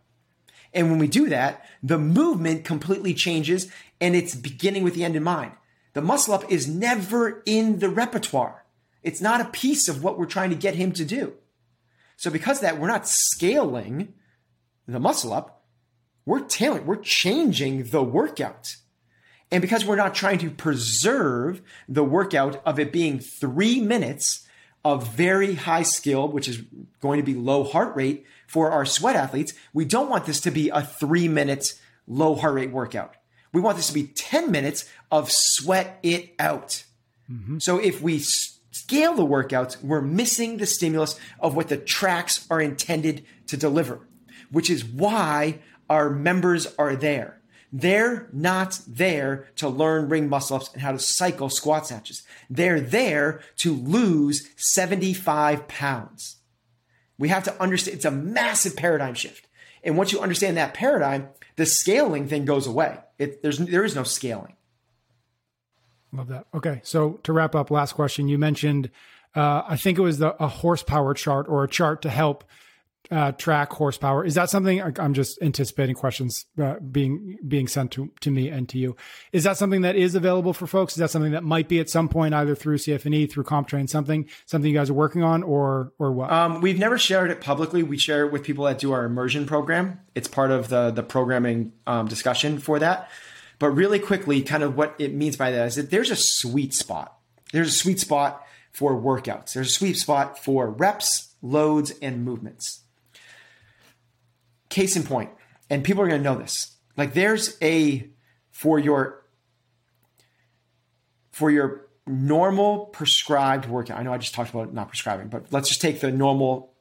And 0.74 0.90
when 0.90 0.98
we 0.98 1.08
do 1.08 1.28
that, 1.30 1.64
the 1.82 1.98
movement 1.98 2.64
completely 2.64 3.14
changes 3.14 3.70
and 4.00 4.14
it's 4.14 4.34
beginning 4.34 4.84
with 4.84 4.94
the 4.94 5.04
end 5.04 5.16
in 5.16 5.22
mind. 5.22 5.52
The 5.94 6.02
muscle 6.02 6.34
up 6.34 6.50
is 6.50 6.68
never 6.68 7.42
in 7.46 7.78
the 7.78 7.88
repertoire. 7.88 8.64
It's 9.02 9.20
not 9.20 9.40
a 9.40 9.46
piece 9.46 9.88
of 9.88 10.04
what 10.04 10.18
we're 10.18 10.26
trying 10.26 10.50
to 10.50 10.56
get 10.56 10.74
him 10.74 10.92
to 10.92 11.04
do. 11.04 11.34
So 12.16 12.30
because 12.30 12.60
that, 12.60 12.78
we're 12.78 12.88
not 12.88 13.08
scaling 13.08 14.14
the 14.86 15.00
muscle 15.00 15.32
up. 15.32 15.64
We're 16.26 16.40
tailoring, 16.40 16.84
we're 16.84 16.96
changing 16.96 17.84
the 17.84 18.02
workout. 18.02 18.76
And 19.50 19.62
because 19.62 19.84
we're 19.84 19.96
not 19.96 20.14
trying 20.14 20.38
to 20.38 20.50
preserve 20.50 21.62
the 21.88 22.04
workout 22.04 22.60
of 22.66 22.78
it 22.78 22.92
being 22.92 23.18
three 23.18 23.80
minutes 23.80 24.46
of 24.84 25.14
very 25.14 25.54
high 25.54 25.82
skill, 25.82 26.28
which 26.28 26.48
is 26.48 26.62
going 27.00 27.18
to 27.18 27.24
be 27.24 27.34
low 27.34 27.64
heart 27.64 27.94
rate 27.96 28.24
for 28.46 28.70
our 28.70 28.84
sweat 28.84 29.16
athletes, 29.16 29.52
we 29.72 29.84
don't 29.84 30.08
want 30.08 30.26
this 30.26 30.40
to 30.40 30.50
be 30.50 30.70
a 30.70 30.82
three 30.82 31.28
minute 31.28 31.74
low 32.06 32.34
heart 32.34 32.54
rate 32.54 32.70
workout. 32.70 33.14
We 33.52 33.60
want 33.60 33.76
this 33.76 33.88
to 33.88 33.94
be 33.94 34.06
10 34.06 34.50
minutes 34.50 34.88
of 35.10 35.30
sweat 35.30 35.98
it 36.02 36.34
out. 36.38 36.84
Mm-hmm. 37.30 37.58
So 37.58 37.78
if 37.78 38.00
we 38.00 38.18
scale 38.18 39.14
the 39.14 39.26
workouts, 39.26 39.82
we're 39.82 40.00
missing 40.00 40.56
the 40.56 40.66
stimulus 40.66 41.18
of 41.40 41.54
what 41.54 41.68
the 41.68 41.76
tracks 41.76 42.46
are 42.50 42.60
intended 42.60 43.24
to 43.46 43.56
deliver, 43.56 44.00
which 44.50 44.70
is 44.70 44.84
why 44.84 45.60
our 45.90 46.10
members 46.10 46.66
are 46.78 46.96
there. 46.96 47.37
They're 47.72 48.28
not 48.32 48.80
there 48.86 49.48
to 49.56 49.68
learn 49.68 50.08
ring 50.08 50.28
muscle 50.28 50.56
ups 50.56 50.70
and 50.72 50.80
how 50.80 50.92
to 50.92 50.98
cycle 50.98 51.50
squat 51.50 51.86
snatches. 51.86 52.22
They're 52.48 52.80
there 52.80 53.40
to 53.58 53.74
lose 53.74 54.48
75 54.56 55.68
pounds. 55.68 56.36
We 57.18 57.28
have 57.28 57.44
to 57.44 57.62
understand 57.62 57.96
it's 57.96 58.04
a 58.04 58.10
massive 58.10 58.76
paradigm 58.76 59.14
shift. 59.14 59.48
And 59.82 59.96
once 59.96 60.12
you 60.12 60.20
understand 60.20 60.56
that 60.56 60.74
paradigm, 60.74 61.28
the 61.56 61.66
scaling 61.66 62.28
thing 62.28 62.44
goes 62.44 62.66
away. 62.66 62.98
It, 63.18 63.42
there's, 63.42 63.58
there 63.58 63.84
is 63.84 63.94
no 63.94 64.02
scaling. 64.02 64.54
Love 66.12 66.28
that. 66.28 66.46
Okay. 66.54 66.80
So 66.84 67.20
to 67.24 67.32
wrap 67.32 67.54
up, 67.54 67.70
last 67.70 67.92
question. 67.92 68.28
You 68.28 68.38
mentioned, 68.38 68.90
uh, 69.34 69.62
I 69.68 69.76
think 69.76 69.98
it 69.98 70.02
was 70.02 70.18
the, 70.18 70.34
a 70.42 70.48
horsepower 70.48 71.12
chart 71.14 71.46
or 71.48 71.64
a 71.64 71.68
chart 71.68 72.02
to 72.02 72.10
help 72.10 72.44
uh, 73.10 73.32
track 73.32 73.72
horsepower. 73.72 74.24
Is 74.24 74.34
that 74.34 74.50
something 74.50 74.82
I'm 74.98 75.14
just 75.14 75.40
anticipating 75.40 75.94
questions 75.94 76.46
uh, 76.62 76.74
being 76.80 77.38
being 77.46 77.66
sent 77.66 77.92
to, 77.92 78.10
to 78.20 78.30
me 78.30 78.48
and 78.48 78.68
to 78.68 78.78
you? 78.78 78.96
Is 79.32 79.44
that 79.44 79.56
something 79.56 79.82
that 79.82 79.96
is 79.96 80.14
available 80.14 80.52
for 80.52 80.66
folks? 80.66 80.92
Is 80.94 80.98
that 80.98 81.10
something 81.10 81.32
that 81.32 81.44
might 81.44 81.68
be 81.68 81.80
at 81.80 81.88
some 81.88 82.08
point 82.08 82.34
either 82.34 82.54
through 82.54 82.78
CFNE, 82.78 83.30
through 83.30 83.44
CompTrain, 83.44 83.88
something 83.88 84.28
something 84.46 84.70
you 84.70 84.76
guys 84.76 84.90
are 84.90 84.94
working 84.94 85.22
on, 85.22 85.42
or 85.42 85.92
or 85.98 86.12
what? 86.12 86.30
Um, 86.30 86.60
we've 86.60 86.78
never 86.78 86.98
shared 86.98 87.30
it 87.30 87.40
publicly. 87.40 87.82
We 87.82 87.98
share 87.98 88.26
it 88.26 88.32
with 88.32 88.42
people 88.42 88.64
that 88.64 88.78
do 88.78 88.92
our 88.92 89.04
immersion 89.04 89.46
program. 89.46 90.00
It's 90.14 90.28
part 90.28 90.50
of 90.50 90.68
the 90.68 90.90
the 90.90 91.02
programming 91.02 91.72
um, 91.86 92.08
discussion 92.08 92.58
for 92.58 92.78
that. 92.78 93.10
But 93.58 93.70
really 93.70 93.98
quickly, 93.98 94.42
kind 94.42 94.62
of 94.62 94.76
what 94.76 94.94
it 94.98 95.14
means 95.14 95.36
by 95.36 95.50
that 95.50 95.66
is 95.66 95.74
that 95.76 95.90
there's 95.90 96.10
a 96.10 96.16
sweet 96.16 96.74
spot. 96.74 97.16
There's 97.52 97.68
a 97.68 97.72
sweet 97.72 97.98
spot 97.98 98.44
for 98.70 98.92
workouts. 98.92 99.54
There's 99.54 99.68
a 99.68 99.72
sweet 99.72 99.96
spot 99.96 100.38
for 100.38 100.70
reps, 100.70 101.34
loads, 101.42 101.92
and 102.02 102.24
movements 102.24 102.84
case 104.68 104.96
in 104.96 105.02
point, 105.02 105.30
and 105.70 105.84
people 105.84 106.02
are 106.02 106.08
going 106.08 106.20
to 106.20 106.24
know 106.24 106.38
this. 106.38 106.76
Like 106.96 107.14
there's 107.14 107.56
a 107.62 108.10
for 108.50 108.78
your 108.78 109.24
for 111.30 111.50
your 111.50 111.86
normal 112.06 112.86
prescribed 112.86 113.66
workout. 113.66 113.98
I 113.98 114.02
know 114.02 114.12
I 114.12 114.18
just 114.18 114.34
talked 114.34 114.50
about 114.50 114.72
not 114.72 114.88
prescribing, 114.88 115.28
but 115.28 115.52
let's 115.52 115.68
just 115.68 115.80
take 115.80 116.00
the 116.00 116.10
normal 116.10 116.72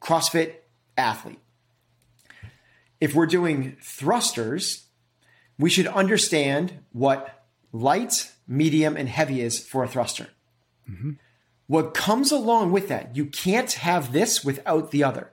CrossFit 0.00 0.54
athlete. 0.96 1.40
If 3.00 3.14
we're 3.14 3.26
doing 3.26 3.76
thrusters, 3.82 4.86
we 5.58 5.70
should 5.70 5.86
understand 5.86 6.78
what 6.92 7.46
light, 7.72 8.32
medium, 8.46 8.96
and 8.96 9.08
heavy 9.08 9.40
is 9.40 9.64
for 9.64 9.82
a 9.82 9.88
thruster. 9.88 10.28
Mm-hmm. 10.88 11.12
What 11.66 11.94
comes 11.94 12.32
along 12.32 12.72
with 12.72 12.88
that, 12.88 13.16
you 13.16 13.26
can't 13.26 13.72
have 13.72 14.12
this 14.12 14.44
without 14.44 14.90
the 14.90 15.04
other. 15.04 15.32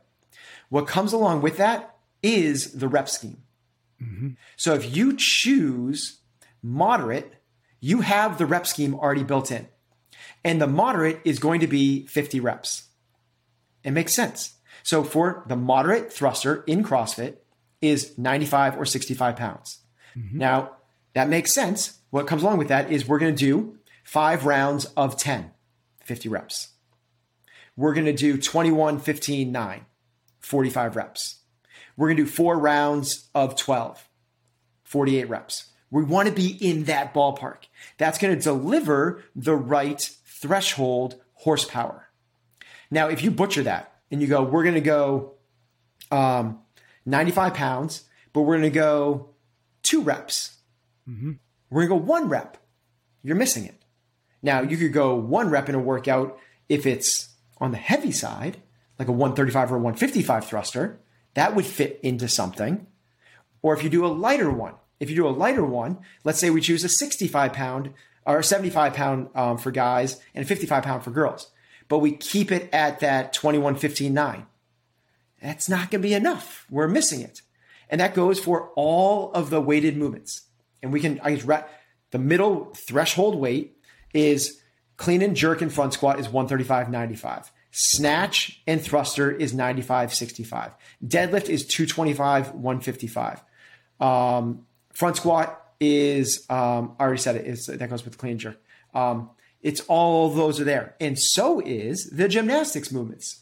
What 0.70 0.88
comes 0.88 1.14
along 1.14 1.42
with 1.42 1.58
that 1.58 1.96
is 2.24 2.74
the 2.74 2.88
rep 2.88 3.10
scheme. 3.10 3.44
Mm-hmm. 4.02 4.30
So 4.58 4.74
if 4.74 4.96
you 4.96 5.16
choose 5.16 6.20
moderate, 6.62 7.34
you 7.80 8.02
have 8.02 8.38
the 8.38 8.46
rep 8.46 8.66
scheme 8.66 8.96
already 8.96 9.24
built 9.24 9.52
in. 9.52 9.68
And 10.44 10.62
the 10.62 10.68
moderate 10.68 11.22
is 11.24 11.40
going 11.40 11.60
to 11.62 11.68
be 11.68 12.06
50 12.08 12.40
reps. 12.40 12.90
It 13.84 13.92
makes 13.92 14.14
sense. 14.14 14.56
So 14.84 15.04
for 15.04 15.44
the 15.48 15.56
moderate 15.56 16.12
thruster 16.12 16.64
in 16.68 16.84
CrossFit 16.84 17.38
is 17.82 18.18
95 18.18 18.78
or 18.78 18.86
65 18.86 19.36
pounds. 19.36 19.80
Mm-hmm. 20.18 20.38
Now, 20.38 20.78
that 21.14 21.30
makes 21.30 21.54
sense. 21.54 22.00
What 22.10 22.28
comes 22.28 22.44
along 22.44 22.58
with 22.58 22.68
that 22.68 22.92
is 22.92 23.08
we're 23.08 23.20
going 23.20 23.36
to 23.36 23.46
do 23.46 23.78
five 24.04 24.46
rounds 24.46 24.86
of 24.98 25.18
10, 25.18 25.52
50 26.04 26.30
reps. 26.30 26.70
We're 27.76 27.94
going 27.94 28.06
to 28.06 28.14
do 28.14 28.38
21, 28.38 29.00
15, 29.00 29.52
9. 29.52 29.86
45 30.46 30.96
reps. 30.96 31.40
We're 31.98 32.08
going 32.08 32.18
to 32.18 32.24
do 32.24 32.30
four 32.30 32.58
rounds 32.60 33.30
of 33.34 33.56
12, 33.56 34.08
48 34.84 35.30
reps. 35.30 35.72
We 35.90 36.04
want 36.04 36.28
to 36.28 36.34
be 36.34 36.50
in 36.50 36.86
that 36.86 37.14
ballpark. 37.14 37.64
That's 37.98 38.18
going 38.18 38.36
to 38.36 38.42
deliver 38.42 39.24
the 39.36 39.56
right 39.56 40.02
threshold 40.26 41.22
horsepower. 41.34 42.10
Now, 42.92 43.08
if 43.08 43.24
you 43.24 43.32
butcher 43.32 43.64
that 43.64 43.94
and 44.12 44.22
you 44.22 44.28
go, 44.28 44.44
we're 44.44 44.64
going 44.64 44.76
to 44.76 44.82
go 44.82 45.34
um, 46.12 46.60
95 47.06 47.54
pounds, 47.54 48.04
but 48.34 48.42
we're 48.42 48.58
going 48.58 48.72
to 48.72 48.78
go 48.78 49.30
two 49.84 50.02
reps. 50.02 50.58
Mm-hmm. 51.10 51.34
We're 51.70 51.88
going 51.88 52.00
to 52.00 52.06
go 52.06 52.12
one 52.12 52.30
rep. 52.30 52.58
You're 53.24 53.36
missing 53.36 53.66
it. 53.66 53.82
Now, 54.44 54.62
you 54.62 54.78
could 54.78 54.94
go 54.94 55.16
one 55.16 55.50
rep 55.50 55.70
in 55.70 55.76
a 55.76 55.80
workout 55.80 56.38
if 56.70 56.86
it's 56.86 57.30
on 57.58 57.72
the 57.72 57.78
heavy 57.78 58.12
side, 58.12 58.58
like 59.00 59.08
a 59.08 59.12
135 59.12 59.72
or 59.72 59.76
a 59.76 59.80
155 59.80 60.46
thruster, 60.46 61.00
that 61.34 61.56
would 61.56 61.66
fit 61.66 62.00
into 62.02 62.28
something. 62.28 62.88
Or 63.62 63.76
if 63.76 63.84
you 63.84 63.90
do 63.90 64.06
a 64.06 64.08
lighter 64.08 64.52
one, 64.52 64.76
if 65.00 65.10
you 65.10 65.16
do 65.16 65.28
a 65.28 65.30
lighter 65.30 65.66
one, 65.66 66.00
let's 66.24 66.40
say 66.40 66.50
we 66.50 66.62
choose 66.62 66.84
a 66.84 66.90
65 66.90 67.54
pound 67.54 67.94
or 68.26 68.42
75 68.42 68.94
pound 68.94 69.30
um, 69.36 69.58
for 69.58 69.72
guys 69.72 70.20
and 70.34 70.44
a 70.44 70.48
55 70.48 70.84
pound 70.84 71.04
for 71.04 71.12
girls, 71.12 71.52
but 71.88 72.00
we 72.00 72.12
keep 72.12 72.52
it 72.52 72.70
at 72.74 73.00
that 73.02 73.34
21, 73.34 73.76
15, 73.76 74.14
9. 74.14 74.46
That's 75.42 75.70
not 75.70 75.92
going 75.92 76.02
to 76.02 76.08
be 76.08 76.14
enough. 76.14 76.66
We're 76.70 76.88
missing 76.88 77.22
it. 77.22 77.42
And 77.90 78.02
that 78.02 78.16
goes 78.16 78.40
for 78.40 78.72
all 78.76 79.32
of 79.34 79.50
the 79.50 79.62
weighted 79.62 79.96
movements. 79.96 80.42
And 80.82 80.92
we 80.92 81.00
can, 81.00 81.20
I 81.24 81.36
guess, 81.36 81.64
the 82.12 82.20
middle 82.20 82.74
threshold 82.74 83.36
weight 83.36 83.78
is 84.14 84.62
clean 84.98 85.22
and 85.22 85.36
jerk 85.36 85.62
and 85.62 85.72
front 85.72 85.94
squat 85.94 86.20
is 86.20 86.28
135, 86.28 86.90
95. 86.90 87.52
Snatch 87.78 88.62
and 88.66 88.82
thruster 88.82 89.30
is 89.30 89.54
95, 89.54 90.14
65. 90.14 90.72
Deadlift 91.06 91.50
is 91.50 91.66
225, 91.66 92.54
155. 92.54 93.44
Um, 94.00 94.66
front 94.94 95.18
squat 95.18 95.62
is, 95.82 96.46
um, 96.50 96.96
I 96.98 97.04
already 97.04 97.20
said 97.20 97.36
it, 97.36 97.46
is, 97.46 97.66
that 97.66 97.90
goes 97.90 98.06
with 98.06 98.18
clean 98.18 98.38
jerk. 98.38 98.62
Um, 98.94 99.30
it's 99.62 99.82
all 99.90 100.30
those 100.30 100.62
are 100.62 100.64
there. 100.64 100.96
And 101.02 101.20
so 101.20 101.60
is 101.60 102.10
the 102.14 102.30
gymnastics 102.30 102.94
movements. 102.94 103.42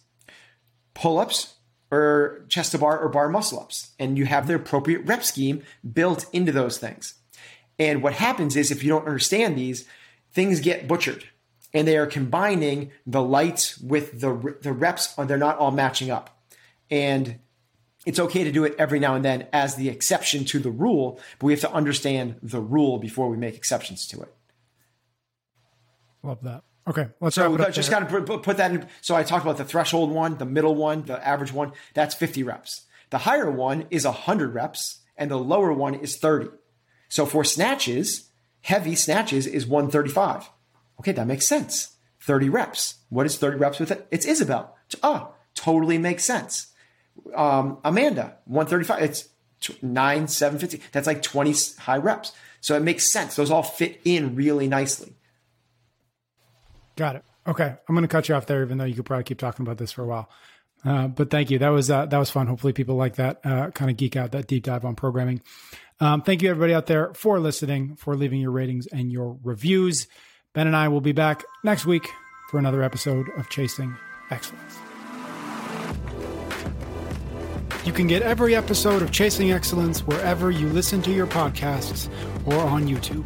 Pull 0.95 1.19
ups 1.19 1.53
or 1.91 2.43
chest 2.49 2.71
to 2.71 2.79
bar 2.79 2.97
or 2.97 3.09
bar 3.09 3.29
muscle 3.29 3.59
ups. 3.59 3.91
And 3.99 4.17
you 4.17 4.25
have 4.25 4.47
the 4.47 4.55
appropriate 4.55 5.05
rep 5.05 5.23
scheme 5.23 5.61
built 5.93 6.25
into 6.34 6.51
those 6.51 6.79
things. 6.79 7.13
And 7.77 8.01
what 8.01 8.13
happens 8.13 8.55
is 8.55 8.71
if 8.71 8.84
you 8.84 8.89
don't 8.89 9.05
understand 9.05 9.55
these, 9.55 9.88
things 10.31 10.59
get 10.59 10.88
butchered 10.88 11.23
and 11.74 11.88
they 11.88 11.97
are 11.97 12.05
combining 12.05 12.91
the 13.05 13.21
lights 13.21 13.78
with 13.80 14.19
the, 14.19 14.57
the 14.61 14.71
reps. 14.71 15.17
Uh, 15.17 15.26
they're 15.26 15.38
not 15.38 15.57
all 15.57 15.71
matching 15.71 16.11
up. 16.11 16.43
And 16.91 17.39
it's 18.05 18.19
okay 18.19 18.43
to 18.43 18.51
do 18.51 18.63
it 18.63 18.76
every 18.78 18.99
now 18.99 19.15
and 19.15 19.24
then 19.24 19.47
as 19.51 19.76
the 19.76 19.89
exception 19.89 20.45
to 20.45 20.59
the 20.59 20.71
rule, 20.71 21.19
but 21.39 21.47
we 21.47 21.53
have 21.53 21.61
to 21.61 21.71
understand 21.71 22.36
the 22.43 22.61
rule 22.61 22.99
before 22.99 23.30
we 23.30 23.38
make 23.38 23.55
exceptions 23.55 24.07
to 24.07 24.21
it. 24.21 24.34
Love 26.21 26.41
that. 26.43 26.63
Okay, 26.86 27.07
let's 27.21 27.36
so 27.36 27.57
just 27.69 27.89
kind 27.89 28.03
of 28.03 28.26
put, 28.26 28.43
put 28.43 28.57
that 28.57 28.71
in. 28.71 28.88
So 28.99 29.15
I 29.15 29.24
talked 29.24 29.45
about 29.45 29.57
the 29.57 29.63
threshold 29.63 30.11
one, 30.11 30.38
the 30.38 30.45
middle 30.45 30.76
one, 30.76 31.03
the 31.03 31.26
average 31.26 31.53
one. 31.53 31.71
That's 31.93 32.13
50 32.13 32.43
reps. 32.43 32.82
The 33.09 33.19
higher 33.19 33.49
one 33.49 33.86
is 33.89 34.05
100 34.05 34.53
reps, 34.53 34.99
and 35.15 35.32
the 35.32 35.38
lower 35.38 35.71
one 35.71 35.95
is 35.95 36.17
30. 36.17 36.49
So 37.07 37.26
for 37.26 37.45
snatches, 37.45 38.30
heavy 38.61 38.95
snatches 38.95 39.47
is 39.47 39.65
135. 39.65 40.49
Okay, 41.04 41.12
that 41.12 41.28
makes 41.28 41.45
sense. 41.45 41.97
30 42.22 42.47
reps. 42.47 42.95
What 43.10 43.26
is 43.26 43.38
30 43.38 43.58
reps 43.58 43.80
with 43.80 43.91
it? 43.91 44.08
It's 44.10 44.26
Isabel. 44.26 44.78
Oh, 45.04 45.34
totally 45.54 45.97
makes 45.97 46.24
sense. 46.24 46.68
Um, 47.36 47.80
Amanda, 47.84 48.38
135. 48.45 49.04
It's 49.04 49.30
nine, 49.82 50.30
750. 50.30 50.88
That's 50.93 51.06
like 51.06 51.22
20 51.22 51.54
high 51.80 51.97
reps. 51.97 52.32
So 52.62 52.78
it 52.78 52.80
makes 52.80 53.12
sense. 53.12 53.36
Those 53.36 53.51
all 53.51 53.64
fit 53.64 53.99
in 54.06 54.36
really 54.36 54.70
nicely. 54.70 55.18
Got 56.95 57.18
it. 57.18 57.26
Okay, 57.45 57.66
I'm 57.66 57.95
going 57.95 58.04
to 58.04 58.08
cut 58.08 58.30
you 58.30 58.36
off 58.36 58.45
there, 58.45 58.64
even 58.64 58.78
though 58.78 58.86
you 58.86 58.95
could 58.95 59.06
probably 59.06 59.26
keep 59.26 59.39
talking 59.39 59.66
about 59.66 59.78
this 59.78 59.91
for 59.91 60.04
a 60.04 60.08
while. 60.08 60.30
Uh, 60.86 61.08
but 61.10 61.30
thank 61.30 61.51
you. 61.51 61.60
That 61.60 61.70
was 61.70 61.91
uh, 61.91 62.06
that 62.06 62.18
was 62.18 62.30
fun. 62.30 62.47
Hopefully, 62.47 62.72
people 62.72 62.95
like 62.95 63.16
that 63.16 63.41
uh, 63.43 63.72
kind 63.72 63.91
of 63.91 63.97
geek 63.97 64.16
out 64.16 64.32
that 64.32 64.47
deep 64.47 64.64
dive 64.64 64.86
on 64.86 64.95
programming. 64.95 65.41
Um, 65.99 66.22
thank 66.22 66.41
you, 66.41 66.49
everybody 66.49 66.74
out 66.74 66.86
there, 66.86 67.14
for 67.14 67.39
listening, 67.39 67.97
for 67.97 68.16
leaving 68.16 68.39
your 68.39 68.51
ratings 68.51 68.88
and 68.88 69.12
your 69.12 69.38
reviews. 69.43 70.08
Ben 70.54 70.68
and 70.68 70.76
I 70.76 70.88
will 70.88 71.01
be 71.01 71.12
back 71.12 71.43
next 71.64 71.86
week 71.86 72.12
for 72.49 72.60
another 72.60 72.84
episode 72.84 73.28
of 73.38 73.49
Chasing 73.49 73.95
Excellence. 74.30 74.78
You 77.84 77.91
can 77.91 78.08
get 78.08 78.22
every 78.22 78.56
episode 78.56 79.01
of 79.01 79.12
Chasing 79.12 79.51
Excellence 79.51 80.01
wherever 80.01 80.51
you 80.51 80.70
listen 80.70 81.01
to 81.01 81.12
your 81.12 81.28
podcasts 81.28 82.08
or 82.45 82.56
on 82.60 82.88
YouTube. 82.88 83.26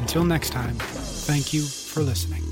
Until 0.00 0.24
next 0.24 0.50
time, 0.50 0.74
thank 0.74 1.54
you 1.54 1.62
for 1.62 2.02
listening. 2.02 2.51